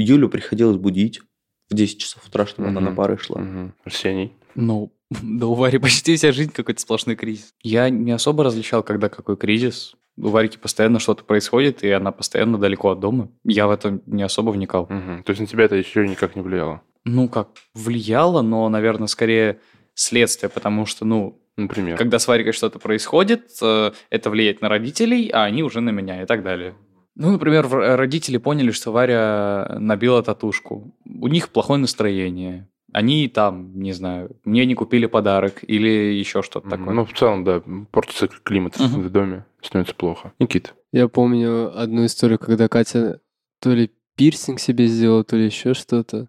Юлю 0.00 0.28
приходилось 0.28 0.76
будить 0.76 1.22
в 1.70 1.74
10 1.74 1.98
часов 1.98 2.24
утра, 2.24 2.46
чтобы 2.46 2.68
она 2.68 2.80
на 2.80 2.94
пары 2.94 3.18
шла. 3.18 3.72
Арсений. 3.84 4.32
Ну, 4.54 4.92
да 5.22 5.46
у 5.46 5.54
Вари 5.54 5.78
почти 5.78 6.16
вся 6.16 6.32
жизнь 6.32 6.52
какой-то 6.52 6.80
сплошной 6.80 7.16
кризис. 7.16 7.54
Я 7.62 7.90
не 7.90 8.12
особо 8.12 8.44
различал, 8.44 8.82
когда 8.82 9.08
какой 9.08 9.36
кризис. 9.36 9.94
У 10.16 10.28
Варики 10.28 10.56
постоянно 10.58 10.98
что-то 11.00 11.24
происходит, 11.24 11.82
и 11.82 11.90
она 11.90 12.12
постоянно 12.12 12.56
далеко 12.58 12.90
от 12.90 13.00
дома. 13.00 13.28
Я 13.44 13.66
в 13.66 13.70
это 13.72 14.00
не 14.06 14.22
особо 14.22 14.50
вникал. 14.50 14.86
Мгм. 14.88 15.22
То 15.24 15.30
есть 15.30 15.40
на 15.40 15.46
тебя 15.46 15.64
это 15.64 15.74
еще 15.76 16.06
никак 16.06 16.36
не 16.36 16.42
влияло? 16.42 16.82
Ну, 17.04 17.28
как, 17.28 17.48
влияло, 17.74 18.40
но, 18.42 18.68
наверное, 18.68 19.08
скорее 19.08 19.58
следствие, 19.94 20.48
потому 20.50 20.86
что, 20.86 21.04
ну, 21.04 21.40
Например. 21.56 21.96
когда 21.98 22.18
с 22.18 22.26
Варикой 22.28 22.52
что-то 22.52 22.78
происходит, 22.78 23.50
э, 23.62 23.92
это 24.10 24.30
влияет 24.30 24.60
на 24.60 24.68
родителей, 24.68 25.28
а 25.32 25.44
они 25.44 25.62
уже 25.62 25.80
на 25.80 25.90
меня 25.90 26.22
и 26.22 26.26
так 26.26 26.42
далее. 26.42 26.74
Ну, 27.16 27.30
например, 27.32 27.66
в- 27.66 27.96
родители 27.96 28.38
поняли, 28.38 28.70
что 28.72 28.90
Варя 28.90 29.76
набила 29.78 30.22
татушку. 30.22 30.96
У 31.04 31.28
них 31.28 31.48
плохое 31.50 31.78
настроение. 31.80 32.68
Они 32.94 33.26
там, 33.26 33.76
не 33.80 33.90
знаю, 33.90 34.36
мне 34.44 34.64
не 34.66 34.76
купили 34.76 35.06
подарок 35.06 35.64
или 35.66 35.88
еще 35.88 36.42
что-то 36.42 36.70
такое. 36.70 36.94
Ну, 36.94 37.04
в 37.04 37.12
целом, 37.12 37.42
да, 37.42 37.60
портится 37.90 38.28
климат 38.28 38.78
Мгм. 38.78 39.02
в 39.02 39.10
доме, 39.10 39.44
становится 39.60 39.96
плохо. 39.96 40.32
Никит. 40.38 40.74
Я 40.92 41.08
помню 41.08 41.76
одну 41.76 42.06
историю, 42.06 42.38
когда 42.38 42.68
Катя 42.68 43.18
то 43.60 43.74
ли 43.74 43.90
пирсинг 44.14 44.60
себе 44.60 44.86
сделала, 44.86 45.24
то 45.24 45.34
ли 45.34 45.46
еще 45.46 45.74
что-то. 45.74 46.28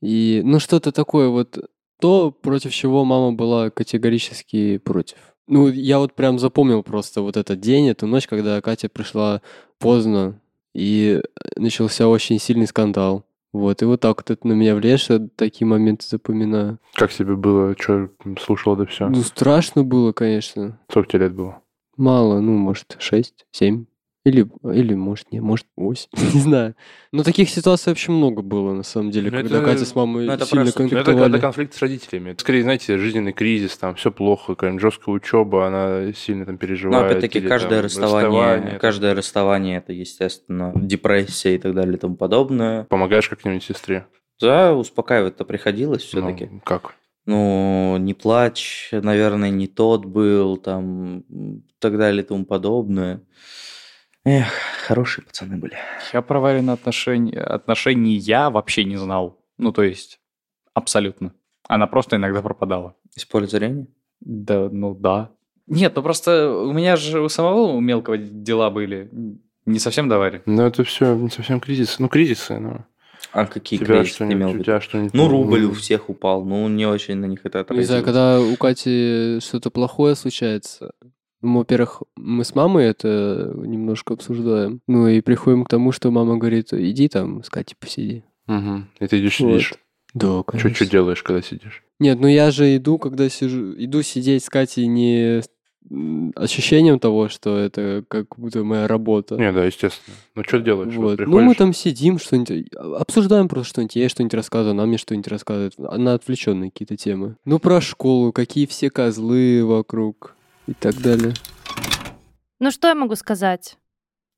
И, 0.00 0.40
ну, 0.42 0.58
что-то 0.58 0.90
такое 0.90 1.28
вот, 1.28 1.58
то, 2.00 2.30
против 2.30 2.72
чего 2.72 3.04
мама 3.04 3.32
была 3.32 3.68
категорически 3.68 4.78
против. 4.78 5.18
Ну, 5.48 5.68
я 5.68 5.98
вот 5.98 6.14
прям 6.14 6.38
запомнил 6.38 6.82
просто 6.82 7.20
вот 7.20 7.36
этот 7.36 7.60
день, 7.60 7.90
эту 7.90 8.06
ночь, 8.06 8.26
когда 8.26 8.58
Катя 8.62 8.88
пришла 8.88 9.42
поздно, 9.78 10.40
и 10.74 11.20
начался 11.56 12.08
очень 12.08 12.38
сильный 12.38 12.66
скандал. 12.66 13.26
Вот, 13.52 13.82
и 13.82 13.84
вот 13.84 14.00
так 14.00 14.18
вот 14.18 14.30
это 14.30 14.46
на 14.46 14.52
меня 14.52 14.76
влияет, 14.76 15.00
что 15.00 15.28
такие 15.34 15.66
моменты 15.66 16.06
запоминаю. 16.08 16.78
Как 16.94 17.12
тебе 17.12 17.34
было? 17.34 17.74
Что 17.78 18.10
слушал 18.40 18.74
это 18.74 18.86
все? 18.86 19.08
Ну, 19.08 19.22
страшно 19.22 19.82
было, 19.82 20.12
конечно. 20.12 20.78
Сколько 20.88 21.10
тебе 21.10 21.24
лет 21.24 21.34
было? 21.34 21.60
Мало, 21.96 22.40
ну, 22.40 22.56
может, 22.56 22.96
6, 22.98 23.46
7. 23.50 23.86
Или, 24.24 24.46
или 24.74 24.94
может, 24.94 25.32
не, 25.32 25.40
может, 25.40 25.66
8. 25.76 26.08
не 26.34 26.40
знаю. 26.40 26.74
Но 27.10 27.22
таких 27.22 27.48
ситуаций 27.48 27.90
вообще 27.90 28.12
много 28.12 28.42
было, 28.42 28.74
на 28.74 28.82
самом 28.82 29.10
деле, 29.10 29.30
Ну, 29.30 29.36
когда 29.38 29.56
это- 29.58 29.64
Катя 29.64 29.86
с 29.86 29.94
мамой 29.94 30.26
ну, 30.26 30.32
это 30.32 30.44
сильно 30.44 30.64
просто- 30.64 30.80
Ну, 30.82 30.86
Это 30.86 30.94
конфликтовали. 30.96 31.32
когда 31.32 31.38
конфликт 31.38 31.74
с 31.74 31.78
родителями. 31.80 32.30
Это 32.32 32.40
скорее, 32.42 32.62
знаете, 32.62 32.98
жизненный 32.98 33.32
кризис, 33.32 33.78
там 33.78 33.94
все 33.94 34.12
плохо, 34.12 34.54
какая-нибудь 34.54 34.82
жесткая 34.82 35.14
учеба, 35.14 35.66
она 35.66 36.12
сильно 36.12 36.44
там 36.44 36.54
Но 36.56 36.58
переживает. 36.58 37.02
Ну, 37.02 37.08
опять-таки 37.10 37.38
или 37.38 37.48
каждое 37.48 37.78
там 37.78 37.84
расставание, 37.86 38.78
каждое 38.78 39.14
расставание 39.14 39.78
это, 39.78 39.94
естественно, 39.94 40.72
депрессия 40.76 41.54
и 41.54 41.58
так 41.58 41.74
далее 41.74 41.96
и 41.96 41.98
тому 41.98 42.16
подобное. 42.16 42.84
Помогаешь 42.84 43.28
как-нибудь 43.28 43.62
сестре? 43.64 44.06
Да, 44.38 44.74
успокаивать-то 44.74 45.44
приходилось 45.46 46.02
все-таки. 46.02 46.48
Ну, 46.50 46.60
как? 46.62 46.94
Ну, 47.24 47.96
не 47.98 48.12
плачь, 48.14 48.88
наверное, 48.92 49.50
не 49.50 49.66
тот 49.66 50.04
был, 50.04 50.56
там, 50.58 51.20
и 51.20 51.62
так 51.78 51.96
далее 51.96 52.22
и 52.22 52.26
тому 52.26 52.44
подобное. 52.44 53.22
Эх, 54.24 54.48
хорошие 54.86 55.24
пацаны 55.24 55.56
были. 55.56 55.76
Я 56.12 56.20
про 56.22 56.40
Варины 56.40 56.70
отношения, 56.70 57.40
отношений 57.40 58.16
я 58.16 58.50
вообще 58.50 58.84
не 58.84 58.96
знал. 58.96 59.38
Ну, 59.56 59.72
то 59.72 59.82
есть, 59.82 60.20
абсолютно. 60.74 61.32
Она 61.68 61.86
просто 61.86 62.16
иногда 62.16 62.42
пропадала. 62.42 62.96
Из 63.16 63.24
поля 63.24 63.46
зрения? 63.46 63.86
Да, 64.20 64.68
ну 64.70 64.94
да. 64.94 65.30
Нет, 65.66 65.94
ну 65.94 66.02
просто 66.02 66.52
у 66.52 66.72
меня 66.72 66.96
же 66.96 67.20
у 67.20 67.28
самого 67.28 67.72
у 67.72 67.80
мелкого 67.80 68.18
дела 68.18 68.70
были. 68.70 69.08
Не 69.66 69.78
совсем 69.78 70.08
до 70.08 70.18
Вари. 70.18 70.42
Ну, 70.46 70.62
это 70.62 70.84
все 70.84 71.14
не 71.14 71.30
совсем 71.30 71.60
кризис. 71.60 71.98
Ну, 71.98 72.08
кризисы, 72.08 72.58
ну. 72.58 72.84
А 73.32 73.46
какие 73.46 73.78
тебя 73.78 73.98
кризисы 73.98 74.26
ты 74.26 74.32
имел 74.32 74.48
у 74.48 74.52
виду? 74.54 74.64
тебя 74.64 74.80
что-нибудь... 74.80 75.14
Ну, 75.14 75.28
рубль 75.28 75.64
у 75.64 75.72
всех 75.72 76.08
упал, 76.08 76.44
ну, 76.44 76.66
не 76.68 76.86
очень 76.86 77.16
на 77.16 77.26
них 77.26 77.40
это 77.44 77.58
Не 77.58 77.62
отразилось. 77.62 77.86
знаю, 77.86 78.04
когда 78.04 78.40
у 78.40 78.56
Кати 78.56 79.38
что-то 79.40 79.70
плохое 79.70 80.16
случается, 80.16 80.92
ну, 81.02 81.10
во-первых, 81.42 82.02
мы 82.16 82.44
с 82.44 82.54
мамой 82.54 82.84
это 82.86 83.52
немножко 83.56 84.14
обсуждаем. 84.14 84.80
Ну, 84.86 85.08
и 85.08 85.20
приходим 85.20 85.64
к 85.64 85.68
тому, 85.68 85.92
что 85.92 86.10
мама 86.10 86.36
говорит, 86.36 86.72
иди 86.72 87.08
там 87.08 87.42
с 87.42 87.50
Катей 87.50 87.76
посиди. 87.78 88.24
Угу. 88.48 88.82
И 89.00 89.06
ты 89.06 89.20
идешь 89.20 89.40
Вот. 89.40 89.52
сидишь. 89.52 89.74
Да, 90.12 90.42
Что, 90.56 90.74
что 90.74 90.86
делаешь, 90.86 91.22
когда 91.22 91.40
сидишь? 91.40 91.82
Нет, 92.00 92.18
ну 92.20 92.26
я 92.26 92.50
же 92.50 92.74
иду, 92.76 92.98
когда 92.98 93.28
сижу, 93.28 93.74
иду 93.76 94.02
сидеть 94.02 94.44
с 94.44 94.48
Катей 94.50 94.86
не 94.86 95.40
ощущением 96.36 96.98
того, 96.98 97.28
что 97.28 97.56
это 97.56 98.04
как 98.08 98.26
будто 98.36 98.62
моя 98.64 98.86
работа. 98.86 99.36
Не, 99.36 99.52
да, 99.52 99.64
естественно. 99.64 100.16
Ну, 100.34 100.42
что 100.44 100.58
делаешь? 100.60 100.94
Вот 100.94 101.18
Вот. 101.18 101.26
Ну, 101.26 101.40
мы 101.40 101.54
там 101.54 101.72
сидим, 101.72 102.18
что-нибудь 102.18 102.68
а, 102.76 102.96
обсуждаем 102.98 103.48
просто 103.48 103.70
что-нибудь. 103.70 103.96
Я 103.96 104.02
ей 104.02 104.08
что-нибудь 104.08 104.34
рассказываю, 104.34 104.72
она 104.72 104.86
мне 104.86 104.98
что-нибудь 104.98 105.28
рассказывает. 105.28 105.74
а, 105.78 105.96
На 105.96 106.14
отвлеченные 106.14 106.70
какие-то 106.70 106.96
темы. 106.96 107.36
Ну, 107.44 107.58
про 107.58 107.80
школу, 107.80 108.32
какие 108.32 108.66
все 108.66 108.90
козлы 108.90 109.64
вокруг 109.64 110.36
и 110.70 110.74
так 110.74 110.94
далее. 111.02 111.34
Ну 112.60 112.70
что 112.70 112.88
я 112.88 112.94
могу 112.94 113.16
сказать? 113.16 113.76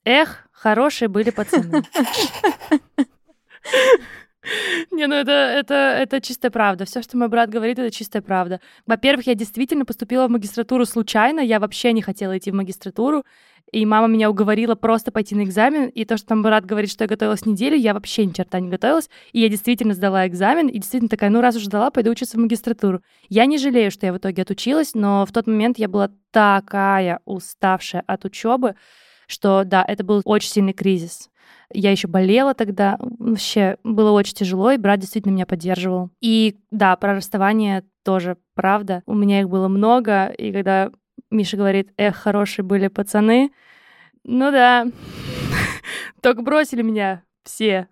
Эх, 0.04 0.48
хорошие 0.50 1.08
были 1.08 1.30
пацаны. 1.30 1.84
Не, 4.90 5.06
ну 5.06 5.14
это, 5.14 5.30
это, 5.30 5.74
это 5.74 6.20
чистая 6.20 6.50
правда. 6.50 6.84
Все, 6.84 7.02
что 7.02 7.16
мой 7.16 7.28
брат 7.28 7.48
говорит, 7.48 7.78
это 7.78 7.90
чистая 7.90 8.22
правда. 8.22 8.60
Во-первых, 8.86 9.26
я 9.26 9.34
действительно 9.34 9.84
поступила 9.84 10.26
в 10.26 10.30
магистратуру 10.30 10.84
случайно. 10.84 11.40
Я 11.40 11.60
вообще 11.60 11.92
не 11.92 12.02
хотела 12.02 12.36
идти 12.36 12.50
в 12.50 12.54
магистратуру. 12.54 13.24
И 13.70 13.86
мама 13.86 14.06
меня 14.08 14.28
уговорила 14.28 14.74
просто 14.74 15.12
пойти 15.12 15.34
на 15.34 15.44
экзамен. 15.44 15.88
И 15.88 16.04
то, 16.04 16.16
что 16.16 16.26
там 16.26 16.42
брат 16.42 16.66
говорит, 16.66 16.90
что 16.90 17.04
я 17.04 17.08
готовилась 17.08 17.46
неделю, 17.46 17.76
я 17.76 17.94
вообще 17.94 18.26
ни 18.26 18.32
черта 18.32 18.58
не 18.60 18.68
готовилась. 18.68 19.08
И 19.32 19.40
я 19.40 19.48
действительно 19.48 19.94
сдала 19.94 20.26
экзамен. 20.26 20.66
И 20.66 20.78
действительно 20.78 21.08
такая, 21.08 21.30
ну 21.30 21.40
раз 21.40 21.56
уже 21.56 21.66
сдала, 21.66 21.90
пойду 21.90 22.10
учиться 22.10 22.36
в 22.36 22.40
магистратуру. 22.40 23.00
Я 23.28 23.46
не 23.46 23.58
жалею, 23.58 23.90
что 23.90 24.06
я 24.06 24.12
в 24.12 24.18
итоге 24.18 24.42
отучилась, 24.42 24.94
но 24.94 25.24
в 25.24 25.32
тот 25.32 25.46
момент 25.46 25.78
я 25.78 25.88
была 25.88 26.10
такая 26.32 27.20
уставшая 27.24 28.02
от 28.06 28.24
учебы, 28.24 28.74
что 29.26 29.62
да, 29.64 29.84
это 29.86 30.04
был 30.04 30.20
очень 30.24 30.50
сильный 30.50 30.72
кризис. 30.72 31.30
Я 31.74 31.90
еще 31.90 32.08
болела 32.08 32.54
тогда, 32.54 32.96
вообще 33.00 33.76
было 33.84 34.10
очень 34.12 34.34
тяжело, 34.34 34.70
и 34.70 34.78
брат 34.78 35.00
действительно 35.00 35.32
меня 35.32 35.46
поддерживал. 35.46 36.10
И 36.20 36.58
да, 36.70 36.96
про 36.96 37.14
расставание 37.14 37.84
тоже 38.04 38.36
правда. 38.54 39.02
У 39.06 39.14
меня 39.14 39.40
их 39.40 39.48
было 39.48 39.68
много, 39.68 40.26
и 40.26 40.52
когда 40.52 40.90
Миша 41.30 41.56
говорит, 41.56 41.92
эх, 41.96 42.16
хорошие 42.16 42.64
были 42.64 42.88
пацаны, 42.88 43.52
ну 44.24 44.50
да, 44.50 44.86
только 46.20 46.42
бросили 46.42 46.82
меня 46.82 47.22
все 47.44 47.88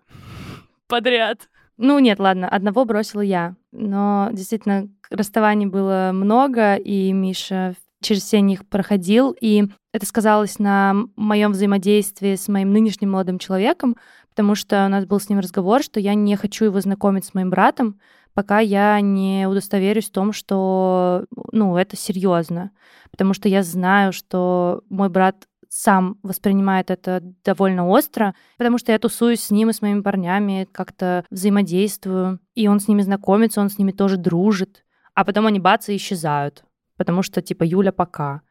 подряд. 0.87 1.49
Ну 1.77 1.97
нет, 1.99 2.19
ладно, 2.19 2.47
одного 2.47 2.85
бросила 2.85 3.21
я. 3.21 3.55
Но 3.71 4.29
действительно, 4.33 4.89
расставаний 5.09 5.65
было 5.65 6.11
много, 6.13 6.75
и 6.75 7.11
Миша 7.11 7.73
через 8.01 8.23
все 8.23 8.41
них 8.41 8.67
проходил, 8.67 9.35
и 9.39 9.65
это 9.93 10.05
сказалось 10.05 10.59
на 10.59 10.95
моем 11.15 11.51
взаимодействии 11.51 12.35
с 12.35 12.47
моим 12.47 12.71
нынешним 12.73 13.11
молодым 13.11 13.39
человеком, 13.39 13.95
потому 14.29 14.55
что 14.55 14.85
у 14.85 14.89
нас 14.89 15.05
был 15.05 15.19
с 15.19 15.29
ним 15.29 15.39
разговор, 15.39 15.83
что 15.83 15.99
я 15.99 16.13
не 16.13 16.35
хочу 16.35 16.65
его 16.65 16.79
знакомить 16.81 17.25
с 17.25 17.33
моим 17.33 17.49
братом, 17.49 17.99
пока 18.33 18.59
я 18.59 18.99
не 19.01 19.47
удостоверюсь 19.47 20.09
в 20.09 20.11
том, 20.11 20.33
что 20.33 21.25
ну, 21.51 21.77
это 21.77 21.97
серьезно. 21.97 22.71
Потому 23.11 23.33
что 23.33 23.49
я 23.49 23.61
знаю, 23.63 24.13
что 24.13 24.83
мой 24.89 25.09
брат 25.09 25.47
сам 25.67 26.17
воспринимает 26.21 26.91
это 26.91 27.21
довольно 27.45 27.87
остро, 27.87 28.35
потому 28.57 28.77
что 28.77 28.91
я 28.91 28.99
тусуюсь 28.99 29.41
с 29.41 29.51
ним 29.51 29.69
и 29.69 29.73
с 29.73 29.81
моими 29.81 30.01
парнями, 30.01 30.67
как-то 30.71 31.23
взаимодействую, 31.29 32.39
и 32.55 32.67
он 32.67 32.79
с 32.79 32.89
ними 32.89 33.01
знакомится, 33.01 33.61
он 33.61 33.69
с 33.69 33.77
ними 33.77 33.91
тоже 33.91 34.17
дружит, 34.17 34.83
а 35.13 35.23
потом 35.23 35.47
они 35.47 35.59
бац 35.59 35.87
и 35.87 35.95
исчезают, 35.95 36.65
потому 37.01 37.23
что 37.23 37.41
типа 37.41 37.63
Юля 37.63 37.91
пока. 37.91 38.41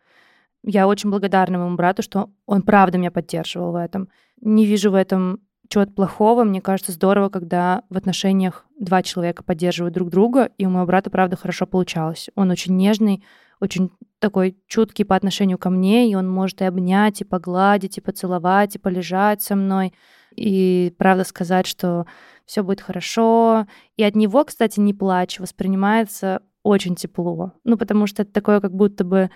Я 0.64 0.88
очень 0.88 1.08
благодарна 1.08 1.58
моему 1.58 1.76
брату, 1.76 2.02
что 2.02 2.30
он 2.46 2.62
правда 2.62 2.98
меня 2.98 3.12
поддерживал 3.12 3.70
в 3.72 3.76
этом. 3.76 4.08
Не 4.40 4.66
вижу 4.66 4.90
в 4.90 4.96
этом 4.96 5.38
чего-то 5.68 5.92
плохого. 5.92 6.42
Мне 6.42 6.60
кажется, 6.60 6.90
здорово, 6.90 7.28
когда 7.28 7.84
в 7.90 7.96
отношениях 7.96 8.66
два 8.76 9.02
человека 9.04 9.44
поддерживают 9.44 9.94
друг 9.94 10.10
друга, 10.10 10.50
и 10.58 10.66
у 10.66 10.70
моего 10.70 10.86
брата, 10.86 11.10
правда, 11.10 11.36
хорошо 11.36 11.64
получалось. 11.64 12.28
Он 12.34 12.50
очень 12.50 12.76
нежный, 12.76 13.22
очень 13.60 13.92
такой 14.18 14.58
чуткий 14.66 15.04
по 15.04 15.14
отношению 15.14 15.58
ко 15.58 15.70
мне, 15.70 16.10
и 16.10 16.16
он 16.16 16.28
может 16.28 16.60
и 16.60 16.64
обнять, 16.64 17.20
и 17.20 17.24
погладить, 17.24 17.98
и 17.98 18.00
поцеловать, 18.00 18.74
и 18.74 18.80
полежать 18.80 19.42
со 19.42 19.54
мной, 19.54 19.94
и 20.34 20.92
правда 20.98 21.22
сказать, 21.22 21.68
что 21.68 22.04
все 22.44 22.64
будет 22.64 22.80
хорошо. 22.80 23.66
И 23.96 24.02
от 24.02 24.16
него, 24.16 24.44
кстати, 24.44 24.80
не 24.80 24.92
плач 24.92 25.38
воспринимается 25.38 26.42
очень 26.62 26.94
тепло. 26.94 27.52
Ну, 27.64 27.76
потому 27.76 28.06
что 28.06 28.22
это 28.22 28.32
такое, 28.32 28.60
как 28.60 28.72
будто 28.74 29.04
бы 29.04 29.30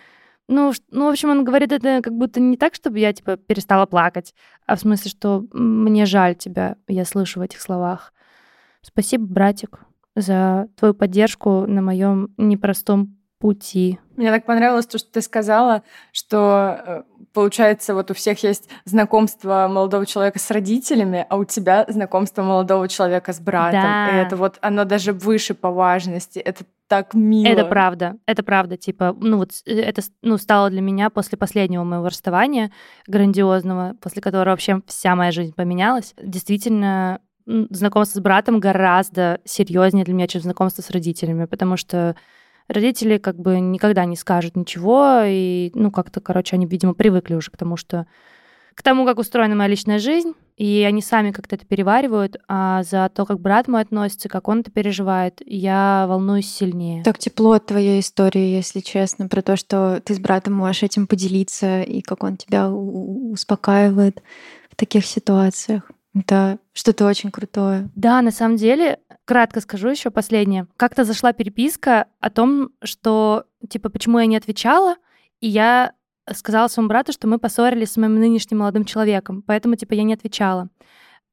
Ну, 0.49 0.73
ну, 0.91 1.07
в 1.07 1.09
общем, 1.11 1.31
он 1.31 1.45
говорит 1.45 1.73
это 1.73 2.03
как 2.03 2.13
будто 2.15 2.41
не 2.41 2.57
так, 2.57 2.75
чтобы 2.75 2.99
я, 2.99 3.13
типа, 3.13 3.37
перестала 3.37 3.87
плакать, 3.87 4.35
а 4.67 4.77
в 4.77 4.81
смысле, 4.81 5.11
что 5.11 5.45
мне 5.53 6.05
жаль 6.07 6.35
тебя, 6.35 6.77
я 6.87 7.05
слышу 7.07 7.41
в 7.41 7.43
этих 7.43 7.61
словах. 7.63 8.13
Спасибо, 8.83 9.25
братик, 9.27 9.81
за 10.17 10.69
твою 10.77 10.95
поддержку 10.95 11.67
на 11.67 11.81
моем 11.83 12.29
непростом 12.37 13.17
пути. 13.39 13.99
Мне 14.17 14.31
так 14.31 14.47
понравилось 14.47 14.87
то, 14.87 14.99
что 14.99 15.11
ты 15.13 15.23
сказала, 15.23 15.83
что 16.13 16.81
э, 16.87 17.03
получается, 17.35 17.95
вот 17.95 18.11
у 18.11 18.15
всех 18.15 18.43
есть 18.43 18.71
знакомство 18.85 19.69
молодого 19.71 20.07
человека 20.07 20.39
с 20.39 20.51
родителями, 20.51 21.27
а 21.29 21.37
у 21.37 21.45
тебя 21.45 21.85
знакомство 21.89 22.43
молодого 22.43 22.89
человека 22.89 23.33
с 23.33 23.41
братом. 23.41 23.83
Да. 23.83 24.11
И 24.11 24.25
это 24.25 24.37
вот 24.37 24.59
оно 24.63 24.85
даже 24.85 25.13
выше 25.13 25.55
по 25.55 25.71
важности. 25.71 26.39
Это 26.39 26.65
так 26.89 27.15
мило. 27.15 27.51
Это 27.51 27.65
правда, 27.65 28.17
это 28.27 28.43
правда. 28.43 28.77
Типа, 28.77 29.17
ну 29.19 29.39
вот 29.39 29.51
э, 29.67 29.81
это 29.81 30.03
ну, 30.23 30.39
стало 30.39 30.71
для 30.71 30.81
меня 30.81 31.11
после 31.11 31.37
последнего 31.37 31.85
моего 31.85 32.07
расставания 32.07 32.71
грандиозного, 33.07 33.97
после 34.01 34.23
которого 34.23 34.51
вообще 34.51 34.81
вся 34.87 35.17
моя 35.17 35.33
жизнь 35.33 35.55
поменялась. 35.55 36.15
Действительно, 36.23 37.21
знакомство 37.47 38.19
с 38.19 38.23
братом 38.23 38.61
гораздо 38.61 39.41
серьезнее 39.45 40.05
для 40.05 40.15
меня, 40.15 40.29
чем 40.29 40.41
знакомство 40.41 40.83
с 40.83 40.91
родителями, 40.91 41.47
потому 41.47 41.77
что 41.77 42.17
родители 42.69 43.19
как 43.19 43.37
бы 43.37 43.61
никогда 43.61 44.05
не 44.05 44.17
скажут 44.17 44.57
ничего, 44.57 45.21
и, 45.25 45.71
ну, 45.75 45.91
как-то, 45.91 46.21
короче, 46.21 46.57
они, 46.57 46.67
видимо, 46.67 46.95
привыкли 46.95 47.35
уже 47.35 47.51
к 47.51 47.57
тому, 47.57 47.77
что 47.77 48.07
к 48.75 48.83
тому, 48.83 49.07
как 49.07 49.19
устроена 49.19 49.55
моя 49.55 49.69
личная 49.69 49.99
жизнь, 49.99 50.33
и 50.57 50.85
они 50.87 51.01
сами 51.01 51.31
как-то 51.31 51.57
это 51.57 51.67
переваривают, 51.67 52.37
а 52.49 52.83
за 52.83 53.09
то, 53.15 53.25
как 53.25 53.41
брат 53.41 53.69
мой 53.69 53.83
относится, 53.83 54.29
как 54.29 54.49
он 54.49 54.61
это 54.61 54.71
переживает, 54.71 55.41
я 55.47 56.07
волнуюсь 56.09 56.53
сильнее. 56.53 57.03
Так 57.05 57.19
тепло 57.19 57.53
от 57.53 57.67
твоей 57.67 58.01
истории, 58.01 58.55
если 58.55 58.81
честно, 58.81 59.29
про 59.29 59.43
то, 59.43 59.57
что 59.57 60.01
ты 60.05 60.15
с 60.15 60.19
братом 60.19 60.55
можешь 60.55 60.83
этим 60.83 61.07
поделиться, 61.07 61.83
и 61.83 62.03
как 62.03 62.25
он 62.25 62.37
тебя 62.37 62.71
успокаивает 62.71 64.23
в 64.71 64.77
таких 64.77 65.07
ситуациях. 65.07 65.91
Это 66.17 66.59
что-то 66.73 67.07
очень 67.07 67.33
крутое. 67.33 67.91
Да, 67.97 68.23
на 68.23 68.31
самом 68.31 68.57
деле, 68.57 69.01
кратко 69.25 69.61
скажу 69.61 69.89
еще 69.89 70.11
последнее. 70.11 70.67
Как-то 70.77 71.05
зашла 71.05 71.33
переписка 71.33 72.07
о 72.21 72.31
том, 72.31 72.71
что, 72.83 73.45
типа, 73.69 73.89
почему 73.89 74.19
я 74.19 74.27
не 74.27 74.37
отвечала, 74.37 74.97
и 75.41 75.49
я 75.49 75.93
сказала 76.33 76.69
своему 76.69 76.89
брату, 76.89 77.13
что 77.13 77.27
мы 77.27 77.39
поссорились 77.39 77.93
с 77.93 77.97
моим 77.97 78.15
нынешним 78.15 78.59
молодым 78.59 78.85
человеком, 78.85 79.43
поэтому, 79.47 79.77
типа, 79.77 79.95
я 79.95 80.03
не 80.03 80.15
отвечала. 80.15 80.69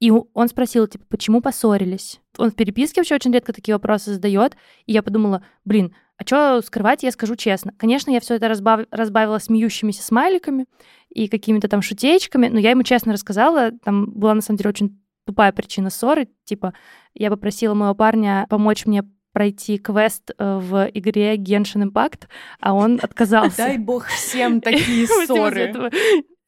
И 0.00 0.10
он 0.10 0.48
спросил, 0.48 0.88
типа, 0.88 1.04
почему 1.08 1.40
поссорились? 1.40 2.20
Он 2.36 2.50
в 2.50 2.56
переписке 2.56 3.00
вообще 3.00 3.14
очень 3.14 3.32
редко 3.32 3.52
такие 3.52 3.76
вопросы 3.76 4.12
задает. 4.12 4.56
И 4.86 4.92
я 4.92 5.00
подумала, 5.00 5.44
блин, 5.64 5.94
а 6.16 6.24
что 6.24 6.60
скрывать, 6.62 7.04
я 7.04 7.12
скажу 7.12 7.36
честно. 7.36 7.72
Конечно, 7.76 8.10
я 8.10 8.18
все 8.18 8.34
это 8.34 8.48
разбав... 8.48 8.80
разбавила 8.90 9.38
смеющимися 9.38 10.02
смайликами 10.02 10.66
и 11.08 11.28
какими-то 11.28 11.68
там 11.68 11.82
шутеечками, 11.82 12.48
но 12.48 12.58
я 12.58 12.70
ему 12.70 12.82
честно 12.82 13.12
рассказала. 13.12 13.70
Там 13.84 14.06
была, 14.06 14.34
на 14.34 14.40
самом 14.40 14.58
деле, 14.58 14.70
очень 14.70 15.01
тупая 15.32 15.52
причина 15.52 15.88
ссоры. 15.88 16.28
Типа, 16.44 16.74
я 17.14 17.30
попросила 17.30 17.72
моего 17.72 17.94
парня 17.94 18.46
помочь 18.50 18.84
мне 18.84 19.02
пройти 19.32 19.78
квест 19.78 20.30
э, 20.36 20.58
в 20.58 20.90
игре 20.92 21.36
Genshin 21.36 21.90
Impact, 21.90 22.24
а 22.60 22.74
он 22.74 22.98
отказался. 23.02 23.56
Дай 23.56 23.78
бог 23.78 24.06
всем 24.08 24.60
такие 24.60 25.06
ссоры. 25.26 25.90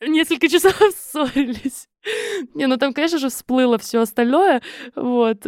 Несколько 0.07 0.49
часов 0.49 0.75
ссорились. 0.95 1.89
Не, 2.55 2.67
ну 2.67 2.77
там, 2.77 2.93
конечно 2.93 3.19
же, 3.19 3.31
всплыло 3.31 3.79
все 3.79 4.01
остальное. 4.01 4.61
Вот. 4.95 5.47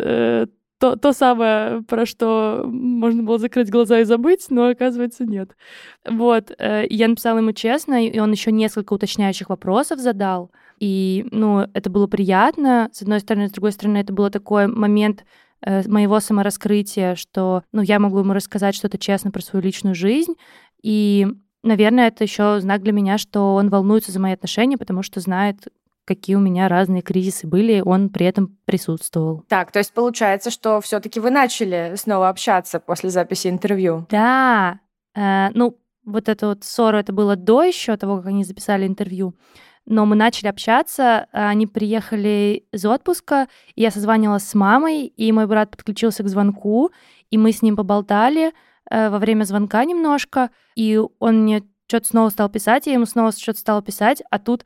То, 0.78 0.96
то 0.96 1.12
самое, 1.12 1.82
про 1.82 2.04
что 2.04 2.62
можно 2.66 3.22
было 3.22 3.38
закрыть 3.38 3.70
глаза 3.70 4.00
и 4.00 4.04
забыть, 4.04 4.46
но 4.50 4.68
оказывается 4.68 5.24
нет. 5.24 5.56
Вот. 6.06 6.52
Э, 6.58 6.84
я 6.90 7.08
написала 7.08 7.38
ему 7.38 7.52
честно, 7.52 8.06
и 8.06 8.18
он 8.18 8.30
еще 8.30 8.52
несколько 8.52 8.92
уточняющих 8.92 9.48
вопросов 9.48 10.00
задал. 10.00 10.50
И, 10.78 11.26
ну, 11.30 11.66
это 11.72 11.88
было 11.88 12.06
приятно, 12.06 12.90
с 12.92 13.00
одной 13.00 13.20
стороны, 13.20 13.48
с 13.48 13.52
другой 13.52 13.72
стороны, 13.72 13.98
это 13.98 14.12
был 14.12 14.28
такой 14.28 14.66
момент 14.66 15.24
э, 15.62 15.88
моего 15.88 16.20
самораскрытия, 16.20 17.14
что, 17.14 17.62
ну, 17.72 17.80
я 17.80 17.98
могу 17.98 18.18
ему 18.18 18.34
рассказать 18.34 18.74
что-то 18.74 18.98
честно 18.98 19.30
про 19.30 19.40
свою 19.40 19.64
личную 19.64 19.94
жизнь, 19.94 20.34
и, 20.82 21.26
наверное, 21.62 22.08
это 22.08 22.24
еще 22.24 22.60
знак 22.60 22.82
для 22.82 22.92
меня, 22.92 23.16
что 23.16 23.54
он 23.54 23.70
волнуется 23.70 24.12
за 24.12 24.20
мои 24.20 24.34
отношения, 24.34 24.76
потому 24.76 25.02
что 25.02 25.20
знает, 25.20 25.68
какие 26.06 26.36
у 26.36 26.40
меня 26.40 26.68
разные 26.68 27.02
кризисы 27.02 27.46
были, 27.46 27.82
он 27.84 28.08
при 28.08 28.26
этом 28.26 28.56
присутствовал. 28.64 29.44
Так, 29.48 29.72
то 29.72 29.78
есть 29.78 29.92
получается, 29.92 30.50
что 30.50 30.80
все-таки 30.80 31.20
вы 31.20 31.30
начали 31.30 31.94
снова 31.96 32.28
общаться 32.28 32.80
после 32.80 33.10
записи 33.10 33.48
интервью? 33.48 34.06
Да, 34.08 34.80
э, 35.14 35.48
ну 35.52 35.76
вот 36.04 36.28
эту 36.28 36.46
вот 36.48 36.64
ссору 36.64 36.96
это 36.96 37.12
было 37.12 37.36
до 37.36 37.62
еще 37.62 37.96
того, 37.96 38.18
как 38.18 38.26
они 38.26 38.44
записали 38.44 38.86
интервью 38.86 39.34
но 39.86 40.04
мы 40.04 40.16
начали 40.16 40.48
общаться, 40.48 41.28
они 41.30 41.66
приехали 41.66 42.66
из 42.72 42.84
отпуска, 42.84 43.48
я 43.76 43.90
созванивалась 43.90 44.42
с 44.42 44.54
мамой, 44.54 45.06
и 45.06 45.30
мой 45.32 45.46
брат 45.46 45.70
подключился 45.70 46.24
к 46.24 46.28
звонку, 46.28 46.90
и 47.30 47.38
мы 47.38 47.52
с 47.52 47.62
ним 47.62 47.76
поболтали 47.76 48.52
э, 48.90 49.08
во 49.08 49.18
время 49.18 49.44
звонка 49.44 49.84
немножко, 49.84 50.50
и 50.74 51.00
он 51.20 51.42
мне 51.42 51.62
что-то 51.86 52.08
снова 52.08 52.30
стал 52.30 52.48
писать, 52.48 52.86
я 52.86 52.94
ему 52.94 53.06
снова 53.06 53.30
что-то 53.30 53.60
стала 53.60 53.80
писать, 53.80 54.22
а 54.30 54.40
тут 54.40 54.64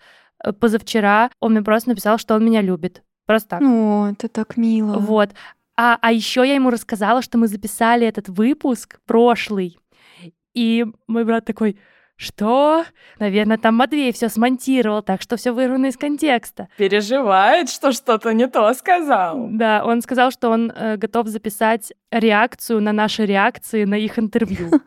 позавчера 0.58 1.30
он 1.40 1.52
мне 1.52 1.62
просто 1.62 1.90
написал, 1.90 2.18
что 2.18 2.34
он 2.34 2.44
меня 2.44 2.62
любит. 2.62 3.02
Просто 3.26 3.48
так. 3.50 3.62
О, 3.62 4.08
это 4.10 4.28
так 4.28 4.56
мило. 4.56 4.98
Вот. 4.98 5.30
А, 5.76 5.98
а 6.00 6.12
еще 6.12 6.46
я 6.46 6.54
ему 6.54 6.70
рассказала, 6.70 7.22
что 7.22 7.38
мы 7.38 7.48
записали 7.48 8.06
этот 8.06 8.28
выпуск 8.28 9.00
прошлый. 9.06 9.78
И 10.54 10.84
мой 11.06 11.24
брат 11.24 11.44
такой, 11.44 11.78
что? 12.20 12.84
Наверное, 13.18 13.56
там 13.56 13.76
Матвей 13.76 14.12
все 14.12 14.28
смонтировал, 14.28 15.02
так 15.02 15.22
что 15.22 15.38
все 15.38 15.52
вырвано 15.52 15.86
из 15.86 15.96
контекста. 15.96 16.68
Переживает, 16.76 17.70
что 17.70 17.92
что-то 17.92 18.34
не 18.34 18.46
то 18.46 18.72
сказал. 18.74 19.48
Да, 19.50 19.82
он 19.86 20.02
сказал, 20.02 20.30
что 20.30 20.50
он 20.50 20.70
э, 20.70 20.98
готов 20.98 21.28
записать 21.28 21.94
реакцию 22.10 22.82
на 22.82 22.92
наши 22.92 23.24
реакции 23.24 23.84
на 23.84 23.94
их 23.94 24.18
интервью. 24.18 24.70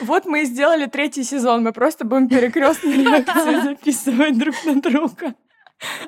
Вот 0.00 0.24
мы 0.24 0.42
и 0.42 0.44
сделали 0.46 0.86
третий 0.86 1.22
сезон. 1.22 1.62
Мы 1.62 1.72
просто 1.72 2.04
будем 2.04 2.28
перекрестные 2.28 2.96
реакции 3.04 3.60
записывать 3.60 4.36
друг 4.36 4.54
на 4.64 4.80
друга. 4.80 5.34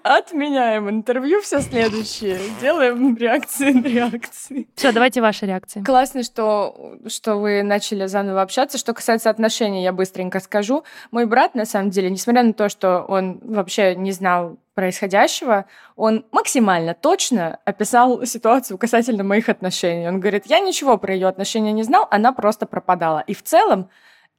Отменяем 0.02 0.90
интервью, 0.90 1.40
все 1.40 1.60
следующее. 1.60 2.38
Делаем 2.60 3.16
реакции 3.16 3.72
на 3.72 3.86
реакции. 3.86 4.68
Все, 4.74 4.92
давайте 4.92 5.20
ваши 5.20 5.46
реакции. 5.46 5.82
Классно, 5.82 6.22
что, 6.22 6.98
что 7.06 7.36
вы 7.36 7.62
начали 7.62 8.06
заново 8.06 8.42
общаться. 8.42 8.78
Что 8.78 8.94
касается 8.94 9.30
отношений, 9.30 9.82
я 9.82 9.92
быстренько 9.92 10.40
скажу. 10.40 10.84
Мой 11.10 11.26
брат, 11.26 11.54
на 11.54 11.64
самом 11.64 11.90
деле, 11.90 12.10
несмотря 12.10 12.42
на 12.42 12.52
то, 12.52 12.68
что 12.68 13.02
он 13.08 13.40
вообще 13.42 13.94
не 13.94 14.12
знал 14.12 14.58
происходящего, 14.74 15.66
он 15.96 16.24
максимально 16.32 16.94
точно 16.94 17.58
описал 17.64 18.24
ситуацию 18.24 18.78
касательно 18.78 19.22
моих 19.24 19.48
отношений. 19.48 20.08
Он 20.08 20.20
говорит, 20.20 20.46
я 20.46 20.60
ничего 20.60 20.96
про 20.96 21.14
ее 21.14 21.28
отношения 21.28 21.72
не 21.72 21.82
знал, 21.82 22.08
она 22.10 22.32
просто 22.32 22.66
пропадала. 22.66 23.22
И 23.26 23.34
в 23.34 23.42
целом 23.42 23.90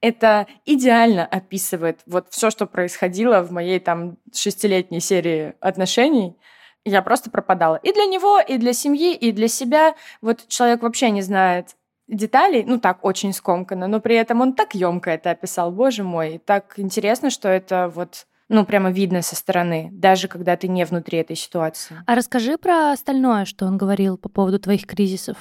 это 0.04 0.47
идеально 0.66 1.26
описывает 1.26 2.01
вот 2.06 2.28
все, 2.30 2.49
что 2.49 2.68
происходило 2.68 3.41
в 3.41 3.51
моей 3.51 3.80
там 3.80 4.18
шестилетней 4.34 4.99
серии 4.99 5.54
отношений. 5.62 6.36
Я 6.84 7.01
просто 7.01 7.32
пропадала. 7.32 7.78
И 7.78 7.93
для 7.93 8.04
него, 8.04 8.38
и 8.41 8.58
для 8.58 8.74
семьи, 8.74 9.16
и 9.16 9.32
для 9.32 9.47
себя. 9.47 9.95
Вот 10.22 10.45
человек 10.49 10.82
вообще 10.82 11.10
не 11.10 11.22
знает 11.22 11.78
деталей, 12.10 12.66
ну 12.68 12.82
так, 12.82 13.06
очень 13.06 13.32
скомканно, 13.32 13.88
но 13.88 14.01
при 14.01 14.18
этом 14.18 14.41
он 14.41 14.54
так 14.54 14.76
емко 14.76 15.10
это 15.10 15.32
описал, 15.32 15.72
боже 15.72 16.04
мой. 16.04 16.41
Так 16.45 16.74
интересно, 16.78 17.30
что 17.30 17.47
это 17.47 17.88
вот 17.88 18.28
ну, 18.50 18.66
прямо 18.66 18.91
видно 18.91 19.22
со 19.22 19.36
стороны, 19.36 19.89
даже 19.91 20.28
когда 20.28 20.56
ты 20.56 20.68
не 20.68 20.86
внутри 20.86 21.20
этой 21.20 21.36
ситуации. 21.36 22.04
А 22.06 22.16
расскажи 22.16 22.58
про 22.58 22.91
остальное, 22.91 23.46
что 23.46 23.66
он 23.66 23.78
говорил 23.78 24.18
по 24.18 24.30
поводу 24.30 24.60
твоих 24.60 24.86
кризисов. 24.86 25.38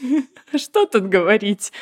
Что 0.54 0.86
тут 0.86 1.08
говорить? 1.08 1.72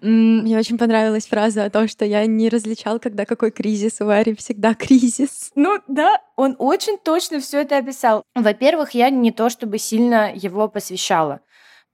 Мне 0.00 0.58
очень 0.58 0.78
понравилась 0.78 1.26
фраза 1.26 1.64
о 1.64 1.70
том, 1.70 1.86
что 1.88 2.04
я 2.04 2.26
не 2.26 2.48
различал, 2.48 2.98
когда 2.98 3.24
какой 3.24 3.50
кризис. 3.52 4.00
У 4.00 4.06
Вари 4.06 4.34
всегда 4.34 4.74
кризис. 4.74 5.52
Ну 5.54 5.78
да, 5.86 6.20
он 6.34 6.56
очень 6.58 6.98
точно 6.98 7.40
все 7.40 7.62
это 7.62 7.78
описал. 7.78 8.24
Во-первых, 8.34 8.92
я 8.92 9.10
не 9.10 9.30
то 9.30 9.48
чтобы 9.48 9.78
сильно 9.78 10.32
его 10.34 10.68
посвящала. 10.68 11.40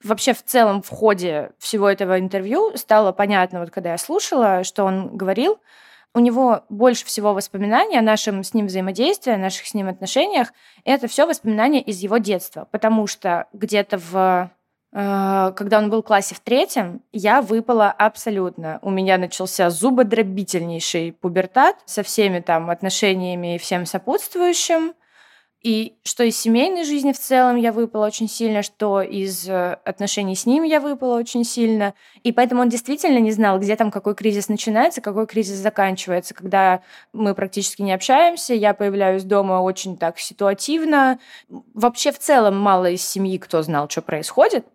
Вообще, 0.02 0.32
в 0.32 0.42
целом, 0.42 0.82
в 0.82 0.88
ходе 0.88 1.52
всего 1.58 1.88
этого 1.88 2.18
интервью 2.18 2.72
стало 2.76 3.12
понятно, 3.12 3.60
вот 3.60 3.70
когда 3.70 3.92
я 3.92 3.98
слушала, 3.98 4.64
что 4.64 4.84
он 4.84 5.16
говорил, 5.16 5.58
у 6.14 6.20
него 6.20 6.64
больше 6.68 7.06
всего 7.06 7.32
воспоминаний 7.32 7.98
о 7.98 8.02
нашем 8.02 8.44
с 8.44 8.52
ним 8.54 8.66
взаимодействии, 8.66 9.32
о 9.32 9.38
наших 9.38 9.66
с 9.66 9.74
ним 9.74 9.88
отношениях. 9.88 10.52
Это 10.84 11.08
все 11.08 11.26
воспоминания 11.26 11.80
из 11.80 12.00
его 12.00 12.18
детства, 12.18 12.68
потому 12.70 13.06
что 13.06 13.46
где-то 13.52 13.98
в 13.98 14.50
э, 14.92 15.52
когда 15.56 15.78
он 15.78 15.88
был 15.88 16.02
в 16.02 16.06
классе 16.06 16.34
в 16.34 16.40
третьем, 16.40 17.02
я 17.12 17.40
выпала 17.40 17.90
абсолютно. 17.90 18.78
У 18.82 18.90
меня 18.90 19.16
начался 19.16 19.70
зубодробительнейший 19.70 21.12
пубертат 21.12 21.76
со 21.86 22.02
всеми 22.02 22.40
там 22.40 22.68
отношениями 22.68 23.54
и 23.54 23.58
всем 23.58 23.86
сопутствующим. 23.86 24.92
И 25.62 25.94
что 26.02 26.24
из 26.24 26.36
семейной 26.36 26.82
жизни 26.82 27.12
в 27.12 27.18
целом 27.18 27.54
я 27.56 27.70
выпала 27.70 28.06
очень 28.06 28.28
сильно, 28.28 28.62
что 28.62 29.00
из 29.00 29.48
э, 29.48 29.78
отношений 29.84 30.34
с 30.34 30.44
ним 30.44 30.64
я 30.64 30.80
выпала 30.80 31.16
очень 31.16 31.44
сильно. 31.44 31.94
И 32.24 32.32
поэтому 32.32 32.62
он 32.62 32.68
действительно 32.68 33.18
не 33.18 33.30
знал, 33.30 33.60
где 33.60 33.76
там 33.76 33.92
какой 33.92 34.16
кризис 34.16 34.48
начинается, 34.48 35.00
какой 35.00 35.28
кризис 35.28 35.58
заканчивается. 35.58 36.34
Когда 36.34 36.82
мы 37.12 37.36
практически 37.36 37.82
не 37.82 37.92
общаемся, 37.92 38.54
я 38.54 38.74
появляюсь 38.74 39.22
дома 39.22 39.60
очень 39.62 39.96
так 39.96 40.18
ситуативно. 40.18 41.20
Вообще 41.48 42.10
в 42.10 42.18
целом 42.18 42.58
мало 42.58 42.90
из 42.90 43.02
семьи 43.08 43.38
кто 43.38 43.62
знал, 43.62 43.88
что 43.88 44.02
происходит. 44.02 44.66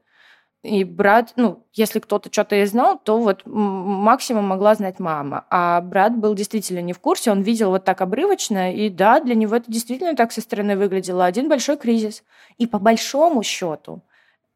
И 0.64 0.84
брат, 0.84 1.34
ну, 1.36 1.66
если 1.74 2.00
кто-то 2.00 2.30
что-то 2.32 2.56
и 2.56 2.66
знал, 2.66 3.00
то 3.00 3.20
вот 3.20 3.44
максимум 3.46 4.46
могла 4.46 4.76
знать 4.76 5.00
мама. 5.00 5.46
А 5.50 5.80
брат 5.82 6.18
был 6.18 6.34
действительно 6.34 6.82
не 6.82 6.94
в 6.94 7.00
курсе, 7.00 7.32
он 7.32 7.42
видел 7.42 7.70
вот 7.70 7.86
так 7.86 8.02
обрывочно, 8.02 8.74
и 8.74 8.90
да, 8.90 9.20
для 9.20 9.36
него 9.36 9.56
это 9.56 9.72
действительно 9.72 10.16
так 10.16 10.32
со 10.32 10.42
стороны 10.42 10.76
выглядело. 10.76 11.26
Один 11.26 11.48
большой 11.48 11.78
кризис. 11.78 12.24
И 12.58 12.66
по 12.66 12.80
большому 12.80 13.44
счету, 13.44 14.02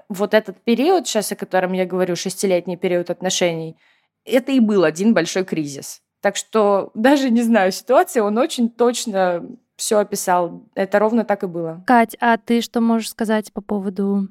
вот 0.09 0.33
этот 0.33 0.61
период, 0.63 1.07
сейчас 1.07 1.31
о 1.31 1.35
котором 1.35 1.73
я 1.73 1.85
говорю, 1.85 2.15
шестилетний 2.15 2.77
период 2.77 3.09
отношений, 3.09 3.77
это 4.25 4.51
и 4.51 4.59
был 4.59 4.83
один 4.83 5.13
большой 5.13 5.45
кризис. 5.45 6.01
Так 6.21 6.35
что 6.35 6.91
даже 6.93 7.29
не 7.29 7.41
знаю 7.41 7.71
ситуации, 7.71 8.19
он 8.19 8.37
очень 8.37 8.69
точно 8.69 9.45
все 9.75 9.97
описал. 9.97 10.63
Это 10.75 10.99
ровно 10.99 11.25
так 11.25 11.43
и 11.43 11.47
было. 11.47 11.83
Кать, 11.87 12.15
а 12.19 12.37
ты 12.37 12.61
что 12.61 12.81
можешь 12.81 13.09
сказать 13.09 13.51
по 13.53 13.61
поводу 13.61 14.27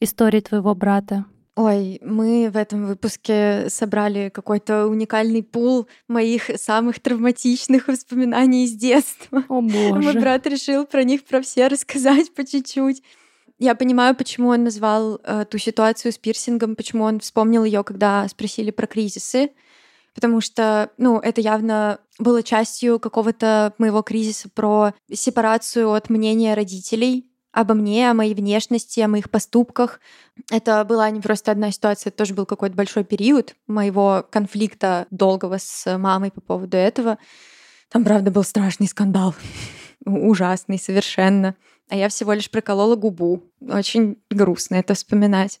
истории 0.00 0.40
твоего 0.40 0.74
брата? 0.74 1.24
Ой, 1.56 1.98
мы 2.04 2.50
в 2.52 2.56
этом 2.56 2.86
выпуске 2.86 3.66
собрали 3.68 4.30
какой-то 4.32 4.86
уникальный 4.86 5.42
пул 5.42 5.88
моих 6.06 6.50
самых 6.54 7.00
травматичных 7.00 7.88
воспоминаний 7.88 8.64
из 8.64 8.74
детства. 8.74 9.42
О 9.48 9.60
боже. 9.60 10.00
Мой 10.00 10.14
брат 10.14 10.46
решил 10.46 10.86
про 10.86 11.02
них 11.02 11.24
про 11.24 11.42
все 11.42 11.66
рассказать 11.66 12.32
по 12.32 12.46
чуть-чуть. 12.46 13.02
Я 13.58 13.74
понимаю, 13.74 14.14
почему 14.14 14.50
он 14.50 14.62
назвал 14.62 15.20
э, 15.24 15.44
ту 15.50 15.58
ситуацию 15.58 16.12
с 16.12 16.18
пирсингом, 16.18 16.76
почему 16.76 17.02
он 17.02 17.18
вспомнил 17.18 17.64
ее, 17.64 17.82
когда 17.82 18.28
спросили 18.28 18.70
про 18.70 18.86
кризисы, 18.86 19.50
потому 20.14 20.40
что, 20.40 20.92
ну, 20.96 21.18
это 21.18 21.40
явно 21.40 21.98
было 22.20 22.44
частью 22.44 23.00
какого-то 23.00 23.74
моего 23.78 24.02
кризиса 24.02 24.48
про 24.48 24.94
сепарацию 25.12 25.90
от 25.90 26.08
мнения 26.08 26.54
родителей, 26.54 27.26
обо 27.52 27.74
мне, 27.74 28.10
о 28.10 28.14
моей 28.14 28.34
внешности, 28.34 29.00
о 29.00 29.08
моих 29.08 29.30
поступках. 29.30 30.00
Это 30.50 30.84
была 30.84 31.10
не 31.10 31.20
просто 31.20 31.50
одна 31.50 31.70
ситуация, 31.70 32.10
это 32.10 32.18
тоже 32.18 32.34
был 32.34 32.46
какой-то 32.46 32.76
большой 32.76 33.04
период 33.04 33.54
моего 33.66 34.26
конфликта 34.30 35.06
долгого 35.10 35.58
с 35.58 35.98
мамой 35.98 36.30
по 36.30 36.40
поводу 36.40 36.76
этого. 36.76 37.18
Там, 37.90 38.04
правда, 38.04 38.30
был 38.30 38.44
страшный 38.44 38.86
скандал. 38.86 39.34
Ужасный 40.04 40.78
совершенно. 40.78 41.54
А 41.88 41.96
я 41.96 42.08
всего 42.08 42.32
лишь 42.32 42.50
проколола 42.50 42.96
губу. 42.96 43.42
Очень 43.60 44.18
грустно 44.30 44.76
это 44.76 44.94
вспоминать. 44.94 45.60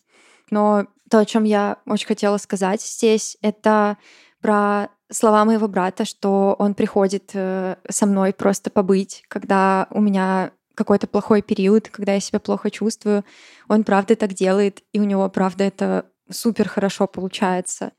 Но 0.50 0.86
то, 1.10 1.18
о 1.18 1.24
чем 1.24 1.44
я 1.44 1.78
очень 1.86 2.06
хотела 2.06 2.36
сказать 2.36 2.82
здесь, 2.82 3.38
это 3.40 3.96
про 4.40 4.90
слова 5.10 5.44
моего 5.44 5.68
брата, 5.68 6.04
что 6.04 6.54
он 6.58 6.74
приходит 6.74 7.30
э, 7.32 7.76
со 7.88 8.06
мной 8.06 8.32
просто 8.32 8.70
побыть, 8.70 9.24
когда 9.28 9.86
у 9.90 10.00
меня 10.00 10.52
какой-то 10.78 11.06
плохой 11.06 11.42
период, 11.42 11.88
когда 11.90 12.14
я 12.14 12.20
себя 12.20 12.38
плохо 12.38 12.70
чувствую, 12.70 13.24
он 13.68 13.84
правда 13.84 14.16
так 14.16 14.32
делает, 14.32 14.82
и 14.92 15.00
у 15.00 15.04
него 15.04 15.28
правда 15.28 15.64
это 15.64 16.06
супер 16.30 16.68
хорошо 16.68 17.06
получается. 17.06 17.92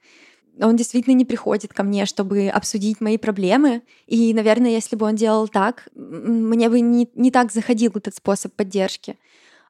Он 0.61 0.75
действительно 0.75 1.13
не 1.13 1.25
приходит 1.25 1.73
ко 1.73 1.83
мне, 1.83 2.05
чтобы 2.05 2.47
обсудить 2.47 3.01
мои 3.01 3.17
проблемы. 3.17 3.81
И, 4.07 4.33
наверное, 4.33 4.71
если 4.71 4.95
бы 4.95 5.05
он 5.05 5.15
делал 5.15 5.47
так, 5.47 5.87
мне 5.95 6.69
бы 6.69 6.79
не, 6.81 7.09
не 7.15 7.31
так 7.31 7.51
заходил 7.51 7.91
этот 7.95 8.15
способ 8.15 8.53
поддержки. 8.53 9.17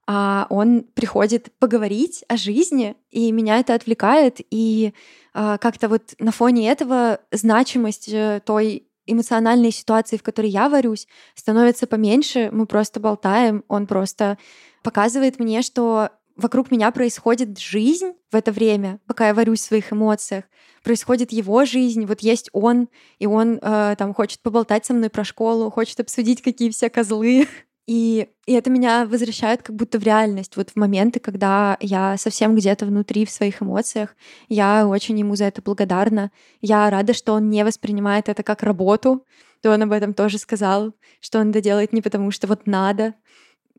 А 0.07 0.47
он 0.49 0.86
приходит 0.95 1.51
поговорить 1.60 2.24
о 2.28 2.38
жизни, 2.38 2.95
и 3.12 3.32
меня 3.32 3.60
это 3.60 3.76
отвлекает. 3.76 4.38
И 4.49 4.93
а, 5.34 5.60
как-то 5.60 5.89
вот 5.89 6.16
на 6.18 6.32
фоне 6.32 6.72
этого 6.72 7.20
значимость 7.32 8.10
э, 8.10 8.41
той 8.43 8.89
эмоциональной 9.12 9.72
ситуации, 9.72 10.18
в 10.18 10.24
которой 10.24 10.49
я 10.49 10.70
варюсь, 10.70 11.07
становится 11.36 11.88
поменьше, 11.88 12.49
мы 12.51 12.66
просто 12.66 12.99
болтаем, 12.99 13.64
он 13.68 13.88
просто 13.88 14.38
показывает 14.84 15.39
мне, 15.39 15.62
что 15.62 16.10
вокруг 16.36 16.72
меня 16.72 16.91
происходит 16.91 17.60
жизнь 17.60 18.14
в 18.32 18.36
это 18.36 18.51
время, 18.51 18.99
пока 19.05 19.28
я 19.28 19.34
варюсь 19.34 19.62
в 19.62 19.66
своих 19.66 19.91
эмоциях, 19.91 20.45
происходит 20.84 21.32
его 21.32 21.66
жизнь, 21.66 22.05
вот 22.05 22.22
есть 22.22 22.49
он, 22.53 22.88
и 23.20 23.26
он 23.26 23.60
э, 23.62 23.95
там 23.97 24.14
хочет 24.14 24.41
поболтать 24.41 24.86
со 24.86 24.93
мной 24.93 25.10
про 25.10 25.24
школу, 25.24 25.70
хочет 25.70 25.99
обсудить, 25.99 26.41
какие 26.41 26.70
все 26.70 26.89
козлы, 26.89 27.47
И, 27.90 28.28
и 28.46 28.54
это 28.54 28.70
меня 28.70 29.08
возвращает 29.08 29.64
как 29.64 29.76
будто 29.76 29.98
в 29.98 30.04
реальность. 30.04 30.56
Вот 30.58 30.70
в 30.70 30.76
моменты, 30.76 31.20
когда 31.20 31.76
я 31.80 32.18
совсем 32.18 32.56
где-то 32.56 32.86
внутри 32.86 33.26
в 33.26 33.32
своих 33.32 33.64
эмоциях, 33.64 34.16
я 34.48 34.88
очень 34.88 35.18
ему 35.18 35.36
за 35.36 35.46
это 35.46 35.64
благодарна. 35.64 36.30
Я 36.62 36.88
рада, 36.92 37.16
что 37.16 37.34
он 37.34 37.50
не 37.50 37.66
воспринимает 37.66 38.30
это 38.30 38.44
как 38.44 38.62
работу. 38.62 39.26
То 39.64 39.72
он 39.74 39.82
об 39.82 39.92
этом 39.92 40.14
тоже 40.14 40.38
сказал, 40.38 40.94
что 41.20 41.40
он 41.40 41.50
это 41.50 41.62
делает 41.62 41.92
не 41.92 42.04
потому, 42.04 42.30
что 42.30 42.46
вот 42.46 42.68
надо. 42.68 43.16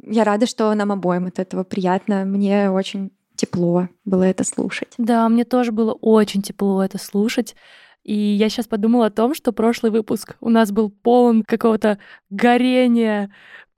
Я 0.02 0.24
рада, 0.24 0.46
что 0.46 0.74
нам 0.74 0.90
обоим 0.90 1.26
от 1.28 1.38
этого 1.38 1.62
приятно. 1.62 2.24
Мне 2.24 2.68
очень 2.68 3.12
тепло 3.36 3.88
было 4.04 4.24
это 4.24 4.42
слушать. 4.42 4.92
Да, 4.98 5.28
мне 5.28 5.44
тоже 5.44 5.70
было 5.70 5.92
очень 5.92 6.42
тепло 6.42 6.82
это 6.82 6.98
слушать. 6.98 7.54
И 8.02 8.14
я 8.14 8.48
сейчас 8.48 8.66
подумала 8.66 9.06
о 9.06 9.10
том, 9.10 9.36
что 9.36 9.52
прошлый 9.52 9.92
выпуск 9.92 10.36
у 10.40 10.48
нас 10.48 10.72
был 10.72 10.90
полон 10.90 11.44
какого-то 11.44 11.98
горения, 12.28 13.30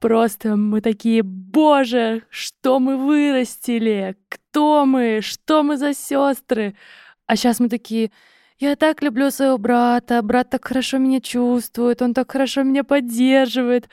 Просто 0.02 0.56
мы 0.56 0.80
такие, 0.80 1.22
боже, 1.22 2.22
что 2.28 2.80
мы 2.80 2.96
вырастили, 2.96 4.16
кто 4.28 4.84
мы, 4.84 5.20
что 5.22 5.62
мы 5.62 5.76
за 5.76 5.94
сестры. 5.94 6.74
А 7.28 7.36
сейчас 7.36 7.60
мы 7.60 7.68
такие, 7.68 8.10
я 8.58 8.74
так 8.74 9.00
люблю 9.00 9.30
своего 9.30 9.58
брата, 9.58 10.20
брат 10.22 10.50
так 10.50 10.66
хорошо 10.66 10.98
меня 10.98 11.20
чувствует, 11.20 12.02
он 12.02 12.14
так 12.14 12.32
хорошо 12.32 12.64
меня 12.64 12.82
поддерживает. 12.82 13.88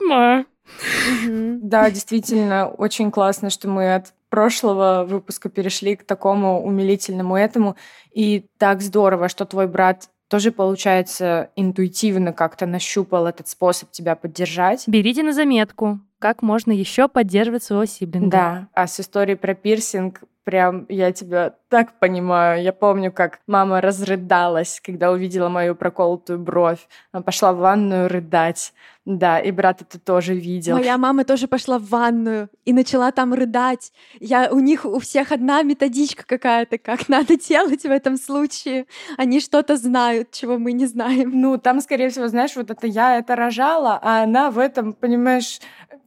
Ма. 0.00 0.44
Да, 1.28 1.88
действительно, 1.88 2.68
очень 2.68 3.12
классно, 3.12 3.48
что 3.48 3.68
мы 3.68 3.94
от 3.94 4.12
прошлого 4.30 5.04
выпуска 5.08 5.48
перешли 5.48 5.94
к 5.94 6.02
такому 6.02 6.64
умилительному 6.64 7.36
этому. 7.36 7.76
И 8.10 8.46
так 8.58 8.82
здорово, 8.82 9.28
что 9.28 9.44
твой 9.44 9.68
брат 9.68 10.08
тоже, 10.28 10.52
получается, 10.52 11.50
интуитивно 11.56 12.32
как-то 12.32 12.66
нащупал 12.66 13.26
этот 13.26 13.48
способ 13.48 13.90
тебя 13.90 14.14
поддержать. 14.14 14.84
Берите 14.86 15.22
на 15.22 15.32
заметку, 15.32 16.00
как 16.18 16.42
можно 16.42 16.72
еще 16.72 17.08
поддерживать 17.08 17.62
своего 17.62 17.86
сиблинга. 17.86 18.30
Да, 18.30 18.68
а 18.74 18.86
с 18.86 19.00
историей 19.00 19.36
про 19.36 19.54
пирсинг 19.54 20.22
прям 20.48 20.86
я 20.88 21.12
тебя 21.12 21.56
так 21.68 21.98
понимаю. 21.98 22.62
Я 22.62 22.72
помню, 22.72 23.12
как 23.12 23.40
мама 23.46 23.82
разрыдалась, 23.82 24.80
когда 24.82 25.10
увидела 25.10 25.50
мою 25.50 25.74
проколотую 25.74 26.38
бровь. 26.38 26.88
Она 27.12 27.22
пошла 27.22 27.52
в 27.52 27.58
ванную 27.58 28.08
рыдать. 28.08 28.72
Да, 29.04 29.38
и 29.40 29.50
брат 29.50 29.82
это 29.82 30.00
тоже 30.00 30.34
видел. 30.34 30.76
Моя 30.76 30.96
мама 30.96 31.24
тоже 31.24 31.48
пошла 31.48 31.78
в 31.78 31.88
ванную 31.90 32.48
и 32.64 32.72
начала 32.72 33.12
там 33.12 33.34
рыдать. 33.34 33.92
Я, 34.20 34.48
у 34.50 34.60
них 34.60 34.86
у 34.86 34.98
всех 35.00 35.32
одна 35.32 35.62
методичка 35.62 36.24
какая-то, 36.26 36.78
как 36.78 37.08
надо 37.10 37.36
делать 37.36 37.82
в 37.82 37.90
этом 37.90 38.16
случае. 38.16 38.86
Они 39.18 39.40
что-то 39.40 39.76
знают, 39.76 40.30
чего 40.30 40.58
мы 40.58 40.72
не 40.72 40.86
знаем. 40.86 41.30
Ну, 41.38 41.58
там, 41.58 41.82
скорее 41.82 42.08
всего, 42.08 42.28
знаешь, 42.28 42.56
вот 42.56 42.70
это 42.70 42.86
я 42.86 43.18
это 43.18 43.36
рожала, 43.36 44.00
а 44.02 44.22
она 44.22 44.50
в 44.50 44.58
этом, 44.58 44.94
понимаешь, 44.94 45.60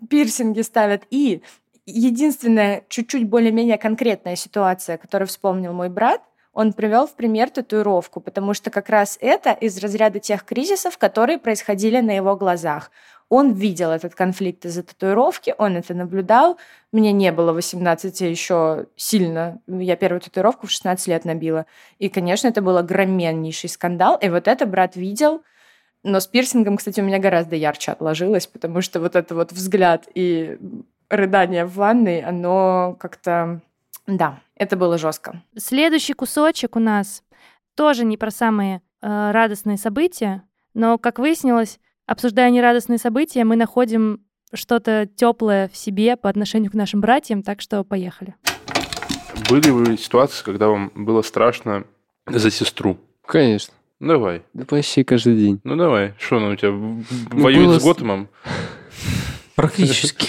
пирсинги 0.09 0.61
ставят. 0.61 1.03
И 1.11 1.43
единственная 1.85 2.83
чуть-чуть 2.89 3.27
более-менее 3.27 3.77
конкретная 3.77 4.35
ситуация, 4.35 4.97
которую 4.97 5.27
вспомнил 5.27 5.73
мой 5.73 5.89
брат, 5.89 6.21
он 6.53 6.73
привел 6.73 7.07
в 7.07 7.15
пример 7.15 7.49
татуировку, 7.49 8.19
потому 8.19 8.53
что 8.53 8.69
как 8.69 8.89
раз 8.89 9.17
это 9.21 9.51
из 9.51 9.77
разряда 9.77 10.19
тех 10.19 10.43
кризисов, 10.43 10.97
которые 10.97 11.37
происходили 11.37 11.99
на 12.01 12.11
его 12.11 12.35
глазах. 12.35 12.91
Он 13.29 13.53
видел 13.53 13.91
этот 13.91 14.13
конфликт 14.13 14.65
из-за 14.65 14.83
татуировки, 14.83 15.55
он 15.57 15.77
это 15.77 15.93
наблюдал. 15.93 16.57
Мне 16.91 17.13
не 17.13 17.31
было 17.31 17.53
18 17.53 18.19
еще 18.19 18.87
сильно. 18.97 19.61
Я 19.67 19.95
первую 19.95 20.19
татуировку 20.19 20.67
в 20.67 20.71
16 20.71 21.07
лет 21.07 21.23
набила. 21.23 21.65
И, 21.97 22.09
конечно, 22.09 22.49
это 22.49 22.61
был 22.61 22.75
огроменнейший 22.75 23.69
скандал. 23.69 24.17
И 24.17 24.27
вот 24.27 24.49
это 24.49 24.65
брат 24.65 24.97
видел. 24.97 25.43
Но 26.03 26.19
с 26.19 26.27
пирсингом, 26.27 26.77
кстати, 26.77 26.99
у 26.99 27.03
меня 27.03 27.19
гораздо 27.19 27.55
ярче 27.55 27.91
отложилось, 27.91 28.47
потому 28.47 28.81
что 28.81 28.99
вот 28.99 29.15
этот 29.15 29.31
вот 29.31 29.51
взгляд 29.51 30.07
и 30.15 30.57
рыдание 31.09 31.65
в 31.65 31.75
ванной, 31.75 32.21
оно 32.21 32.95
как-то... 32.99 33.61
Да, 34.07 34.39
это 34.55 34.75
было 34.77 34.97
жестко. 34.97 35.43
Следующий 35.57 36.13
кусочек 36.13 36.75
у 36.75 36.79
нас 36.79 37.23
тоже 37.75 38.03
не 38.03 38.17
про 38.17 38.31
самые 38.31 38.81
э, 39.01 39.31
радостные 39.31 39.77
события, 39.77 40.43
но, 40.73 40.97
как 40.97 41.19
выяснилось, 41.19 41.79
обсуждая 42.07 42.49
нерадостные 42.49 42.97
события, 42.97 43.43
мы 43.43 43.55
находим 43.55 44.25
что-то 44.53 45.05
теплое 45.05 45.69
в 45.69 45.77
себе 45.77 46.17
по 46.17 46.29
отношению 46.29 46.71
к 46.71 46.73
нашим 46.73 46.99
братьям, 47.01 47.43
так 47.43 47.61
что 47.61 47.83
поехали. 47.83 48.35
Были 49.49 49.69
вы 49.69 49.97
ситуации, 49.97 50.43
когда 50.43 50.67
вам 50.67 50.91
было 50.95 51.21
страшно 51.21 51.85
за 52.25 52.51
сестру? 52.51 52.97
Конечно. 53.25 53.73
Давай. 54.01 54.41
Да 54.53 54.65
почти 54.65 55.03
каждый 55.03 55.37
день. 55.37 55.61
Ну 55.63 55.75
давай. 55.75 56.15
Что 56.17 56.37
она 56.37 56.49
у 56.49 56.55
тебя 56.55 56.71
воюет 56.71 57.67
было 57.67 57.79
с 57.79 57.83
Готэмом? 57.83 58.29
Практически. 59.55 60.27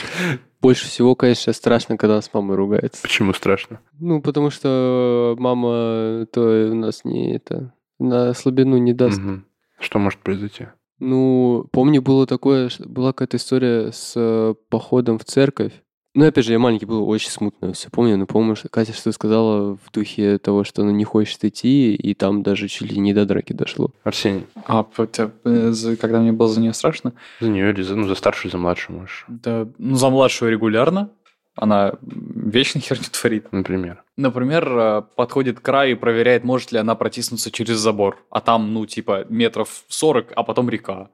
Больше 0.61 0.87
всего, 0.87 1.17
конечно, 1.17 1.53
страшно, 1.55 1.97
когда 1.97 2.21
с 2.21 2.33
мамой 2.35 2.57
ругается. 2.57 3.03
Почему 3.03 3.33
страшно? 3.33 3.81
Ну, 3.99 4.21
потому 4.21 4.51
что 4.51 5.35
мама 5.39 6.27
то 6.27 6.69
у 6.71 6.75
нас 6.75 7.05
не 7.05 7.35
это 7.35 7.73
на 7.99 8.35
слабину 8.35 8.77
не 8.77 8.93
даст. 8.93 9.19
Мгм. 9.19 9.47
Что 9.81 9.99
может 9.99 10.21
произойти? 10.21 10.67
Ну, 10.99 11.67
помню, 11.73 12.03
было 12.03 12.27
такое, 12.27 12.71
была 12.79 13.13
какая-то 13.13 13.39
история 13.39 13.91
с 13.91 14.13
э, 14.15 14.55
походом 14.69 15.19
в 15.19 15.25
церковь. 15.25 15.73
Ну, 16.15 16.27
опять 16.27 16.45
же, 16.45 16.53
я 16.53 16.59
маленький 16.59 16.85
был, 16.85 17.09
очень 17.09 17.31
смутно 17.31 17.73
все 17.73 17.89
помню, 17.91 18.19
но 18.19 18.27
помню, 18.27 18.55
что 18.55 18.69
Катя 18.69 18.93
что 18.93 19.13
сказала 19.13 19.77
в 19.77 19.91
духе 19.93 20.39
того, 20.39 20.63
что 20.63 20.83
она 20.83 20.93
не 20.93 21.05
хочет 21.05 21.43
идти, 21.45 21.95
и 21.95 22.15
там 22.15 22.43
даже 22.43 22.69
чуть 22.69 22.93
ли 22.93 23.01
не 23.01 23.15
до 23.15 23.25
драки 23.25 23.55
дошло. 23.55 23.91
Арсений, 24.05 24.47
А 24.67 24.87
э, 24.99 25.97
когда 25.99 26.21
мне 26.21 26.33
было 26.33 26.49
за 26.49 26.61
нее 26.61 26.75
страшно, 26.75 27.15
за 27.41 27.49
нее 27.49 27.71
или 27.71 27.83
за, 27.83 27.97
ну, 27.97 28.07
за 28.07 28.15
старшую, 28.15 28.53
за 28.53 28.59
младшую 28.59 29.01
можешь, 29.01 29.25
да, 29.29 29.67
ну, 29.79 29.97
за 29.97 30.11
младшую 30.11 30.53
регулярно, 30.53 31.11
она 31.57 31.95
вечно 32.03 32.81
херню 32.83 33.05
творит. 33.11 33.51
например. 33.51 34.03
Например, 34.17 34.79
э, 34.79 35.03
подходит 35.17 35.61
к 35.61 35.63
краю 35.63 35.93
и 35.93 35.99
проверяет, 35.99 36.45
может 36.45 36.73
ли 36.73 36.79
она 36.79 36.95
протиснуться 36.95 37.51
через 37.51 37.79
забор. 37.79 38.23
А 38.31 38.41
там, 38.41 38.75
ну, 38.75 38.85
типа, 38.85 39.25
метров 39.31 39.85
40, 39.89 40.33
а 40.37 40.43
потом 40.43 40.69
река. 40.69 41.09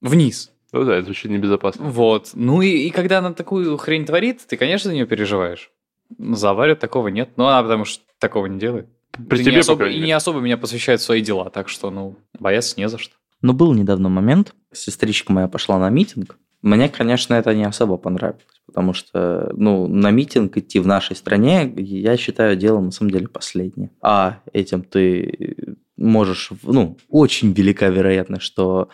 Вниз. 0.00 0.52
Ну 0.74 0.84
да, 0.84 0.96
это 0.96 1.04
звучит 1.04 1.30
небезопасно. 1.30 1.88
Вот. 1.88 2.30
Ну 2.34 2.60
и, 2.60 2.68
и 2.68 2.90
когда 2.90 3.18
она 3.18 3.32
такую 3.32 3.76
хрень 3.76 4.04
творит, 4.04 4.40
ты, 4.44 4.56
конечно, 4.56 4.90
за 4.90 4.94
нее 4.94 5.06
переживаешь. 5.06 5.70
Но 6.18 6.34
За 6.34 6.50
аварию 6.50 6.76
такого 6.76 7.06
нет. 7.08 7.30
Ну, 7.36 7.46
она 7.46 7.62
потому 7.62 7.84
что 7.84 8.02
такого 8.18 8.46
не 8.46 8.58
делает. 8.58 8.88
При 9.12 9.36
И 9.36 9.38
не 9.38 9.44
тебе, 9.44 9.54
по 9.54 9.60
особо, 9.60 9.88
и 9.88 10.00
не 10.00 10.10
особо 10.10 10.40
меня 10.40 10.58
посвящает 10.58 11.00
в 11.00 11.04
свои 11.04 11.22
дела, 11.22 11.48
так 11.48 11.68
что, 11.68 11.92
ну, 11.92 12.16
бояться 12.40 12.74
не 12.76 12.88
за 12.88 12.98
что. 12.98 13.14
Но 13.40 13.52
был 13.52 13.72
недавно 13.72 14.08
момент, 14.08 14.52
сестричка 14.72 15.32
моя 15.32 15.46
пошла 15.46 15.78
на 15.78 15.90
митинг. 15.90 16.38
Мне, 16.60 16.88
конечно, 16.88 17.34
это 17.34 17.54
не 17.54 17.64
особо 17.64 17.96
понравилось, 17.96 18.42
потому 18.66 18.94
что, 18.94 19.52
ну, 19.56 19.86
на 19.86 20.10
митинг 20.10 20.56
идти 20.56 20.80
в 20.80 20.88
нашей 20.88 21.14
стране, 21.14 21.72
я 21.76 22.16
считаю, 22.16 22.56
дело 22.56 22.80
на 22.80 22.90
самом 22.90 23.12
деле 23.12 23.28
последнее. 23.28 23.90
А 24.02 24.40
этим 24.52 24.82
ты 24.82 25.76
можешь, 25.96 26.50
ну, 26.64 26.96
очень 27.08 27.52
велика 27.52 27.88
вероятность, 27.88 28.42
что 28.42 28.88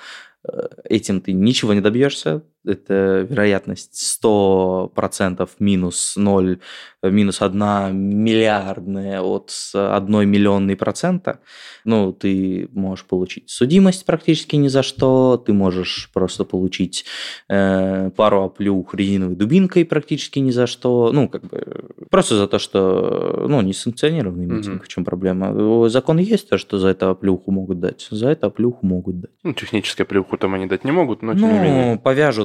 этим 0.84 1.20
ты 1.20 1.32
ничего 1.32 1.74
не 1.74 1.80
добьешься. 1.80 2.42
Это 2.64 3.26
вероятность 3.28 3.94
100% 4.22 5.48
минус 5.58 6.14
0, 6.16 6.58
э, 7.02 7.10
минус 7.10 7.40
1 7.40 7.92
миллиардная 7.94 9.22
от 9.22 9.50
1 9.74 10.24
миллионной 10.28 10.76
процента. 10.76 11.40
Ну, 11.84 12.12
ты 12.12 12.68
можешь 12.72 13.06
получить 13.06 13.48
судимость 13.48 14.04
практически 14.04 14.56
ни 14.56 14.68
за 14.68 14.82
что, 14.82 15.42
ты 15.44 15.52
можешь 15.52 16.10
просто 16.12 16.44
получить 16.44 17.04
э, 17.48 18.10
пару 18.16 18.42
оплюх 18.44 18.94
резиновой 18.94 19.36
дубинкой 19.36 19.84
практически 19.84 20.38
ни 20.38 20.50
за 20.50 20.66
что. 20.66 21.10
Ну, 21.12 21.28
как 21.28 21.44
бы, 21.46 21.84
просто 22.10 22.36
за 22.36 22.46
то, 22.46 22.58
что, 22.58 23.46
ну, 23.48 23.60
несанкционированный 23.62 24.46
Мгм. 24.46 24.56
митинг, 24.56 24.84
в 24.84 24.88
чем 24.88 25.04
проблема. 25.04 25.88
Закон 25.88 26.18
есть, 26.18 26.48
то, 26.48 26.58
что 26.58 26.78
за 26.78 26.88
это 26.88 27.10
оплюху 27.10 27.50
могут 27.50 27.80
дать. 27.80 28.06
За 28.10 28.28
это 28.28 28.48
оплюху 28.48 28.84
могут 28.86 29.20
дать. 29.20 29.30
Ну, 29.42 29.54
технически 29.54 30.02
плюху 30.04 30.36
там 30.36 30.54
они 30.54 30.66
дать 30.66 30.84
не 30.84 30.92
могут, 30.92 31.22
но 31.22 31.34
тем 31.34 31.52
не 31.52 31.58
менее. 31.58 31.94
Ну, 31.94 31.98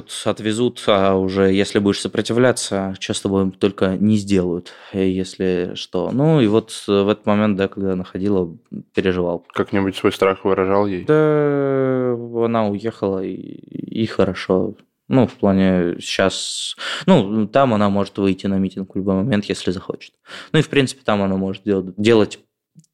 повяжут, 0.06 0.26
отвезут, 0.26 0.82
а 0.86 1.14
уже 1.14 1.52
если 1.52 1.78
будешь 1.78 2.00
сопротивляться, 2.00 2.94
что 3.00 3.14
с 3.14 3.20
тобой 3.20 3.50
только 3.50 3.96
не 3.96 4.16
сделают, 4.16 4.72
если 4.92 5.72
что. 5.74 6.10
Ну, 6.12 6.40
и 6.40 6.46
вот 6.46 6.70
в 6.86 7.08
этот 7.08 7.26
момент, 7.26 7.56
да, 7.56 7.68
когда 7.68 7.96
находила, 7.96 8.56
переживал. 8.94 9.44
Как-нибудь 9.52 9.96
свой 9.96 10.12
страх 10.12 10.44
выражал 10.44 10.86
ей. 10.86 11.04
Да, 11.04 12.12
она 12.44 12.68
уехала, 12.68 13.22
и, 13.22 13.32
и 13.32 14.06
хорошо. 14.06 14.74
Ну, 15.08 15.28
в 15.28 15.34
плане 15.34 15.96
сейчас... 16.00 16.74
Ну, 17.06 17.46
там 17.46 17.74
она 17.74 17.88
может 17.90 18.18
выйти 18.18 18.48
на 18.48 18.58
митинг 18.58 18.92
в 18.92 18.98
любой 18.98 19.14
момент, 19.14 19.44
если 19.44 19.70
захочет. 19.70 20.14
Ну, 20.52 20.58
и, 20.58 20.62
в 20.62 20.68
принципе, 20.68 21.02
там 21.04 21.22
она 21.22 21.36
может 21.36 21.62
делать, 21.62 21.94
делать 21.96 22.40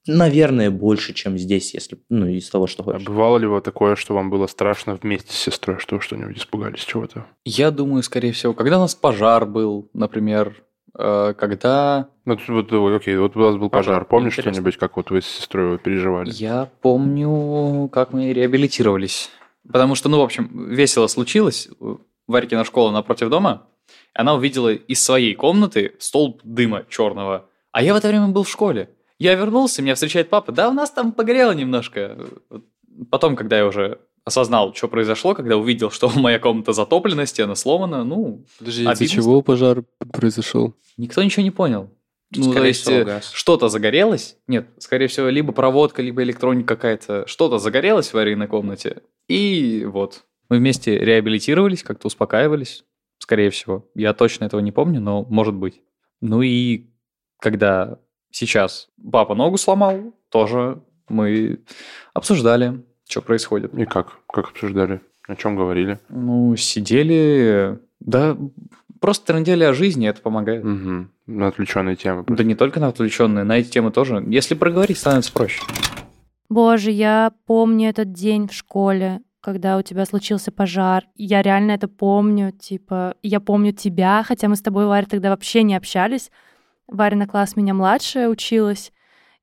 наверное, 0.07 0.71
больше, 0.71 1.13
чем 1.15 1.39
здесь, 1.39 1.75
если, 1.75 1.99
ну, 2.09 2.27
из 2.27 2.49
того, 2.51 2.67
что 2.67 2.83
А 2.83 2.85
хочешь. 2.93 3.07
бывало 3.07 3.39
ли 3.39 3.47
вот 3.47 3.65
такое, 3.65 3.97
что 3.97 4.15
вам 4.15 4.31
было 4.31 4.47
страшно 4.47 4.95
вместе 5.01 5.33
с 5.33 5.37
сестрой, 5.37 5.79
что 5.79 5.97
вы 5.97 6.01
что-нибудь 6.03 6.39
испугались 6.39 6.81
чего-то? 6.85 7.27
Я 7.45 7.71
думаю, 7.71 8.03
скорее 8.03 8.33
всего, 8.33 8.53
когда 8.55 8.79
у 8.79 8.83
нас 8.83 8.95
пожар 8.95 9.47
был, 9.47 9.89
например, 9.95 10.63
э, 10.99 11.35
когда... 11.39 12.09
Ну, 12.25 12.37
тут 12.37 12.71
вот, 12.73 12.93
окей, 12.95 13.17
вот 13.17 13.37
у 13.37 13.41
вас 13.41 13.57
был 13.57 13.71
пожар. 13.71 13.95
Пожар, 13.95 14.05
Помнишь 14.07 14.33
интересно. 14.35 14.53
что-нибудь, 14.53 14.77
как 14.77 14.97
вот 14.97 15.11
вы 15.11 15.23
с 15.23 15.27
сестрой 15.27 15.67
его 15.67 15.77
переживали? 15.79 16.31
Я 16.33 16.69
помню, 16.81 17.89
как 17.93 18.13
мы 18.13 18.33
реабилитировались. 18.33 19.31
Потому 19.71 19.95
что, 19.95 20.09
ну, 20.09 20.19
в 20.19 20.23
общем, 20.23 20.69
весело 20.71 21.07
случилось. 21.07 21.69
Варькина 22.27 22.65
школа 22.65 22.91
напротив 22.91 23.29
дома. 23.31 23.67
Она 24.15 24.35
увидела 24.35 24.73
из 24.73 25.03
своей 25.03 25.35
комнаты 25.35 25.95
столб 25.99 26.41
дыма 26.45 26.85
черного. 26.89 27.47
А 27.73 27.83
я 27.83 27.95
в 27.95 27.97
это 27.97 28.09
время 28.09 28.29
был 28.29 28.43
в 28.45 28.49
школе. 28.51 28.91
Я 29.23 29.35
вернулся, 29.37 29.83
меня 29.83 29.95
встречает 29.95 30.31
папа. 30.31 30.51
Да, 30.51 30.69
у 30.69 30.73
нас 30.73 30.91
там 30.91 31.13
погорело 31.13 31.53
немножко. 31.53 32.19
Потом, 33.09 33.37
когда 33.37 33.57
я 33.57 33.67
уже 33.67 34.01
осознал, 34.25 34.75
что 34.75 34.89
произошло, 34.89 35.35
когда 35.35 35.57
увидел, 35.57 35.93
что 35.93 36.09
моя 36.17 36.41
комната 36.41 36.73
затоплена, 36.73 37.25
стена 37.27 37.55
сломана, 37.55 38.03
ну, 38.03 38.45
Подожди, 38.59 38.83
из-за 38.83 39.07
чего 39.07 39.41
пожар 39.43 39.85
произошел? 40.13 40.75
никто 40.97 41.23
ничего 41.23 41.45
не 41.45 41.53
понял. 41.53 41.89
Ну, 42.35 42.45
то 42.45 42.51
Скорее 42.51 42.69
есть, 42.69 42.81
всего, 42.81 42.97
э, 42.97 43.05
газ. 43.05 43.31
что-то 43.33 43.69
загорелось. 43.69 44.37
Нет, 44.49 44.67
скорее 44.79 45.07
всего, 45.07 45.29
либо 45.29 45.53
проводка, 45.53 46.03
либо 46.03 46.23
электроника 46.25 46.75
какая-то. 46.75 47.25
Что-то 47.29 47.59
загорелось 47.59 48.09
в 48.09 48.15
аварийной 48.15 48.49
комнате. 48.49 49.03
И 49.29 49.85
вот. 49.85 50.25
Мы 50.49 50.57
вместе 50.57 50.99
реабилитировались, 50.99 51.83
как-то 51.85 52.09
успокаивались. 52.09 52.85
Скорее 53.19 53.51
всего. 53.51 53.89
Я 53.95 54.15
точно 54.15 54.47
этого 54.47 54.61
не 54.61 54.73
помню, 54.73 55.01
но 55.01 55.25
может 55.25 55.55
быть. 55.55 55.83
Ну 56.21 56.43
и 56.43 56.87
когда 57.39 57.99
сейчас 58.33 58.89
папа 59.13 59.37
ногу 59.37 59.59
сломал, 59.59 60.13
тоже 60.29 60.83
мы 61.09 61.61
обсуждали, 62.15 62.83
что 63.09 63.23
происходит. 63.23 63.73
И 63.75 63.85
как? 63.85 64.19
Как 64.27 64.51
обсуждали? 64.51 65.01
О 65.29 65.37
чем 65.37 65.55
говорили? 65.55 66.01
Ну, 66.09 66.57
сидели, 66.57 67.79
да, 68.01 68.37
просто 69.01 69.27
трындели 69.27 69.63
о 69.63 69.75
жизни, 69.75 70.09
это 70.09 70.21
помогает. 70.21 70.65
Угу. 70.65 71.07
На 71.27 71.47
отвлеченные 71.49 71.97
темы. 71.97 72.25
Да 72.27 72.43
не 72.43 72.55
только 72.55 72.81
на 72.81 72.89
отвлеченные, 72.89 73.45
на 73.45 73.59
эти 73.59 73.71
темы 73.71 73.93
тоже. 73.93 74.25
Если 74.27 74.55
проговорить, 74.55 74.99
становится 74.99 75.33
проще. 75.33 75.63
Боже, 76.49 76.91
я 76.91 77.33
помню 77.47 77.89
этот 77.91 78.13
день 78.13 78.49
в 78.49 78.53
школе, 78.53 79.21
когда 79.41 79.79
у 79.79 79.83
тебя 79.83 80.05
случился 80.05 80.53
пожар. 80.53 81.05
Я 81.15 81.43
реально 81.43 81.73
это 81.73 81.89
помню, 81.89 82.53
типа, 82.53 83.15
я 83.23 83.41
помню 83.41 83.73
тебя, 83.73 84.23
хотя 84.27 84.49
мы 84.49 84.57
с 84.57 84.63
тобой, 84.63 84.87
Варя, 84.87 85.07
тогда 85.09 85.31
вообще 85.31 85.63
не 85.63 85.75
общались. 85.75 86.31
Варя 86.87 87.17
на 87.17 87.27
класс 87.27 87.57
меня 87.57 87.75
младшая 87.75 88.29
училась, 88.29 88.93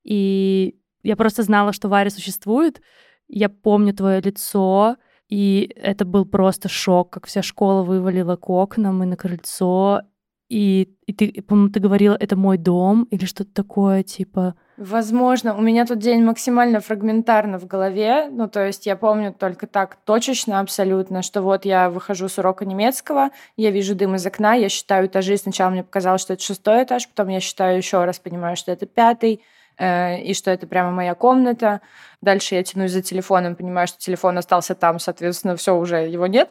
и 0.04 0.76
я 1.02 1.16
просто 1.16 1.42
знала, 1.42 1.72
что 1.72 1.88
Варя 1.88 2.10
существует. 2.10 2.80
Я 3.28 3.48
помню 3.48 3.94
твое 3.94 4.20
лицо, 4.20 4.96
и 5.28 5.72
это 5.76 6.04
был 6.04 6.24
просто 6.24 6.68
шок, 6.68 7.10
как 7.10 7.26
вся 7.26 7.42
школа 7.42 7.82
вывалила 7.82 8.36
к 8.36 8.50
окнам 8.50 9.02
и 9.02 9.06
на 9.06 9.16
крыльцо. 9.16 10.02
И, 10.48 10.96
и 11.06 11.12
ты, 11.12 11.42
по-моему, 11.42 11.70
ты 11.70 11.78
говорила, 11.78 12.16
это 12.18 12.36
мой 12.36 12.58
дом 12.58 13.04
или 13.04 13.24
что-то 13.24 13.52
такое, 13.52 14.02
типа... 14.02 14.56
Возможно, 14.80 15.54
у 15.54 15.60
меня 15.60 15.84
тут 15.84 15.98
день 15.98 16.24
максимально 16.24 16.80
фрагментарно 16.80 17.58
в 17.58 17.66
голове, 17.66 18.30
ну 18.30 18.48
то 18.48 18.64
есть 18.64 18.86
я 18.86 18.96
помню 18.96 19.30
только 19.30 19.66
так 19.66 19.96
точечно 20.06 20.58
абсолютно, 20.58 21.20
что 21.20 21.42
вот 21.42 21.66
я 21.66 21.90
выхожу 21.90 22.30
с 22.30 22.38
урока 22.38 22.64
немецкого, 22.64 23.28
я 23.58 23.72
вижу 23.72 23.94
дым 23.94 24.14
из 24.14 24.24
окна, 24.24 24.54
я 24.54 24.70
считаю 24.70 25.06
этажи, 25.06 25.36
сначала 25.36 25.68
мне 25.68 25.84
показалось, 25.84 26.22
что 26.22 26.32
это 26.32 26.42
шестой 26.42 26.84
этаж, 26.84 27.06
потом 27.08 27.28
я 27.28 27.40
считаю 27.40 27.76
еще 27.76 28.02
раз, 28.06 28.18
понимаю, 28.20 28.56
что 28.56 28.72
это 28.72 28.86
пятый, 28.86 29.42
э, 29.76 30.22
и 30.22 30.32
что 30.32 30.50
это 30.50 30.66
прямо 30.66 30.90
моя 30.90 31.14
комната. 31.14 31.82
Дальше 32.22 32.54
я 32.54 32.62
тянусь 32.62 32.92
за 32.92 33.02
телефоном, 33.02 33.56
понимаю, 33.56 33.86
что 33.86 33.98
телефон 33.98 34.38
остался 34.38 34.74
там, 34.74 34.98
соответственно, 34.98 35.56
все 35.56 35.76
уже 35.76 36.08
его 36.08 36.26
нет. 36.26 36.48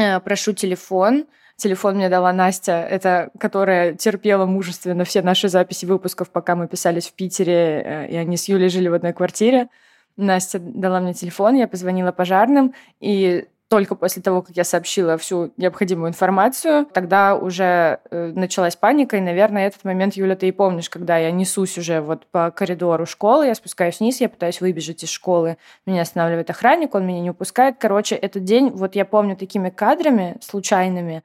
Э, 0.00 0.18
прошу 0.18 0.54
телефон, 0.54 1.26
Телефон 1.58 1.96
мне 1.96 2.08
дала 2.08 2.32
Настя, 2.32 2.86
это 2.88 3.30
которая 3.36 3.92
терпела 3.94 4.46
мужественно 4.46 5.04
все 5.04 5.22
наши 5.22 5.48
записи 5.48 5.86
выпусков, 5.86 6.30
пока 6.30 6.54
мы 6.54 6.68
писались 6.68 7.08
в 7.08 7.14
Питере, 7.14 7.82
э, 7.84 8.08
и 8.10 8.16
они 8.16 8.36
с 8.36 8.48
Юлей 8.48 8.68
жили 8.68 8.86
в 8.86 8.94
одной 8.94 9.12
квартире. 9.12 9.68
Настя 10.16 10.60
дала 10.60 11.00
мне 11.00 11.14
телефон, 11.14 11.56
я 11.56 11.66
позвонила 11.66 12.12
пожарным, 12.12 12.74
и 13.00 13.48
только 13.66 13.96
после 13.96 14.22
того, 14.22 14.42
как 14.42 14.56
я 14.56 14.62
сообщила 14.62 15.18
всю 15.18 15.52
необходимую 15.56 16.10
информацию, 16.10 16.86
тогда 16.86 17.34
уже 17.34 17.98
э, 18.08 18.32
началась 18.36 18.76
паника, 18.76 19.16
и, 19.16 19.20
наверное, 19.20 19.66
этот 19.66 19.82
момент, 19.82 20.14
Юля, 20.14 20.36
ты 20.36 20.46
и 20.46 20.52
помнишь, 20.52 20.88
когда 20.88 21.18
я 21.18 21.32
несусь 21.32 21.76
уже 21.76 22.00
вот 22.00 22.24
по 22.26 22.52
коридору 22.52 23.04
школы, 23.04 23.46
я 23.46 23.56
спускаюсь 23.56 23.98
вниз, 23.98 24.20
я 24.20 24.28
пытаюсь 24.28 24.60
выбежать 24.60 25.02
из 25.02 25.10
школы, 25.10 25.58
меня 25.86 26.02
останавливает 26.02 26.50
охранник, 26.50 26.94
он 26.94 27.04
меня 27.04 27.20
не 27.20 27.30
упускает. 27.30 27.78
Короче, 27.80 28.14
этот 28.14 28.44
день, 28.44 28.70
вот 28.70 28.94
я 28.94 29.04
помню 29.04 29.34
такими 29.36 29.70
кадрами 29.70 30.36
случайными, 30.40 31.24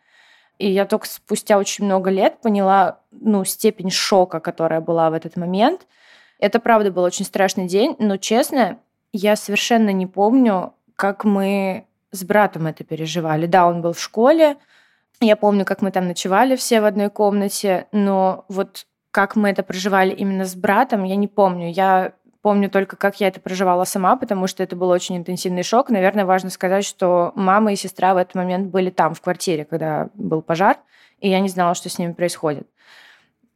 и 0.59 0.69
я 0.71 0.85
только 0.85 1.07
спустя 1.07 1.57
очень 1.57 1.85
много 1.85 2.09
лет 2.09 2.39
поняла 2.41 2.99
ну, 3.11 3.43
степень 3.43 3.89
шока, 3.89 4.39
которая 4.39 4.81
была 4.81 5.09
в 5.09 5.13
этот 5.13 5.35
момент. 5.35 5.87
Это, 6.39 6.59
правда, 6.59 6.91
был 6.91 7.03
очень 7.03 7.25
страшный 7.25 7.67
день, 7.67 7.95
но, 7.99 8.17
честно, 8.17 8.79
я 9.11 9.35
совершенно 9.35 9.91
не 9.91 10.07
помню, 10.07 10.73
как 10.95 11.23
мы 11.23 11.85
с 12.11 12.23
братом 12.23 12.67
это 12.67 12.83
переживали. 12.83 13.45
Да, 13.45 13.67
он 13.67 13.81
был 13.81 13.93
в 13.93 13.99
школе, 13.99 14.57
Я 15.19 15.35
помню, 15.35 15.63
как 15.63 15.81
мы 15.81 15.91
там 15.91 16.07
ночевали 16.07 16.55
все 16.55 16.81
в 16.81 16.85
одной 16.85 17.09
комнате, 17.09 17.87
но 17.91 18.45
вот 18.49 18.85
как 19.11 19.35
мы 19.35 19.49
это 19.49 19.63
проживали 19.63 20.11
именно 20.11 20.43
с 20.43 20.55
братом, 20.55 21.03
я 21.03 21.15
не 21.15 21.27
помню. 21.27 21.71
Я 21.71 22.13
помню 22.43 22.69
только, 22.69 22.97
как 22.97 23.19
я 23.21 23.29
это 23.29 23.39
проживала 23.39 23.85
сама, 23.85 24.17
потому 24.17 24.47
что 24.47 24.61
это 24.61 24.75
был 24.75 24.89
очень 24.89 25.17
интенсивный 25.17 25.63
шок. 25.63 25.89
Наверное, 25.89 26.25
важно 26.25 26.49
сказать, 26.49 26.85
что 26.85 27.31
мама 27.35 27.71
и 27.71 27.77
сестра 27.77 28.13
в 28.13 28.17
этот 28.17 28.35
момент 28.35 28.67
были 28.67 28.89
там, 28.89 29.15
в 29.15 29.21
квартире, 29.21 29.65
когда 29.65 30.09
был 30.13 30.41
пожар, 30.41 30.77
и 31.19 31.29
я 31.29 31.39
не 31.39 31.47
знала, 31.47 31.73
что 31.73 31.89
с 31.89 31.97
ними 31.97 32.11
происходит. 32.11 32.67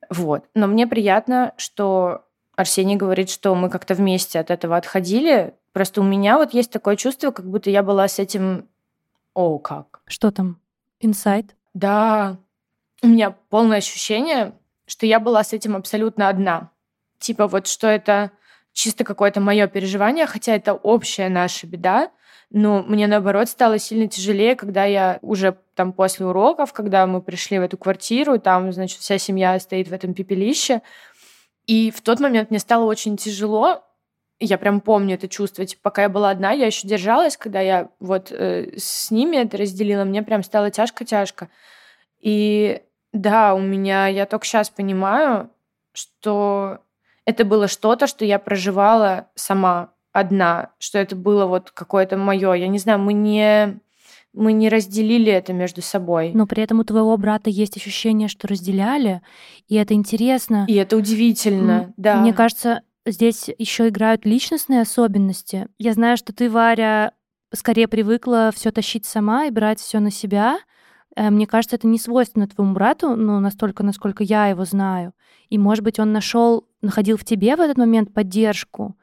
Вот. 0.09 0.45
Но 0.55 0.67
мне 0.67 0.87
приятно, 0.87 1.53
что 1.57 2.23
Арсений 2.55 2.95
говорит, 2.95 3.29
что 3.29 3.53
мы 3.55 3.69
как-то 3.69 3.93
вместе 3.93 4.39
от 4.39 4.49
этого 4.49 4.77
отходили. 4.77 5.53
Просто 5.73 5.99
у 5.99 6.05
меня 6.05 6.37
вот 6.37 6.53
есть 6.53 6.71
такое 6.71 6.95
чувство, 6.95 7.31
как 7.31 7.45
будто 7.45 7.69
я 7.69 7.83
была 7.83 8.07
с 8.07 8.19
этим... 8.19 8.69
О, 9.33 9.59
как? 9.59 9.99
Что 10.07 10.31
там? 10.31 10.61
Инсайт? 11.01 11.55
Да. 11.73 12.37
У 13.03 13.07
меня 13.07 13.35
полное 13.49 13.79
ощущение, 13.79 14.53
что 14.85 15.05
я 15.05 15.19
была 15.19 15.43
с 15.43 15.51
этим 15.51 15.75
абсолютно 15.75 16.29
одна. 16.29 16.71
Типа 17.19 17.47
вот, 17.47 17.67
что 17.67 17.87
это 17.87 18.31
чисто 18.77 19.03
какое-то 19.03 19.41
мое 19.41 19.65
переживание, 19.65 20.27
хотя 20.27 20.53
это 20.53 20.75
общая 20.75 21.29
наша 21.29 21.65
беда, 21.65 22.11
но 22.51 22.83
мне, 22.83 23.07
наоборот, 23.07 23.49
стало 23.49 23.79
сильно 23.79 24.07
тяжелее, 24.07 24.55
когда 24.55 24.85
я 24.85 25.17
уже 25.23 25.57
там 25.73 25.93
после 25.93 26.27
уроков, 26.27 26.73
когда 26.73 27.07
мы 27.07 27.23
пришли 27.23 27.57
в 27.57 27.63
эту 27.63 27.75
квартиру, 27.75 28.37
там, 28.37 28.71
значит, 28.71 28.99
вся 28.99 29.17
семья 29.17 29.59
стоит 29.59 29.87
в 29.87 29.93
этом 29.93 30.13
пепелище, 30.13 30.83
и 31.65 31.89
в 31.89 32.01
тот 32.01 32.19
момент 32.19 32.51
мне 32.51 32.59
стало 32.59 32.85
очень 32.85 33.17
тяжело, 33.17 33.83
я 34.39 34.59
прям 34.59 34.79
помню 34.79 35.15
это 35.15 35.27
чувство. 35.27 35.65
Типа, 35.65 35.81
пока 35.89 36.03
я 36.03 36.09
была 36.09 36.29
одна, 36.29 36.51
я 36.51 36.67
еще 36.67 36.87
держалась, 36.87 37.35
когда 37.35 37.59
я 37.59 37.89
вот 37.99 38.31
э, 38.31 38.77
с 38.77 39.09
ними 39.09 39.37
это 39.37 39.57
разделила, 39.57 40.03
мне 40.03 40.21
прям 40.21 40.43
стало 40.43 40.69
тяжко-тяжко. 40.69 41.49
И 42.19 42.83
да, 43.11 43.55
у 43.55 43.59
меня, 43.59 44.05
я 44.05 44.27
только 44.27 44.45
сейчас 44.45 44.69
понимаю, 44.69 45.49
что 45.93 46.81
это 47.27 47.43
было 47.43 47.67
что-то, 47.67 48.07
что 48.07 48.23
я 48.23 48.39
проживала 48.39 49.27
сама 49.35 49.89
одна, 50.13 50.71
что 50.79 50.97
это 50.97 51.15
было 51.15 51.45
вот 51.45 51.71
какое-то 51.71 52.15
мое. 52.17 52.53
Я 52.53 52.69
не 52.69 52.79
знаю, 52.79 52.99
мы 52.99 53.13
не 53.13 53.79
мы 54.33 54.53
не 54.53 54.69
разделили 54.69 55.31
это 55.31 55.51
между 55.51 55.81
собой. 55.81 56.31
Но 56.33 56.45
при 56.47 56.63
этом 56.63 56.79
у 56.79 56.83
твоего 56.83 57.17
брата 57.17 57.49
есть 57.49 57.75
ощущение, 57.75 58.27
что 58.29 58.47
разделяли, 58.47 59.21
и 59.67 59.75
это 59.75 59.93
интересно. 59.93 60.65
И 60.69 60.75
это 60.75 60.95
удивительно, 60.95 61.71
М- 61.71 61.93
да. 61.97 62.15
Мне 62.21 62.33
кажется, 62.33 62.81
здесь 63.05 63.49
еще 63.57 63.89
играют 63.89 64.25
личностные 64.25 64.81
особенности. 64.81 65.67
Я 65.79 65.93
знаю, 65.93 66.17
что 66.17 66.33
ты, 66.33 66.49
Варя, 66.49 67.11
скорее 67.53 67.87
привыкла 67.87 68.51
все 68.55 68.71
тащить 68.71 69.05
сама 69.05 69.45
и 69.45 69.51
брать 69.51 69.79
все 69.79 69.99
на 69.99 70.11
себя. 70.11 70.59
Э, 71.17 71.31
мне 71.31 71.47
кажется, 71.47 71.75
это 71.75 71.87
не 71.87 71.97
свойственно 71.97 72.47
твоему 72.47 72.73
брату, 72.73 73.15
ну, 73.15 73.39
настолько, 73.39 73.83
насколько 73.83 74.23
я 74.23 74.47
его 74.47 74.65
знаю. 74.65 75.13
И, 75.49 75.57
может 75.57 75.83
быть, 75.83 75.99
он 75.99 76.11
нашел, 76.13 76.67
находил 76.81 77.17
в 77.17 77.25
тебе 77.25 77.55
в 77.55 77.59
этот 77.59 77.77
момент 77.77 78.13
поддержку 78.13 78.95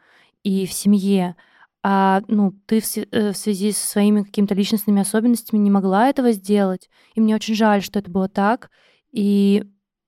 и 0.45 0.67
в 0.67 0.73
семье, 0.73 1.35
а 1.83 2.23
ну, 2.29 2.53
ты 2.67 2.81
в, 2.81 2.97
э, 2.97 3.33
в 3.33 3.37
связи 3.37 3.73
со 3.73 3.87
своими 3.87 4.23
какими-то 4.23 4.55
личностными 4.55 5.03
особенностями 5.03 5.59
не 5.59 5.71
могла 5.71 6.09
этого 6.09 6.31
сделать. 6.33 6.89
И 7.15 7.21
мне 7.21 7.35
очень 7.35 7.57
жаль, 7.57 7.83
что 7.83 7.99
это 7.99 8.11
было 8.11 8.29
так. 8.29 8.71
И 9.11 9.65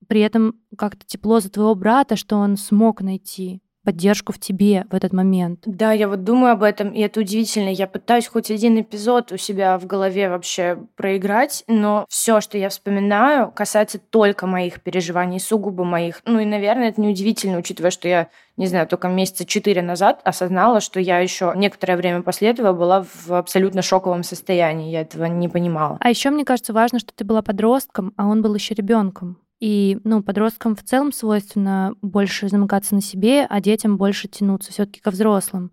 при 0.06 0.20
этом 0.20 0.54
как-то 0.78 1.04
тепло 1.04 1.40
за 1.40 1.50
твоего 1.50 1.74
брата, 1.74 2.16
что 2.16 2.36
он 2.36 2.56
смог 2.56 3.02
найти 3.02 3.60
поддержку 3.86 4.32
в 4.32 4.38
тебе 4.40 4.84
в 4.90 4.94
этот 4.94 5.12
момент. 5.12 5.60
Да, 5.64 5.92
я 5.92 6.08
вот 6.08 6.24
думаю 6.24 6.54
об 6.54 6.64
этом, 6.64 6.90
и 6.90 7.00
это 7.00 7.20
удивительно. 7.20 7.68
Я 7.68 7.86
пытаюсь 7.86 8.26
хоть 8.26 8.50
один 8.50 8.80
эпизод 8.80 9.30
у 9.30 9.36
себя 9.36 9.78
в 9.78 9.86
голове 9.86 10.28
вообще 10.28 10.76
проиграть, 10.96 11.62
но 11.68 12.04
все, 12.08 12.40
что 12.40 12.58
я 12.58 12.68
вспоминаю, 12.68 13.52
касается 13.52 14.00
только 14.00 14.48
моих 14.48 14.80
переживаний, 14.80 15.38
сугубо 15.38 15.84
моих. 15.84 16.20
Ну 16.24 16.40
и, 16.40 16.44
наверное, 16.44 16.88
это 16.88 17.00
неудивительно, 17.00 17.58
учитывая, 17.58 17.92
что 17.92 18.08
я, 18.08 18.28
не 18.56 18.66
знаю, 18.66 18.88
только 18.88 19.06
месяца 19.06 19.46
четыре 19.46 19.82
назад 19.82 20.20
осознала, 20.24 20.80
что 20.80 20.98
я 20.98 21.20
еще 21.20 21.52
некоторое 21.54 21.96
время 21.96 22.22
после 22.22 22.48
этого 22.48 22.72
была 22.72 23.06
в 23.24 23.34
абсолютно 23.34 23.82
шоковом 23.82 24.24
состоянии. 24.24 24.90
Я 24.90 25.02
этого 25.02 25.26
не 25.26 25.48
понимала. 25.48 25.96
А 26.00 26.10
еще 26.10 26.30
мне 26.30 26.44
кажется 26.44 26.72
важно, 26.72 26.98
что 26.98 27.14
ты 27.14 27.24
была 27.24 27.40
подростком, 27.40 28.12
а 28.16 28.26
он 28.26 28.42
был 28.42 28.52
еще 28.56 28.74
ребенком. 28.74 29.38
И, 29.58 29.98
ну, 30.04 30.22
подросткам 30.22 30.76
в 30.76 30.82
целом 30.82 31.12
свойственно 31.12 31.94
больше 32.02 32.48
замыкаться 32.48 32.94
на 32.94 33.00
себе, 33.00 33.46
а 33.48 33.60
детям 33.60 33.96
больше 33.96 34.28
тянуться 34.28 34.72
все 34.72 34.84
таки 34.84 35.00
ко 35.00 35.10
взрослым. 35.10 35.72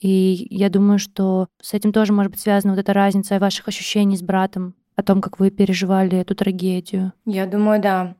И 0.00 0.48
я 0.50 0.68
думаю, 0.68 0.98
что 0.98 1.46
с 1.60 1.74
этим 1.74 1.92
тоже 1.92 2.12
может 2.12 2.32
быть 2.32 2.40
связана 2.40 2.74
вот 2.74 2.80
эта 2.80 2.92
разница 2.92 3.38
ваших 3.38 3.68
ощущений 3.68 4.16
с 4.16 4.22
братом, 4.22 4.74
о 4.96 5.02
том, 5.02 5.20
как 5.20 5.38
вы 5.38 5.50
переживали 5.50 6.18
эту 6.18 6.34
трагедию. 6.34 7.12
Я 7.24 7.46
думаю, 7.46 7.80
да. 7.80 8.16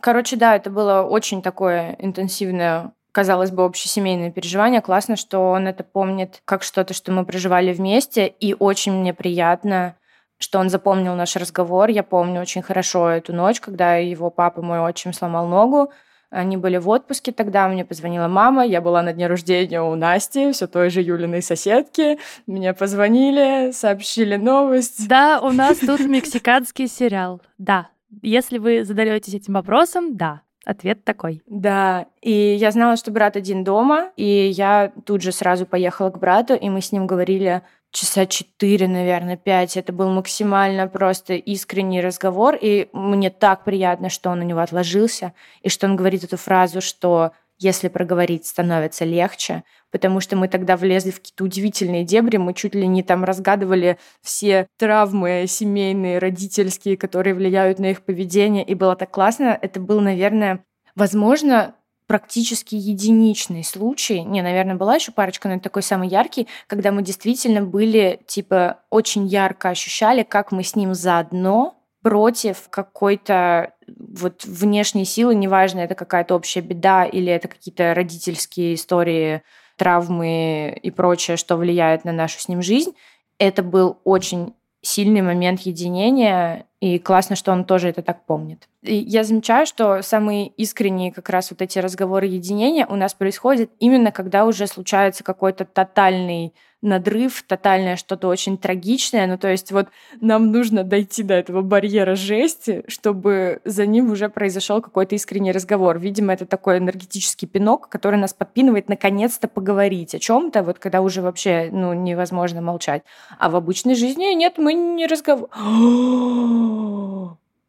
Короче, 0.00 0.36
да, 0.36 0.54
это 0.54 0.70
было 0.70 1.02
очень 1.02 1.42
такое 1.42 1.96
интенсивное 1.98 2.92
казалось 3.12 3.50
бы, 3.50 3.64
общесемейное 3.64 4.30
переживание. 4.30 4.80
Классно, 4.80 5.16
что 5.16 5.50
он 5.50 5.66
это 5.66 5.82
помнит 5.84 6.42
как 6.44 6.62
что-то, 6.62 6.94
что 6.94 7.12
мы 7.12 7.24
проживали 7.24 7.72
вместе. 7.72 8.26
И 8.28 8.54
очень 8.58 8.92
мне 8.92 9.12
приятно, 9.12 9.96
что 10.40 10.58
он 10.58 10.70
запомнил 10.70 11.14
наш 11.14 11.36
разговор. 11.36 11.90
Я 11.90 12.02
помню 12.02 12.40
очень 12.40 12.62
хорошо 12.62 13.10
эту 13.10 13.32
ночь, 13.32 13.60
когда 13.60 13.96
его 13.96 14.30
папа, 14.30 14.62
мой 14.62 14.80
отчим, 14.80 15.12
сломал 15.12 15.46
ногу. 15.46 15.92
Они 16.30 16.56
были 16.56 16.78
в 16.78 16.88
отпуске 16.88 17.32
тогда, 17.32 17.68
мне 17.68 17.84
позвонила 17.84 18.28
мама, 18.28 18.64
я 18.64 18.80
была 18.80 19.02
на 19.02 19.12
дне 19.12 19.26
рождения 19.26 19.82
у 19.82 19.96
Насти, 19.96 20.52
все 20.52 20.68
той 20.68 20.88
же 20.88 21.02
Юлиной 21.02 21.42
соседки. 21.42 22.18
Мне 22.46 22.72
позвонили, 22.72 23.72
сообщили 23.72 24.36
новость. 24.36 25.08
Да, 25.08 25.40
у 25.40 25.50
нас 25.50 25.78
тут 25.78 26.00
мексиканский 26.00 26.86
сериал. 26.86 27.42
Да, 27.58 27.88
если 28.22 28.58
вы 28.58 28.84
задаетесь 28.84 29.34
этим 29.34 29.54
вопросом, 29.54 30.16
да, 30.16 30.42
Ответ 30.66 31.04
такой. 31.04 31.42
Да, 31.46 32.06
и 32.20 32.30
я 32.30 32.70
знала, 32.70 32.96
что 32.96 33.10
брат 33.10 33.34
один 33.34 33.64
дома, 33.64 34.10
и 34.16 34.50
я 34.54 34.92
тут 35.06 35.22
же 35.22 35.32
сразу 35.32 35.64
поехала 35.64 36.10
к 36.10 36.18
брату, 36.18 36.54
и 36.54 36.68
мы 36.68 36.82
с 36.82 36.92
ним 36.92 37.06
говорили 37.06 37.62
часа 37.92 38.26
четыре, 38.26 38.88
наверное, 38.88 39.36
пять. 39.36 39.76
Это 39.76 39.92
был 39.92 40.10
максимально 40.10 40.86
просто 40.88 41.34
искренний 41.34 42.00
разговор, 42.00 42.56
и 42.60 42.88
мне 42.92 43.30
так 43.30 43.64
приятно, 43.64 44.08
что 44.08 44.30
он 44.30 44.40
у 44.40 44.44
него 44.44 44.60
отложился, 44.60 45.32
и 45.62 45.68
что 45.68 45.86
он 45.86 45.96
говорит 45.96 46.24
эту 46.24 46.36
фразу, 46.36 46.80
что 46.80 47.32
если 47.58 47.88
проговорить, 47.88 48.46
становится 48.46 49.04
легче, 49.04 49.64
потому 49.90 50.20
что 50.20 50.34
мы 50.34 50.48
тогда 50.48 50.78
влезли 50.78 51.10
в 51.10 51.16
какие-то 51.16 51.44
удивительные 51.44 52.04
дебри, 52.04 52.38
мы 52.38 52.54
чуть 52.54 52.74
ли 52.74 52.86
не 52.86 53.02
там 53.02 53.22
разгадывали 53.22 53.98
все 54.22 54.66
травмы 54.78 55.44
семейные, 55.46 56.18
родительские, 56.18 56.96
которые 56.96 57.34
влияют 57.34 57.78
на 57.78 57.90
их 57.90 58.02
поведение, 58.02 58.64
и 58.64 58.74
было 58.74 58.96
так 58.96 59.10
классно. 59.10 59.58
Это 59.60 59.78
был, 59.78 60.00
наверное, 60.00 60.64
возможно, 60.96 61.74
практически 62.10 62.74
единичный 62.74 63.62
случай, 63.62 64.24
не, 64.24 64.42
наверное, 64.42 64.74
была 64.74 64.96
еще 64.96 65.12
парочка, 65.12 65.46
но 65.46 65.54
это 65.54 65.62
такой 65.62 65.84
самый 65.84 66.08
яркий, 66.08 66.48
когда 66.66 66.90
мы 66.90 67.04
действительно 67.04 67.62
были, 67.62 68.18
типа, 68.26 68.80
очень 68.90 69.28
ярко 69.28 69.68
ощущали, 69.68 70.24
как 70.24 70.50
мы 70.50 70.64
с 70.64 70.74
ним 70.74 70.92
заодно 70.92 71.80
против 72.02 72.68
какой-то 72.68 73.74
вот 73.86 74.44
внешней 74.44 75.04
силы, 75.04 75.36
неважно, 75.36 75.78
это 75.78 75.94
какая-то 75.94 76.34
общая 76.34 76.62
беда 76.62 77.04
или 77.04 77.30
это 77.30 77.46
какие-то 77.46 77.94
родительские 77.94 78.74
истории, 78.74 79.42
травмы 79.76 80.76
и 80.82 80.90
прочее, 80.90 81.36
что 81.36 81.56
влияет 81.56 82.04
на 82.04 82.10
нашу 82.10 82.40
с 82.40 82.48
ним 82.48 82.60
жизнь. 82.60 82.90
Это 83.38 83.62
был 83.62 84.00
очень 84.02 84.54
сильный 84.82 85.22
момент 85.22 85.60
единения, 85.60 86.66
и 86.80 86.98
классно, 86.98 87.36
что 87.36 87.52
он 87.52 87.64
тоже 87.64 87.88
это 87.88 88.02
так 88.02 88.24
помнит. 88.24 88.68
И 88.82 88.94
я 88.94 89.22
замечаю, 89.22 89.66
что 89.66 90.00
самые 90.00 90.48
искренние 90.48 91.12
как 91.12 91.28
раз 91.28 91.50
вот 91.50 91.60
эти 91.60 91.78
разговоры 91.78 92.26
единения 92.26 92.86
у 92.86 92.96
нас 92.96 93.12
происходят 93.12 93.70
именно 93.78 94.10
когда 94.12 94.46
уже 94.46 94.66
случается 94.66 95.22
какой-то 95.22 95.66
тотальный 95.66 96.54
надрыв, 96.82 97.44
тотальное 97.46 97.96
что-то 97.96 98.28
очень 98.28 98.56
трагичное. 98.56 99.26
Ну, 99.26 99.36
то 99.36 99.48
есть 99.48 99.70
вот 99.70 99.88
нам 100.20 100.50
нужно 100.50 100.82
дойти 100.82 101.22
до 101.22 101.34
этого 101.34 101.60
барьера 101.62 102.14
жести, 102.14 102.84
чтобы 102.88 103.60
за 103.64 103.84
ним 103.86 104.10
уже 104.10 104.28
произошел 104.28 104.80
какой-то 104.80 105.14
искренний 105.14 105.52
разговор. 105.52 105.98
Видимо, 105.98 106.32
это 106.32 106.46
такой 106.46 106.78
энергетический 106.78 107.46
пинок, 107.46 107.88
который 107.88 108.18
нас 108.18 108.32
подпинывает 108.32 108.88
наконец-то 108.88 109.46
поговорить 109.46 110.14
о 110.14 110.18
чем-то, 110.18 110.62
вот 110.62 110.78
когда 110.78 111.02
уже 111.02 111.20
вообще 111.20 111.68
ну, 111.70 111.92
невозможно 111.92 112.62
молчать. 112.62 113.02
А 113.38 113.50
в 113.50 113.56
обычной 113.56 113.94
жизни 113.94 114.32
нет, 114.34 114.56
мы 114.56 114.72
не 114.72 115.06
разговариваем. 115.06 116.69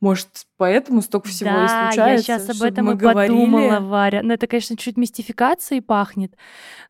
Может, 0.01 0.47
поэтому 0.57 1.03
столько 1.03 1.27
всего 1.27 1.51
да, 1.51 1.63
и 1.63 1.67
случается. 1.93 2.31
я 2.31 2.39
сейчас 2.39 2.49
об 2.49 2.67
этом 2.67 2.89
и 2.89 2.95
говорили. 2.95 3.31
подумала, 3.31 3.79
Варя. 3.81 4.23
Ну, 4.23 4.33
это, 4.33 4.47
конечно, 4.47 4.75
чуть 4.75 4.97
мистификацией 4.97 5.83
пахнет, 5.83 6.33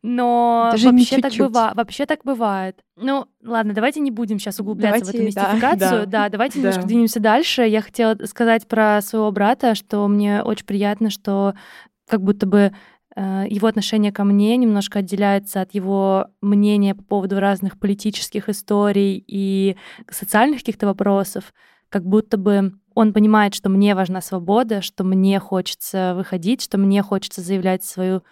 но 0.02 0.70
Даже 0.72 0.90
вообще 0.90 1.18
так, 1.18 1.34
быва... 1.34 1.72
вообще 1.74 2.06
так 2.06 2.20
бывает. 2.24 2.82
Ну, 2.96 3.26
ладно, 3.44 3.74
давайте 3.74 4.00
не 4.00 4.10
будем 4.10 4.38
сейчас 4.38 4.60
углубляться 4.60 5.00
давайте, 5.00 5.12
в 5.12 5.14
эту 5.14 5.26
мистификацию. 5.26 6.06
Да, 6.06 6.22
да 6.24 6.28
давайте 6.30 6.54
да. 6.54 6.60
немножко 6.60 6.86
двинемся 6.86 7.20
дальше. 7.20 7.62
Я 7.62 7.82
хотела 7.82 8.16
сказать 8.24 8.66
про 8.66 9.02
своего 9.02 9.30
брата, 9.30 9.74
что 9.74 10.08
мне 10.08 10.42
очень 10.42 10.64
приятно, 10.64 11.10
что 11.10 11.52
как 12.08 12.22
будто 12.22 12.46
бы 12.46 12.72
э, 13.14 13.44
его 13.46 13.68
отношение 13.68 14.10
ко 14.10 14.24
мне 14.24 14.56
немножко 14.56 15.00
отделяется 15.00 15.60
от 15.60 15.74
его 15.74 16.28
мнения 16.40 16.94
по 16.94 17.02
поводу 17.02 17.40
разных 17.40 17.78
политических 17.78 18.48
историй 18.48 19.22
и 19.26 19.76
социальных 20.08 20.60
каких-то 20.60 20.86
вопросов. 20.86 21.52
Как 21.92 22.06
будто 22.06 22.38
бы 22.38 22.72
он 22.94 23.12
понимает, 23.12 23.54
что 23.54 23.68
мне 23.68 23.94
важна 23.94 24.22
свобода, 24.22 24.80
что 24.80 25.04
мне 25.04 25.38
хочется 25.38 26.14
выходить, 26.16 26.62
что 26.62 26.78
мне 26.78 27.02
хочется 27.02 27.42
заявлять 27.42 27.84
свою, 27.84 28.22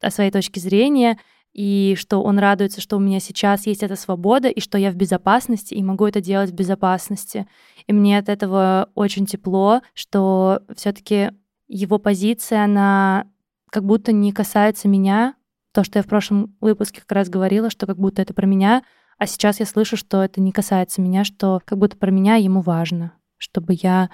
о 0.00 0.10
своей 0.10 0.32
точке 0.32 0.60
зрения, 0.60 1.18
и 1.52 1.94
что 1.96 2.20
он 2.24 2.40
радуется, 2.40 2.80
что 2.80 2.96
у 2.96 3.00
меня 3.00 3.20
сейчас 3.20 3.66
есть 3.68 3.84
эта 3.84 3.94
свобода, 3.94 4.48
и 4.48 4.60
что 4.60 4.76
я 4.78 4.90
в 4.90 4.96
безопасности, 4.96 5.74
и 5.74 5.82
могу 5.84 6.06
это 6.06 6.20
делать 6.20 6.50
в 6.50 6.54
безопасности. 6.54 7.46
И 7.86 7.92
мне 7.92 8.18
от 8.18 8.28
этого 8.28 8.90
очень 8.96 9.26
тепло, 9.26 9.82
что 9.94 10.62
все 10.74 10.92
таки 10.92 11.30
его 11.68 11.98
позиция, 11.98 12.64
она 12.64 13.28
как 13.70 13.84
будто 13.84 14.10
не 14.10 14.32
касается 14.32 14.88
меня. 14.88 15.36
То, 15.72 15.84
что 15.84 16.00
я 16.00 16.02
в 16.02 16.08
прошлом 16.08 16.56
выпуске 16.60 17.00
как 17.00 17.12
раз 17.12 17.28
говорила, 17.28 17.70
что 17.70 17.86
как 17.86 17.96
будто 17.96 18.22
это 18.22 18.34
про 18.34 18.46
меня, 18.46 18.82
а 19.18 19.26
сейчас 19.26 19.60
я 19.60 19.66
слышу, 19.66 19.96
что 19.96 20.22
это 20.22 20.40
не 20.40 20.52
касается 20.52 21.00
меня, 21.00 21.24
что 21.24 21.60
как 21.64 21.78
будто 21.78 21.96
про 21.96 22.10
меня 22.10 22.36
ему 22.36 22.60
важно, 22.60 23.12
чтобы 23.38 23.74
я 23.74 24.10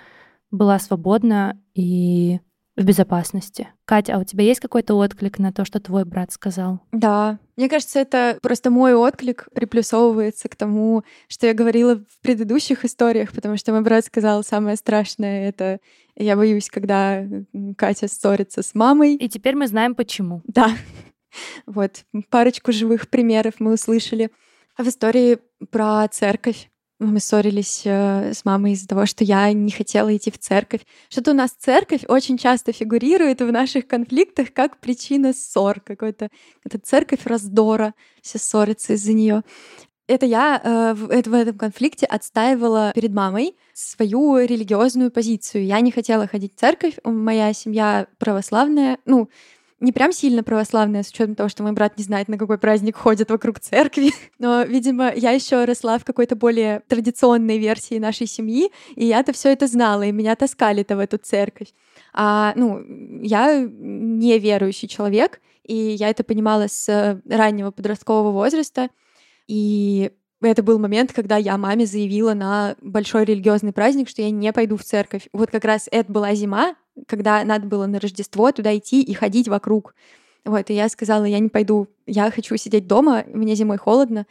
была 0.50 0.78
свободна 0.78 1.60
и 1.74 2.40
в 2.76 2.84
безопасности. 2.84 3.68
Катя, 3.84 4.16
а 4.16 4.18
у 4.18 4.24
тебя 4.24 4.44
есть 4.44 4.60
какой-то 4.60 4.94
отклик 4.94 5.38
на 5.38 5.52
то, 5.52 5.64
что 5.64 5.80
твой 5.80 6.04
брат 6.04 6.32
сказал? 6.32 6.80
Да, 6.92 7.38
мне 7.56 7.68
кажется, 7.68 7.98
это 7.98 8.38
просто 8.40 8.70
мой 8.70 8.94
отклик 8.94 9.48
приплюсовывается 9.54 10.48
к 10.48 10.56
тому, 10.56 11.04
что 11.28 11.46
я 11.46 11.52
говорила 11.52 11.96
в 11.96 12.20
предыдущих 12.22 12.84
историях, 12.84 13.32
потому 13.32 13.58
что 13.58 13.72
мой 13.72 13.82
брат 13.82 14.06
сказал 14.06 14.42
самое 14.42 14.76
страшное— 14.76 15.48
это 15.50 15.80
я 16.16 16.36
боюсь, 16.36 16.70
когда 16.70 17.24
Катя 17.76 18.08
ссорится 18.08 18.62
с 18.62 18.74
мамой. 18.74 19.14
И 19.14 19.28
теперь 19.28 19.56
мы 19.56 19.66
знаем, 19.66 19.94
почему. 19.94 20.42
Да. 20.44 20.70
Вот, 21.64 22.04
парочку 22.28 22.72
живых 22.72 23.08
примеров 23.08 23.54
мы 23.60 23.74
услышали. 23.74 24.30
А 24.76 24.82
в 24.82 24.88
истории 24.88 25.38
про 25.70 26.06
церковь 26.08 26.70
мы 27.00 27.18
ссорились 27.18 27.82
э, 27.86 28.34
с 28.34 28.44
мамой 28.44 28.72
из-за 28.72 28.86
того, 28.86 29.06
что 29.06 29.24
я 29.24 29.50
не 29.52 29.70
хотела 29.70 30.14
идти 30.14 30.30
в 30.30 30.38
церковь. 30.38 30.82
Что-то 31.08 31.30
у 31.30 31.34
нас 31.34 31.52
церковь 31.52 32.04
очень 32.06 32.36
часто 32.36 32.72
фигурирует 32.72 33.40
в 33.40 33.50
наших 33.50 33.86
конфликтах 33.86 34.52
как 34.52 34.78
причина 34.80 35.32
ссор. 35.32 35.80
Какой-то 35.80 36.28
это 36.62 36.78
церковь 36.78 37.24
раздора, 37.24 37.94
все 38.20 38.38
ссорятся 38.38 38.92
из-за 38.92 39.14
нее. 39.14 39.42
Это 40.08 40.26
я 40.26 40.60
э, 40.62 40.94
в, 40.94 41.10
это, 41.10 41.30
в 41.30 41.34
этом 41.34 41.56
конфликте 41.56 42.04
отстаивала 42.04 42.92
перед 42.94 43.14
мамой 43.14 43.56
свою 43.72 44.36
религиозную 44.36 45.10
позицию. 45.10 45.64
Я 45.64 45.80
не 45.80 45.92
хотела 45.92 46.26
ходить 46.26 46.54
в 46.54 46.60
церковь. 46.60 46.94
Моя 47.04 47.52
семья 47.54 48.08
православная. 48.18 48.98
Ну, 49.06 49.30
не 49.80 49.92
прям 49.92 50.12
сильно 50.12 50.42
православная, 50.42 51.02
с 51.02 51.08
учетом 51.08 51.34
того, 51.34 51.48
что 51.48 51.62
мой 51.62 51.72
брат 51.72 51.96
не 51.96 52.04
знает, 52.04 52.28
на 52.28 52.36
какой 52.36 52.58
праздник 52.58 52.96
ходит 52.96 53.30
вокруг 53.30 53.60
церкви. 53.60 54.12
Но, 54.38 54.62
видимо, 54.62 55.12
я 55.14 55.30
еще 55.30 55.64
росла 55.64 55.98
в 55.98 56.04
какой-то 56.04 56.36
более 56.36 56.80
традиционной 56.88 57.58
версии 57.58 57.98
нашей 57.98 58.26
семьи, 58.26 58.70
и 58.94 59.06
я-то 59.06 59.32
все 59.32 59.52
это 59.52 59.66
знала, 59.66 60.02
и 60.02 60.12
меня 60.12 60.36
таскали-то 60.36 60.96
в 60.96 61.00
эту 61.00 61.16
церковь. 61.18 61.68
А, 62.12 62.52
ну, 62.56 62.82
я 63.22 63.60
не 63.60 64.38
верующий 64.38 64.88
человек, 64.88 65.40
и 65.64 65.74
я 65.74 66.10
это 66.10 66.24
понимала 66.24 66.66
с 66.68 67.22
раннего 67.28 67.70
подросткового 67.70 68.32
возраста. 68.32 68.88
И 69.46 70.10
это 70.42 70.62
был 70.62 70.78
момент, 70.78 71.12
когда 71.12 71.36
я 71.36 71.56
маме 71.58 71.86
заявила 71.86 72.34
на 72.34 72.76
большой 72.80 73.24
религиозный 73.24 73.72
праздник, 73.72 74.08
что 74.08 74.22
я 74.22 74.30
не 74.30 74.52
пойду 74.52 74.76
в 74.76 74.84
церковь. 74.84 75.28
Вот 75.32 75.50
как 75.50 75.64
раз 75.64 75.88
это 75.90 76.10
была 76.10 76.34
зима, 76.34 76.76
когда 77.06 77.44
надо 77.44 77.66
было 77.66 77.86
на 77.86 78.00
Рождество 78.00 78.50
туда 78.52 78.76
идти 78.76 79.02
и 79.02 79.14
ходить 79.14 79.48
вокруг. 79.48 79.94
Вот, 80.44 80.70
и 80.70 80.74
я 80.74 80.88
сказала, 80.88 81.24
я 81.24 81.38
не 81.38 81.48
пойду, 81.48 81.88
я 82.06 82.30
хочу 82.30 82.56
сидеть 82.56 82.86
дома, 82.86 83.24
мне 83.28 83.54
зимой 83.54 83.76
холодно. 83.76 84.26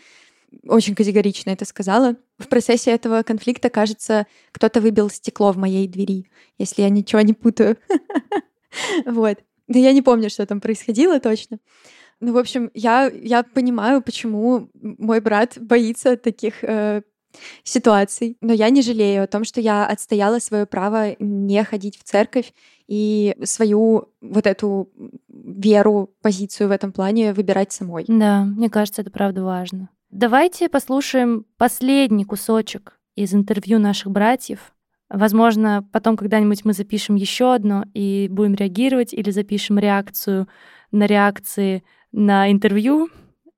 Очень 0.68 0.96
категорично 0.96 1.52
это 1.52 1.66
сказала. 1.66 2.16
В 2.40 2.48
процессе 2.48 2.92
этого 2.92 3.22
конфликта, 3.22 3.70
кажется, 3.70 4.26
кто-то 4.52 4.82
выбил 4.82 5.10
стекло 5.10 5.52
в 5.52 5.58
моей 5.58 5.88
двери, 5.88 6.26
если 6.58 6.82
я 6.82 6.90
ничего 6.90 7.22
не 7.22 7.34
путаю. 7.34 7.78
Вот. 9.06 9.40
Но 9.68 9.80
я 9.80 9.94
не 9.94 10.04
помню, 10.04 10.30
что 10.30 10.46
там 10.46 10.62
происходило 10.62 11.20
точно. 11.20 11.58
Ну, 12.20 12.34
в 12.34 12.38
общем, 12.38 12.70
я, 12.74 13.10
я 13.10 13.44
понимаю, 13.44 14.02
почему 14.02 14.70
мой 14.74 15.22
брат 15.22 15.58
боится 15.60 16.18
таких 16.18 16.64
э, 16.64 17.02
ситуаций. 17.64 18.38
Но 18.42 18.54
я 18.54 18.70
не 18.70 18.82
жалею 18.82 19.24
о 19.24 19.28
том, 19.28 19.44
что 19.44 19.62
я 19.62 19.86
отстояла 19.86 20.40
свое 20.40 20.66
право 20.66 21.16
не 21.20 21.64
ходить 21.64 21.98
в 21.98 22.04
церковь 22.04 22.54
и 22.88 23.36
свою 23.44 24.10
вот 24.22 24.48
эту 24.48 24.90
веру, 25.28 26.10
позицию 26.22 26.70
в 26.70 26.72
этом 26.72 26.92
плане 26.92 27.34
выбирать 27.34 27.72
самой. 27.72 28.06
Да, 28.08 28.44
мне 28.44 28.70
кажется, 28.70 29.02
это 29.02 29.12
правда 29.12 29.44
важно. 29.44 29.90
Давайте 30.10 30.70
послушаем 30.70 31.46
последний 31.58 32.26
кусочек 32.26 33.00
из 33.16 33.34
интервью 33.34 33.80
наших 33.80 34.12
братьев. 34.12 34.74
Возможно, 35.10 35.88
потом 35.92 36.18
когда-нибудь 36.18 36.66
мы 36.66 36.74
запишем 36.74 37.16
еще 37.16 37.54
одно 37.54 37.86
и 37.94 38.28
будем 38.30 38.56
реагировать 38.56 39.14
или 39.14 39.30
запишем 39.32 39.78
реакцию 39.80 40.48
на 40.92 41.06
реакции 41.06 41.84
на 42.12 42.52
интервью, 42.52 43.10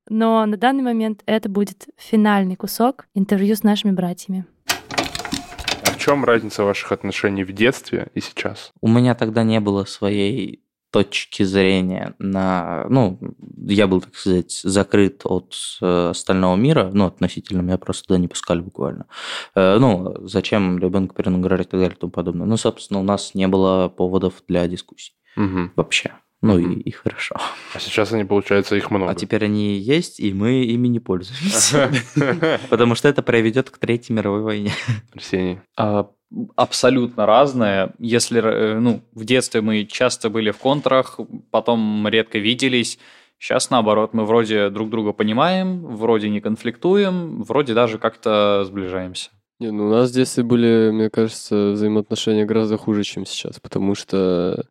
но 0.08 0.44
на 0.46 0.56
данный 0.56 0.82
момент 0.82 1.22
это 1.26 1.48
будет 1.48 1.88
финальный 1.96 2.56
кусок 2.56 3.06
интервью 3.14 3.56
с 3.56 3.62
нашими 3.62 3.92
братьями. 3.92 4.46
А 4.66 5.90
в 5.90 5.98
чем 5.98 6.24
разница 6.24 6.64
ваших 6.64 6.92
отношений 6.92 7.44
в 7.44 7.52
детстве 7.52 8.08
и 8.14 8.20
сейчас? 8.20 8.72
У 8.80 8.88
меня 8.88 9.14
тогда 9.14 9.42
не 9.42 9.60
было 9.60 9.84
своей 9.84 10.62
точки 10.92 11.42
зрения 11.42 12.14
на... 12.18 12.84
Ну, 12.90 13.18
я 13.56 13.86
был, 13.86 14.02
так 14.02 14.14
сказать, 14.14 14.52
закрыт 14.62 15.22
от 15.24 15.54
э, 15.80 16.10
остального 16.10 16.54
мира, 16.54 16.90
ну, 16.92 17.06
относительно, 17.06 17.62
меня 17.62 17.78
просто 17.78 18.08
туда 18.08 18.18
не 18.18 18.28
пускали 18.28 18.60
буквально. 18.60 19.06
Э, 19.54 19.78
ну, 19.78 20.14
зачем 20.28 20.78
ребенку 20.78 21.14
перенагружать 21.14 21.68
и 21.68 21.70
так 21.70 21.80
далее 21.80 21.96
и 21.96 21.98
тому 21.98 22.12
подобное. 22.12 22.46
Ну, 22.46 22.58
собственно, 22.58 23.00
у 23.00 23.04
нас 23.04 23.34
не 23.34 23.48
было 23.48 23.88
поводов 23.88 24.42
для 24.46 24.68
дискуссий 24.68 25.14
угу. 25.34 25.70
вообще. 25.76 26.12
Ну 26.42 26.58
и, 26.58 26.74
и 26.74 26.90
хорошо. 26.90 27.36
А 27.72 27.78
сейчас 27.78 28.12
они, 28.12 28.24
получается, 28.24 28.74
их 28.74 28.90
много. 28.90 29.12
А 29.12 29.14
теперь 29.14 29.44
они 29.44 29.78
есть, 29.78 30.18
и 30.18 30.34
мы 30.34 30.64
ими 30.64 30.88
не 30.88 30.98
пользуемся. 30.98 31.90
Потому 32.68 32.96
что 32.96 33.08
это 33.08 33.22
приведет 33.22 33.70
к 33.70 33.78
Третьей 33.78 34.14
мировой 34.14 34.42
войне. 34.42 34.72
Арсений. 35.14 35.60
А, 35.76 36.10
абсолютно 36.56 37.26
разное. 37.26 37.92
Если 38.00 38.42
э, 38.42 38.78
ну, 38.80 39.02
в 39.12 39.24
детстве 39.24 39.60
мы 39.60 39.84
часто 39.84 40.30
были 40.30 40.50
в 40.50 40.58
контрах, 40.58 41.20
потом 41.50 42.06
редко 42.08 42.38
виделись, 42.38 42.98
Сейчас, 43.42 43.70
наоборот, 43.70 44.14
мы 44.14 44.24
вроде 44.24 44.70
друг 44.70 44.88
друга 44.88 45.12
понимаем, 45.12 45.84
вроде 45.84 46.28
не 46.28 46.40
конфликтуем, 46.40 47.42
вроде 47.42 47.74
даже 47.74 47.98
как-то 47.98 48.62
сближаемся. 48.64 49.30
Не, 49.58 49.72
ну 49.72 49.88
у 49.88 49.90
нас 49.90 50.10
в 50.10 50.14
детстве 50.14 50.44
были, 50.44 50.92
мне 50.92 51.10
кажется, 51.10 51.72
взаимоотношения 51.72 52.44
гораздо 52.44 52.78
хуже, 52.78 53.02
чем 53.02 53.26
сейчас, 53.26 53.58
потому 53.58 53.96
что 53.96 54.64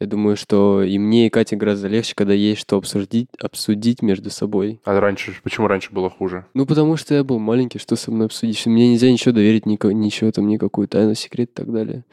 я 0.00 0.06
думаю, 0.06 0.36
что 0.36 0.82
и 0.82 0.96
мне, 0.98 1.26
и 1.26 1.30
Кате 1.30 1.56
гораздо 1.56 1.88
легче, 1.88 2.14
когда 2.14 2.32
есть 2.32 2.60
что 2.60 2.76
обсудить, 2.76 3.28
обсудить 3.40 4.00
между 4.00 4.30
собой. 4.30 4.80
А 4.84 5.00
раньше, 5.00 5.34
почему 5.42 5.66
раньше 5.66 5.92
было 5.92 6.08
хуже? 6.08 6.46
Ну, 6.54 6.66
потому 6.66 6.96
что 6.96 7.14
я 7.14 7.24
был 7.24 7.40
маленький, 7.40 7.78
что 7.80 7.96
со 7.96 8.12
мной 8.12 8.26
обсудить? 8.26 8.64
Мне 8.66 8.92
нельзя 8.92 9.10
ничего 9.10 9.32
доверить, 9.32 9.66
никого, 9.66 9.92
ничего 9.92 10.30
там, 10.30 10.46
никакую 10.46 10.86
тайну, 10.86 11.14
секрет 11.14 11.50
и 11.50 11.54
так 11.54 11.72
далее. 11.72 12.04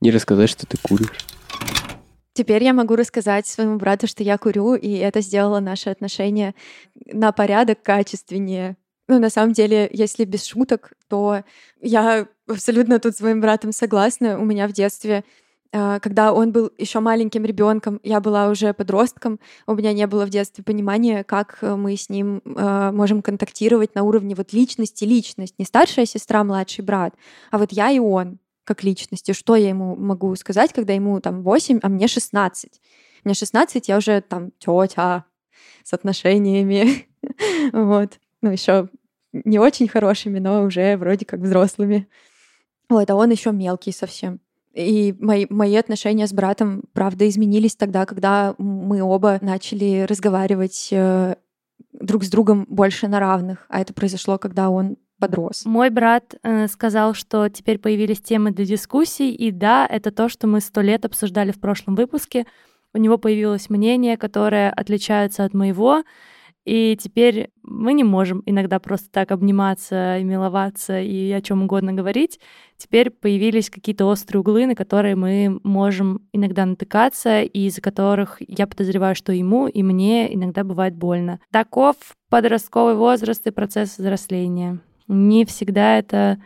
Не 0.00 0.10
рассказать, 0.10 0.50
что 0.50 0.66
ты 0.66 0.76
куришь. 0.82 1.26
Теперь 2.32 2.64
я 2.64 2.72
могу 2.72 2.96
рассказать 2.96 3.46
своему 3.46 3.76
брату, 3.76 4.08
что 4.08 4.24
я 4.24 4.36
курю, 4.36 4.74
и 4.74 4.94
это 4.94 5.20
сделало 5.20 5.60
наши 5.60 5.90
отношения 5.90 6.54
на 7.06 7.30
порядок 7.30 7.82
качественнее. 7.82 8.76
Ну, 9.06 9.18
на 9.18 9.30
самом 9.30 9.52
деле, 9.52 9.88
если 9.92 10.24
без 10.24 10.44
шуток, 10.44 10.92
то 11.08 11.42
я 11.80 12.26
абсолютно 12.48 12.98
тут 12.98 13.16
с 13.16 13.20
моим 13.20 13.40
братом 13.40 13.72
согласна. 13.72 14.38
У 14.38 14.44
меня 14.44 14.68
в 14.68 14.72
детстве 14.72 15.24
когда 15.72 16.32
он 16.32 16.50
был 16.50 16.72
еще 16.78 17.00
маленьким 17.00 17.44
ребенком, 17.44 18.00
я 18.02 18.20
была 18.20 18.48
уже 18.48 18.74
подростком, 18.74 19.38
у 19.66 19.74
меня 19.74 19.92
не 19.92 20.06
было 20.06 20.26
в 20.26 20.30
детстве 20.30 20.64
понимания, 20.64 21.22
как 21.22 21.58
э, 21.62 21.76
мы 21.76 21.96
с 21.96 22.08
ним 22.08 22.42
э, 22.44 22.90
можем 22.92 23.22
контактировать 23.22 23.94
на 23.94 24.02
уровне 24.02 24.34
вот 24.34 24.52
личности, 24.52 25.04
личность, 25.04 25.54
не 25.58 25.64
старшая 25.64 26.06
сестра, 26.06 26.42
младший 26.42 26.84
брат, 26.84 27.14
а 27.52 27.58
вот 27.58 27.72
я 27.72 27.90
и 27.90 28.00
он 28.00 28.38
как 28.64 28.84
личности. 28.84 29.32
Что 29.32 29.56
я 29.56 29.68
ему 29.68 29.96
могу 29.96 30.34
сказать, 30.36 30.72
когда 30.72 30.92
ему 30.92 31.20
там 31.20 31.42
8, 31.42 31.80
а 31.82 31.88
мне 31.88 32.08
16? 32.08 32.80
Мне 33.24 33.34
16, 33.34 33.88
я 33.88 33.96
уже 33.96 34.20
там 34.20 34.52
тетя 34.58 35.24
с 35.82 35.92
отношениями. 35.92 37.08
вот. 37.72 38.18
Ну, 38.42 38.50
еще 38.50 38.88
не 39.32 39.58
очень 39.58 39.88
хорошими, 39.88 40.38
но 40.38 40.62
уже 40.62 40.96
вроде 40.96 41.26
как 41.26 41.40
взрослыми. 41.40 42.08
Вот, 42.88 43.08
а 43.10 43.14
он 43.14 43.30
еще 43.30 43.52
мелкий 43.52 43.92
совсем. 43.92 44.40
И 44.74 45.14
мои, 45.18 45.46
мои 45.50 45.74
отношения 45.76 46.26
с 46.26 46.32
братом, 46.32 46.84
правда, 46.92 47.28
изменились 47.28 47.74
тогда, 47.74 48.06
когда 48.06 48.54
мы 48.58 49.02
оба 49.02 49.38
начали 49.40 50.06
разговаривать 50.08 50.88
э, 50.92 51.34
друг 51.92 52.24
с 52.24 52.30
другом 52.30 52.66
больше 52.68 53.08
на 53.08 53.18
равных. 53.18 53.66
А 53.68 53.80
это 53.80 53.92
произошло, 53.92 54.38
когда 54.38 54.70
он 54.70 54.96
подрос. 55.18 55.64
Мой 55.64 55.90
брат 55.90 56.34
э, 56.42 56.66
сказал, 56.68 57.14
что 57.14 57.48
теперь 57.48 57.78
появились 57.78 58.20
темы 58.20 58.52
для 58.52 58.64
дискуссий, 58.64 59.32
и 59.32 59.50
да, 59.50 59.86
это 59.86 60.10
то, 60.10 60.28
что 60.28 60.46
мы 60.46 60.60
сто 60.60 60.80
лет 60.80 61.04
обсуждали 61.04 61.52
в 61.52 61.60
прошлом 61.60 61.94
выпуске. 61.94 62.46
У 62.94 62.98
него 62.98 63.18
появилось 63.18 63.70
мнение, 63.70 64.16
которое 64.16 64.70
отличается 64.70 65.44
от 65.44 65.52
моего, 65.52 66.02
И 66.64 66.96
теперь 67.00 67.50
мы 67.62 67.94
не 67.94 68.04
можем 68.04 68.42
иногда 68.44 68.78
просто 68.78 69.10
так 69.10 69.30
обниматься 69.30 70.18
и 70.18 70.24
миловаться 70.24 71.00
и 71.00 71.30
о 71.32 71.40
чем 71.40 71.62
угодно 71.62 71.92
говорить. 71.92 72.38
Теперь 72.76 73.10
появились 73.10 73.70
какие-то 73.70 74.04
острые 74.06 74.40
углы, 74.40 74.66
на 74.66 74.74
которые 74.74 75.16
мы 75.16 75.58
можем 75.62 76.22
иногда 76.32 76.66
натыкаться, 76.66 77.42
и 77.42 77.66
из-за 77.66 77.80
которых 77.80 78.36
я 78.46 78.66
подозреваю, 78.66 79.14
что 79.14 79.32
ему 79.32 79.68
и 79.68 79.82
мне 79.82 80.32
иногда 80.34 80.62
бывает 80.62 80.94
больно. 80.94 81.40
Таков 81.50 81.96
подростковый 82.28 82.94
возраст 82.94 83.46
и 83.46 83.50
процесс 83.50 83.98
взросления. 83.98 84.80
Не 85.08 85.44
всегда 85.44 85.98
это 85.98 86.40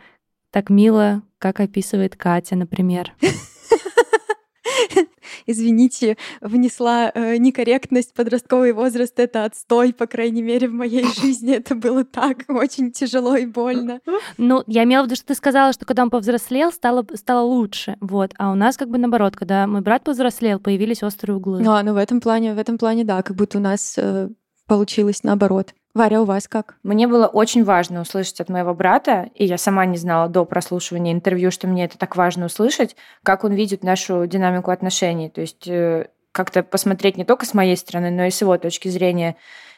так 0.49 0.69
мило, 0.69 1.21
как 1.37 1.59
описывает 1.59 2.15
Катя, 2.15 2.55
например. 2.55 3.13
извините, 5.45 6.17
внесла 6.41 7.11
э, 7.13 7.37
некорректность. 7.37 8.13
Подростковый 8.13 8.73
возраст— 8.73 9.13
это 9.19 9.45
отстой, 9.45 9.93
по 9.93 10.07
крайней 10.07 10.41
мере, 10.41 10.67
в 10.67 10.73
моей 10.73 11.05
жизни 11.21 11.53
это 11.53 11.75
было 11.75 12.03
так 12.03 12.45
очень 12.49 12.91
тяжело 12.91 13.35
и 13.35 13.45
больно. 13.45 14.01
Ну, 14.37 14.63
я 14.67 14.83
имела 14.83 15.03
в 15.03 15.05
виду, 15.07 15.15
что 15.15 15.27
ты 15.27 15.35
сказала, 15.35 15.73
что 15.73 15.85
когда 15.85 16.03
он 16.03 16.09
повзрослел, 16.09 16.71
стало, 16.71 17.05
стало 17.13 17.45
лучше, 17.45 17.97
вот. 18.01 18.33
А 18.37 18.51
у 18.51 18.55
нас 18.55 18.77
как 18.77 18.89
бы 18.89 18.97
наоборот, 18.97 19.35
когда 19.35 19.67
мой 19.67 19.81
брат 19.81 20.03
повзрослел, 20.03 20.59
появились 20.59 21.03
острые 21.03 21.37
углы. 21.37 21.63
А, 21.65 21.83
ну 21.83 21.93
в 21.93 21.97
этом 21.97 22.21
плане, 22.21 22.53
в 22.53 22.59
этом 22.59 22.77
плане, 22.77 23.03
да, 23.03 23.21
как 23.21 23.35
будто 23.35 23.57
у 23.57 23.61
нас 23.61 23.95
э, 23.97 24.29
получилось 24.67 25.23
наоборот. 25.23 25.73
Варя, 25.95 26.21
у 26.21 26.25
вас 26.25 26.49
как? 26.49 26.75
Мне 26.83 27.07
было 27.07 27.25
очень 27.25 27.63
важно 27.63 28.01
услышать 28.01 28.41
от 28.41 28.49
моего 28.49 28.73
брата, 28.73 29.29
и 29.33 29.45
я 29.45 29.57
сама 29.57 29.85
не 29.85 29.95
знала 29.95 30.27
до 30.27 30.43
прослушивания 30.43 31.13
интервью, 31.13 31.51
что 31.51 31.67
мне 31.67 31.85
это 31.85 31.97
так 31.97 32.17
важно 32.17 32.47
услышать, 32.47 32.97
как 33.23 33.45
он 33.45 33.53
видит 33.53 33.81
нашу 33.81 34.27
динамику 34.27 34.71
отношений. 34.71 35.29
То 35.29 35.39
есть 35.39 35.65
э, 35.69 36.09
как-то 36.33 36.63
посмотреть 36.63 37.15
не 37.15 37.23
только 37.23 37.45
с 37.45 37.53
моей 37.53 37.77
стороны, 37.77 38.11
но 38.11 38.25
и 38.25 38.29
с 38.29 38.41
его 38.41 38.57
точки 38.57 38.89
зрения. 38.89 39.37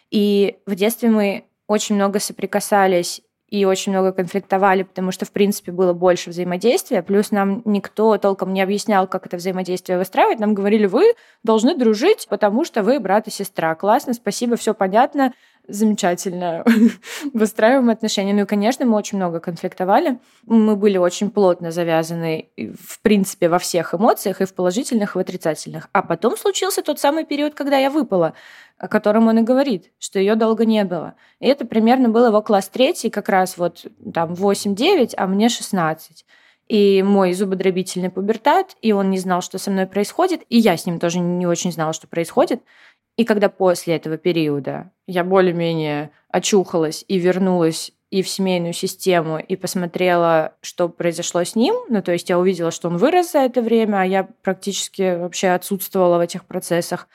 И 0.10 0.58
в 0.66 0.74
детстве 0.74 1.10
мы 1.10 1.44
очень 1.68 1.94
много 1.94 2.20
соприкасались 2.20 3.22
и 3.48 3.64
очень 3.64 3.92
много 3.92 4.12
конфликтовали, 4.12 4.84
потому 4.84 5.12
что, 5.12 5.26
в 5.26 5.32
принципе, 5.32 5.72
было 5.72 5.94
больше 5.94 6.32
взаимодействия. 6.32 7.04
Плюс 7.04 7.30
нам 7.32 7.62
никто 7.64 8.18
толком 8.18 8.54
не 8.54 8.62
объяснял, 8.62 9.08
как 9.08 9.28
это 9.28 9.38
взаимодействие 9.38 9.98
выстраивать. 10.00 10.40
Нам 10.40 10.54
говорили, 10.54 10.88
вы 10.88 11.14
должны 11.44 11.78
дружить, 11.78 12.28
потому 12.28 12.66
что 12.66 12.82
вы 12.82 13.00
брат 13.00 13.28
и 13.28 13.32
сестра. 13.32 13.76
Классно, 13.76 14.14
спасибо, 14.14 14.58
все 14.58 14.74
понятно 14.74 15.34
замечательно 15.68 16.64
выстраиваем 17.34 17.90
отношения. 17.90 18.34
Ну 18.34 18.42
и, 18.42 18.46
конечно, 18.46 18.86
мы 18.86 18.96
очень 18.96 19.18
много 19.18 19.40
конфликтовали. 19.40 20.20
Мы 20.46 20.76
были 20.76 20.98
очень 20.98 21.30
плотно 21.30 21.72
завязаны, 21.72 22.50
в 22.58 23.02
принципе, 23.02 23.50
во 23.50 23.60
всех 23.60 23.94
эмоциях, 23.94 24.42
и 24.42 24.46
в 24.46 24.54
положительных, 24.54 25.16
и 25.16 25.18
в 25.18 25.22
отрицательных. 25.22 25.90
А 25.92 26.02
потом 26.02 26.38
случился 26.38 26.82
тот 26.82 27.00
самый 27.00 27.26
период, 27.26 27.54
когда 27.54 27.78
я 27.78 27.90
выпала, 27.90 28.34
о 28.78 28.88
котором 28.88 29.28
он 29.28 29.40
и 29.40 29.42
говорит, 29.42 29.92
что 30.00 30.20
ее 30.20 30.36
долго 30.36 30.66
не 30.66 30.84
было. 30.84 31.16
И 31.40 31.48
это 31.48 31.66
примерно 31.66 32.10
был 32.10 32.26
его 32.28 32.42
класс 32.42 32.70
третий, 32.70 33.10
как 33.10 33.30
раз 33.30 33.58
вот 33.58 33.86
там 34.14 34.34
8-9, 34.34 35.14
а 35.18 35.28
мне 35.28 35.50
16 35.50 36.26
и 36.68 37.02
мой 37.02 37.34
зубодробительный 37.34 38.10
пубертат, 38.10 38.76
и 38.82 38.92
он 38.92 39.10
не 39.10 39.20
знал, 39.20 39.42
что 39.42 39.58
со 39.58 39.72
мной 39.72 39.88
происходит, 39.88 40.42
и 40.50 40.58
я 40.58 40.76
с 40.76 40.86
ним 40.86 41.00
тоже 41.00 41.20
не 41.20 41.48
очень 41.48 41.72
знала, 41.72 41.94
что 41.94 42.08
происходит. 42.08 42.62
И 43.18 43.26
когда 43.26 43.50
после 43.50 43.96
этого 43.96 44.18
периода 44.18 44.92
я 45.08 45.24
более-менее 45.24 46.12
очухалась 46.30 47.04
и 47.08 47.18
вернулась 47.18 47.92
и 48.10 48.22
в 48.22 48.30
семейную 48.30 48.72
систему, 48.72 49.38
и 49.38 49.58
посмотрела, 49.58 50.54
что 50.62 50.88
произошло 50.88 51.44
с 51.44 51.56
ним. 51.56 51.76
Ну, 51.90 52.02
то 52.02 52.14
есть 52.14 52.30
я 52.30 52.40
увидела, 52.40 52.72
что 52.72 52.88
он 52.88 52.98
вырос 52.98 53.34
за 53.34 53.40
это 53.40 53.62
время, 53.62 54.02
а 54.02 54.06
я 54.06 54.30
практически 54.44 55.18
вообще 55.18 55.50
отсутствовала 55.50 56.18
в 56.18 56.22
этих 56.22 56.46
процессах. 56.46 57.10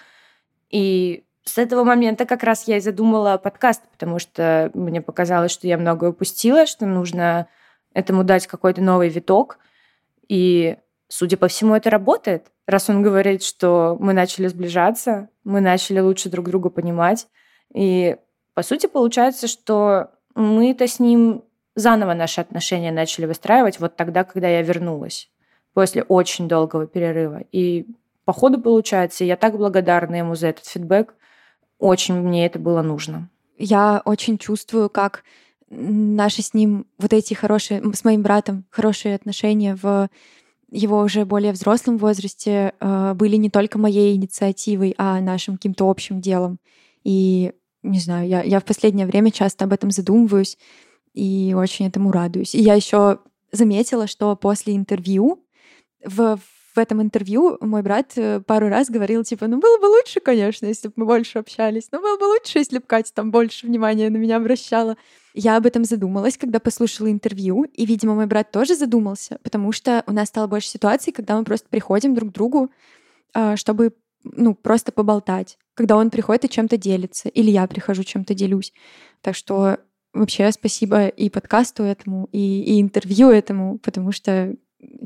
И 0.68 1.24
с 1.44 1.57
этого 1.57 1.84
момента 1.84 2.26
как 2.26 2.42
раз 2.42 2.68
я 2.68 2.76
и 2.76 2.80
задумала 2.80 3.38
подкаст, 3.38 3.82
потому 3.90 4.18
что 4.18 4.70
мне 4.74 5.00
показалось, 5.00 5.53
что 5.53 5.66
я 5.66 5.78
многое 5.78 6.11
упустила, 6.11 6.66
что 6.66 6.84
нужно 6.84 7.46
этому 7.94 8.22
дать 8.22 8.46
какой-то 8.46 8.82
новый 8.82 9.09
виток. 9.09 9.59
И 10.28 10.76
Судя 11.14 11.36
по 11.36 11.46
всему, 11.46 11.74
это 11.74 11.90
работает. 11.90 12.46
Раз 12.66 12.88
он 12.88 13.02
говорит, 13.02 13.42
что 13.42 13.96
мы 13.98 14.12
начали 14.12 14.46
сближаться, 14.46 15.28
мы 15.44 15.60
начали 15.60 15.98
лучше 15.98 16.28
друг 16.28 16.48
друга 16.48 16.70
понимать. 16.70 17.26
И, 17.74 18.16
по 18.54 18.62
сути, 18.62 18.86
получается, 18.86 19.48
что 19.48 20.10
мы-то 20.34 20.86
с 20.86 21.00
ним 21.00 21.44
заново 21.74 22.14
наши 22.14 22.40
отношения 22.40 22.92
начали 22.92 23.26
выстраивать 23.26 23.80
вот 23.80 23.96
тогда, 23.96 24.24
когда 24.24 24.48
я 24.48 24.62
вернулась, 24.62 25.30
после 25.74 26.02
очень 26.02 26.48
долгого 26.48 26.86
перерыва. 26.86 27.42
И 27.50 27.86
по 28.24 28.32
ходу 28.32 28.60
получается, 28.60 29.24
я 29.24 29.36
так 29.36 29.56
благодарна 29.56 30.16
ему 30.16 30.34
за 30.34 30.48
этот 30.48 30.66
фидбэк. 30.66 31.14
Очень 31.78 32.20
мне 32.20 32.46
это 32.46 32.58
было 32.58 32.82
нужно. 32.82 33.28
Я 33.58 34.02
очень 34.04 34.38
чувствую, 34.38 34.88
как 34.88 35.24
наши 35.68 36.42
с 36.42 36.54
ним 36.54 36.86
вот 36.98 37.12
эти 37.12 37.34
хорошие, 37.34 37.82
с 37.94 38.04
моим 38.04 38.22
братом 38.22 38.64
хорошие 38.70 39.14
отношения 39.14 39.76
в 39.80 40.08
его 40.72 41.00
уже 41.00 41.24
более 41.26 41.52
взрослом 41.52 41.98
возрасте 41.98 42.72
э, 42.80 43.14
были 43.14 43.36
не 43.36 43.50
только 43.50 43.78
моей 43.78 44.16
инициативой, 44.16 44.94
а 44.96 45.20
нашим 45.20 45.56
каким-то 45.56 45.88
общим 45.88 46.20
делом. 46.20 46.58
И, 47.04 47.52
не 47.82 48.00
знаю, 48.00 48.26
я, 48.26 48.42
я 48.42 48.58
в 48.58 48.64
последнее 48.64 49.06
время 49.06 49.30
часто 49.30 49.66
об 49.66 49.72
этом 49.72 49.90
задумываюсь 49.90 50.56
и 51.12 51.54
очень 51.56 51.86
этому 51.86 52.10
радуюсь. 52.10 52.54
И 52.54 52.60
я 52.60 52.74
еще 52.74 53.18
заметила, 53.52 54.06
что 54.06 54.34
после 54.34 54.74
интервью 54.74 55.44
в, 56.02 56.38
в 56.74 56.78
этом 56.78 57.02
интервью 57.02 57.58
мой 57.60 57.82
брат 57.82 58.12
э, 58.16 58.40
пару 58.40 58.68
раз 58.68 58.88
говорил, 58.88 59.24
типа, 59.24 59.48
ну 59.48 59.60
было 59.60 59.78
бы 59.78 59.86
лучше, 59.86 60.20
конечно, 60.20 60.64
если 60.64 60.88
бы 60.88 60.94
мы 60.96 61.04
больше 61.04 61.38
общались, 61.38 61.88
но 61.92 62.00
было 62.00 62.16
бы 62.16 62.24
лучше, 62.24 62.60
если 62.60 62.78
бы 62.78 62.84
Катя 62.86 63.12
там 63.12 63.30
больше 63.30 63.66
внимания 63.66 64.08
на 64.08 64.16
меня 64.16 64.38
обращала. 64.38 64.96
Я 65.34 65.56
об 65.56 65.66
этом 65.66 65.84
задумалась, 65.84 66.36
когда 66.36 66.60
послушала 66.60 67.10
интервью, 67.10 67.64
и, 67.64 67.86
видимо, 67.86 68.14
мой 68.14 68.26
брат 68.26 68.50
тоже 68.50 68.74
задумался, 68.74 69.38
потому 69.42 69.72
что 69.72 70.02
у 70.06 70.12
нас 70.12 70.28
стало 70.28 70.46
больше 70.46 70.68
ситуаций, 70.68 71.12
когда 71.12 71.38
мы 71.38 71.44
просто 71.44 71.68
приходим 71.68 72.14
друг 72.14 72.30
к 72.30 72.32
другу, 72.32 72.70
а, 73.34 73.56
чтобы 73.56 73.94
ну, 74.24 74.54
просто 74.54 74.92
поболтать. 74.92 75.58
Когда 75.74 75.96
он 75.96 76.10
приходит 76.10 76.44
и 76.44 76.48
чем-то 76.48 76.76
делится, 76.76 77.28
или 77.28 77.50
я 77.50 77.66
прихожу, 77.66 78.04
чем-то 78.04 78.34
делюсь. 78.34 78.72
Так 79.22 79.34
что 79.34 79.78
вообще 80.12 80.52
спасибо 80.52 81.08
и 81.08 81.30
подкасту 81.30 81.82
этому, 81.82 82.28
и, 82.32 82.62
и 82.62 82.80
интервью 82.80 83.30
этому, 83.30 83.78
потому 83.78 84.12
что 84.12 84.54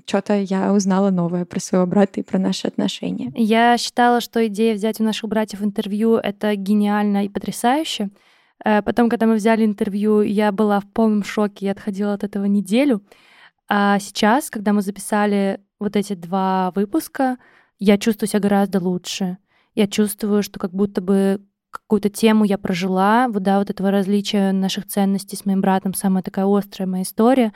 что-то 0.07 0.41
я 0.41 0.73
узнала 0.73 1.11
новое 1.11 1.45
про 1.45 1.61
своего 1.61 1.87
брата 1.87 2.21
и 2.21 2.23
про 2.23 2.39
наши 2.39 2.67
отношения. 2.67 3.31
Я 3.35 3.77
считала, 3.77 4.21
что 4.21 4.47
идея 4.47 4.75
взять 4.75 5.01
у 5.01 5.05
наших 5.05 5.29
братьев 5.29 5.63
интервью— 5.63 6.15
это 6.23 6.55
гениально 6.57 7.27
и 7.27 7.29
потрясающе. 7.29 8.11
Э, 8.65 8.83
потом, 8.83 9.09
когда 9.09 9.27
мы 9.27 9.35
взяли 9.35 9.65
интервью, 9.65 10.23
я 10.23 10.53
была 10.53 10.81
в 10.81 10.87
полном 10.87 11.25
шоке, 11.25 11.67
я 11.67 11.73
отходила 11.73 12.15
от 12.15 12.25
этого 12.25 12.45
неделю. 12.45 13.03
А 13.69 13.99
сейчас, 13.99 14.51
когда 14.51 14.73
мы 14.73 14.83
записали 14.83 15.61
вот 15.79 15.97
эти 15.97 16.15
два 16.15 16.71
выпуска, 16.75 17.39
я 17.79 17.99
чувствую 17.99 18.29
себя 18.29 18.41
гораздо 18.41 18.81
лучше. 18.81 19.39
Я 19.75 19.87
чувствую, 19.87 20.43
что 20.43 20.59
как 20.59 20.73
будто 20.73 21.01
бы 21.01 21.43
какую-то 21.71 22.09
тему 22.09 22.45
я 22.45 22.57
прожила, 22.57 23.29
вот, 23.29 23.43
да, 23.43 23.59
вот 23.59 23.69
этого 23.69 23.91
различия 23.91 24.53
наших 24.53 24.87
ценностей 24.87 25.37
с 25.37 25.45
моим 25.45 25.61
братом, 25.61 25.93
самая 25.93 26.23
такая 26.23 26.47
острая 26.47 26.89
моя 26.89 27.03
история. 27.03 27.53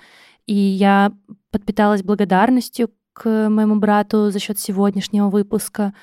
И 0.47 0.55
я 0.55 1.13
подпиталась 1.51 2.03
благодарностью 2.03 2.91
к 3.13 3.49
моему 3.49 3.77
брату 3.77 4.31
за 4.31 4.39
счет 4.39 4.59
сегодняшнего 4.59 5.31
выпуска. 5.31 5.95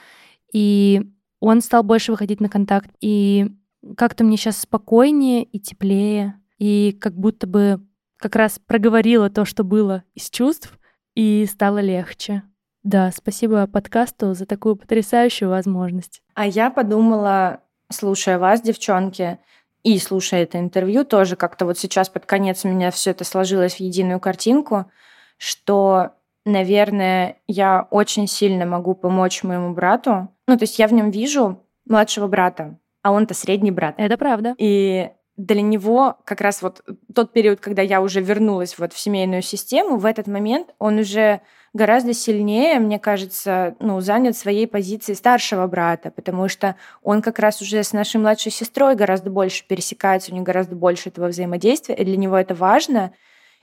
И 0.52 1.04
он 1.40 1.62
стал 1.62 1.84
больше 1.84 2.12
выходить 2.12 2.42
на 2.42 2.50
контакт. 2.50 2.90
И 3.02 3.52
как-то 3.96 4.24
мне 4.24 4.38
сейчас 4.38 4.58
спокойнее 4.60 5.44
и 5.44 5.60
теплее, 5.60 6.36
и 6.58 6.98
как 7.00 7.14
будто 7.14 7.48
бы 7.48 7.82
как 8.18 8.36
раз 8.36 8.60
проговорила 8.60 9.30
то, 9.30 9.46
что 9.46 9.64
было 9.64 10.04
из 10.14 10.30
чувств, 10.30 10.78
и 11.16 11.46
стало 11.50 11.80
легче. 11.80 12.44
Да, 12.84 13.12
спасибо 13.12 13.68
подкасту 13.68 14.34
за 14.34 14.46
такую 14.46 14.76
потрясающую 14.76 15.50
возможность. 15.50 16.22
А 16.36 16.48
я 16.48 16.70
подумала, 16.70 17.62
слушая 17.92 18.40
вас, 18.40 18.62
девчонки, 18.62 19.40
и 19.84 20.00
слушая 20.00 20.44
это 20.44 20.60
интервью, 20.60 21.06
тоже 21.06 21.36
как-то 21.36 21.66
вот 21.66 21.78
сейчас 21.78 22.10
под 22.10 22.26
конец 22.26 22.66
у 22.66 22.68
меня 22.68 22.92
все 22.92 23.12
это 23.12 23.24
сложилось 23.24 23.76
в 23.76 23.80
единую 23.80 24.20
картинку, 24.20 24.92
что, 25.38 26.12
наверное, 26.46 27.38
я 27.48 27.88
очень 27.90 28.28
сильно 28.28 28.66
могу 28.66 28.96
помочь 28.96 29.44
моему 29.44 29.74
брату. 29.74 30.30
Ну, 30.48 30.58
то 30.58 30.64
есть 30.64 30.80
я 30.80 30.88
в 30.88 30.94
нем 30.94 31.10
вижу 31.12 31.64
младшего 31.86 32.28
брата, 32.28 32.78
а 33.08 33.12
он-то 33.12 33.34
средний 33.34 33.72
брат. 33.72 33.96
Это 33.98 34.18
правда. 34.18 34.54
И 34.58 35.12
для 35.38 35.62
него 35.62 36.18
как 36.26 36.42
раз 36.42 36.62
вот 36.62 36.84
тот 37.16 37.32
период, 37.32 37.62
когда 37.62 37.82
я 37.82 38.02
уже 38.02 38.20
вернулась 38.20 38.78
вот 38.78 38.92
в 38.92 39.00
семейную 39.00 39.42
систему, 39.44 39.96
в 39.96 40.06
этот 40.06 40.28
момент 40.28 40.76
он 40.78 41.00
уже 41.00 41.40
гораздо 41.72 42.14
сильнее, 42.14 42.80
мне 42.80 43.00
кажется, 43.00 43.78
ну, 43.80 44.02
занят 44.02 44.36
своей 44.36 44.68
позицией 44.68 45.16
старшего 45.16 45.68
брата, 45.68 46.12
потому 46.12 46.50
что 46.50 46.76
он 47.02 47.22
как 47.22 47.40
раз 47.40 47.62
уже 47.62 47.82
с 47.82 47.94
нашей 47.94 48.20
младшей 48.20 48.52
сестрой 48.52 48.96
гораздо 48.96 49.30
больше 49.30 49.66
пересекается, 49.66 50.34
у 50.34 50.36
них 50.36 50.44
гораздо 50.44 50.76
больше 50.76 51.08
этого 51.08 51.28
взаимодействия, 51.28 51.96
и 51.96 52.04
для 52.04 52.18
него 52.18 52.36
это 52.36 52.56
важно. 52.56 53.14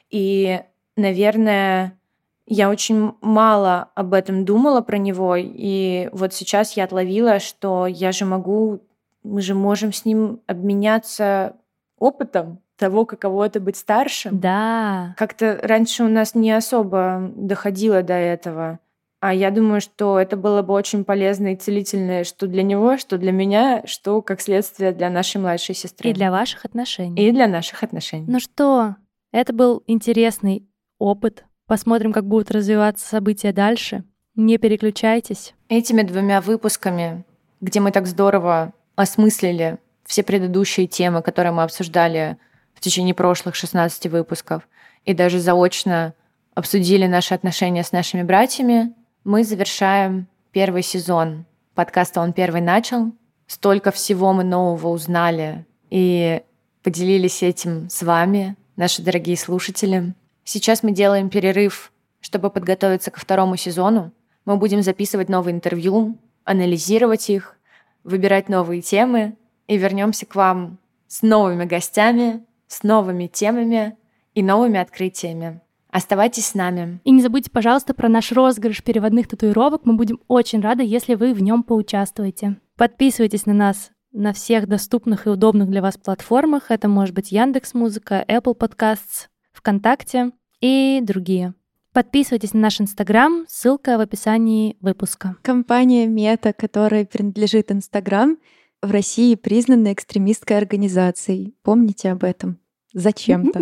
И, 0.09 0.59
наверное, 0.97 1.99
я 2.47 2.71
очень 2.71 3.13
мало 3.21 3.91
об 3.95 4.15
этом 4.15 4.47
думала 4.47 4.81
про 4.81 4.97
него, 4.97 5.37
и 5.37 6.09
вот 6.13 6.33
сейчас 6.33 6.79
я 6.79 6.85
отловила, 6.85 7.41
что 7.41 7.87
я 7.87 8.11
же 8.11 8.25
могу 8.25 8.81
мы 9.25 9.41
же 9.41 9.55
можем 9.55 9.93
с 9.93 10.05
ним 10.05 10.41
обменяться 10.47 11.57
опытом 11.99 12.61
того, 12.77 13.07
каково 13.07 13.47
это 13.47 13.61
быть 13.61 13.77
старшим. 13.77 14.39
Да. 14.39 15.15
Как-то 15.17 15.59
раньше 15.63 16.05
у 16.05 16.09
нас 16.09 16.35
не 16.35 16.53
особо 16.53 17.33
доходило 17.35 18.03
до 18.03 18.15
этого. 18.15 18.79
А 19.21 19.33
я 19.33 19.51
думаю, 19.51 19.81
что 19.81 20.19
это 20.21 20.37
было 20.37 20.61
бы 20.61 20.75
очень 20.75 21.03
полезно 21.03 21.55
и 21.55 21.57
целительно, 21.57 22.25
что 22.25 22.47
для 22.47 22.63
него, 22.63 22.99
что 22.99 23.17
для 23.17 23.33
меня, 23.33 23.83
что, 23.87 24.21
как 24.21 24.43
следствие, 24.43 24.93
для 24.93 25.09
нашей 25.09 25.41
младшей 25.41 25.75
сестры. 25.75 26.11
И 26.11 26.13
для 26.13 26.31
ваших 26.31 26.67
отношений. 26.67 27.29
И 27.29 27.33
для 27.33 27.49
наших 27.49 27.83
отношений. 27.83 28.27
Ну 28.29 28.39
что, 28.39 28.97
это 29.33 29.55
был 29.55 29.83
интересный 29.87 30.69
опыт. 30.99 31.45
Посмотрим, 31.67 32.13
как 32.13 32.27
будут 32.27 32.51
развиваться 32.51 33.09
события 33.09 33.53
дальше. 33.53 34.05
Не 34.35 34.59
переключайтесь. 34.59 35.55
Этими 35.71 36.03
двумя 36.03 36.43
выпусками, 36.43 37.25
где 37.63 37.81
мы 37.81 37.93
так 37.93 38.07
здорово 38.07 38.75
осмыслили 38.97 39.79
все 40.05 40.23
предыдущие 40.23 40.87
темы, 40.87 41.23
которые 41.23 41.53
мы 41.53 41.63
обсуждали 41.63 42.37
в 42.75 42.81
течение 42.81 43.15
прошлых 43.15 43.55
16 43.55 44.07
выпусков, 44.07 44.69
и 45.05 45.15
даже 45.15 45.39
заочно 45.39 46.15
обсудили 46.55 47.07
наши 47.07 47.35
отношения 47.35 47.83
с 47.83 47.93
нашими 47.93 48.23
братьями, 48.23 48.93
мы 49.25 49.45
завершаем 49.45 50.29
первый 50.53 50.83
сезон 50.83 51.47
подкаста 51.75 52.21
«Он 52.21 52.33
первый 52.33 52.61
начал». 52.61 53.13
Столько 53.47 53.91
всего 53.91 54.33
мы 54.33 54.45
нового 54.45 54.89
узнали 54.89 55.67
и 55.91 56.43
поделились 56.83 57.43
этим 57.43 57.89
с 57.91 58.03
вами, 58.03 58.57
наши 58.77 59.03
дорогие 59.03 59.37
слушатели. 59.37 60.15
Сейчас 60.45 60.83
мы 60.83 60.93
делаем 60.93 61.29
перерыв, 61.29 61.93
чтобы 62.21 62.51
подготовиться 62.51 63.11
ко 63.11 63.21
второму 63.21 63.57
сезону. 63.57 64.13
Мы 64.45 64.57
будем 64.57 64.83
записывать 64.83 65.29
новые 65.29 65.55
интервью, 65.55 66.17
анализировать 66.45 67.29
их, 67.31 67.57
выбирать 68.05 68.49
новые 68.49 68.83
темы 68.83 69.37
и 69.67 69.77
вернемся 69.77 70.27
к 70.27 70.35
вам 70.35 70.79
с 71.09 71.23
новыми 71.23 71.65
гостями, 71.65 72.45
с 72.67 72.83
новыми 72.83 73.27
темами 73.27 73.97
и 74.35 74.43
новыми 74.43 74.79
открытиями. 74.79 75.61
Оставайтесь 75.91 76.47
с 76.47 76.55
нами. 76.55 77.01
И 77.05 77.13
не 77.13 77.23
забудьте, 77.23 77.51
пожалуйста, 77.51 77.95
про 77.95 78.09
наш 78.09 78.33
розыгрыш 78.33 78.83
переводных 78.83 79.29
татуировок. 79.29 79.83
Мы 79.85 79.95
будем 79.95 80.21
очень 80.27 80.61
рады, 80.61 80.83
если 80.83 81.15
вы 81.15 81.33
в 81.35 81.41
нем 81.41 81.63
поучаствуете. 81.63 82.57
Подписывайтесь 82.77 83.47
на 83.47 83.55
нас 83.55 83.91
на 84.11 84.33
всех 84.33 84.69
доступных 84.69 85.27
и 85.27 85.31
удобных 85.31 85.69
для 85.71 85.83
вас 85.83 85.97
платформах. 85.97 86.71
Это 86.71 86.89
может 86.89 87.15
быть 87.15 87.33
Яндекс 87.33 87.75
Музыка, 87.75 88.25
Apple 88.27 88.57
Podcasts, 88.57 89.29
ВКонтакте 89.53 90.33
и 90.61 91.01
другие. 91.03 91.55
Подписывайтесь 91.95 92.55
на 92.55 92.61
наш 92.61 92.81
Инстаграм, 92.81 93.47
ссылка 93.49 93.97
в 93.97 94.01
описании 94.01 94.77
выпуска. 94.81 95.37
Компания 95.43 96.09
Мета, 96.09 96.53
которая 96.53 97.05
принадлежит 97.05 97.71
Инстаграм, 97.71 98.37
в 98.83 98.91
России 98.91 99.37
признана 99.37 99.93
экстремистской 99.93 100.59
организацией. 100.59 101.55
Помните 101.63 102.11
об 102.11 102.25
этом. 102.25 102.59
Зачем-то. 102.95 103.61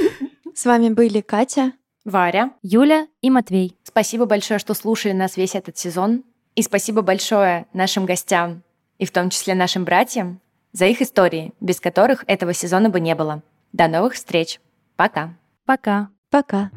С 0.54 0.64
вами 0.64 0.90
были 0.90 1.22
Катя, 1.22 1.72
Варя, 2.04 2.52
Юля 2.62 3.08
и 3.20 3.30
Матвей. 3.30 3.76
Спасибо 3.82 4.26
большое, 4.26 4.60
что 4.60 4.74
слушали 4.74 5.12
нас 5.12 5.36
весь 5.36 5.56
этот 5.56 5.76
сезон. 5.76 6.22
И 6.54 6.62
спасибо 6.62 7.02
большое 7.02 7.66
нашим 7.72 8.06
гостям, 8.06 8.62
и 8.98 9.06
в 9.06 9.10
том 9.10 9.28
числе 9.28 9.54
нашим 9.56 9.84
братьям, 9.84 10.40
за 10.72 10.86
их 10.86 11.02
истории, 11.02 11.52
без 11.58 11.80
которых 11.80 12.22
этого 12.28 12.54
сезона 12.54 12.90
бы 12.90 13.00
не 13.00 13.16
было. 13.16 13.42
До 13.72 13.88
новых 13.88 14.14
встреч. 14.14 14.60
Пока. 14.94 15.34
Пока. 15.64 16.10
Пока. 16.30 16.70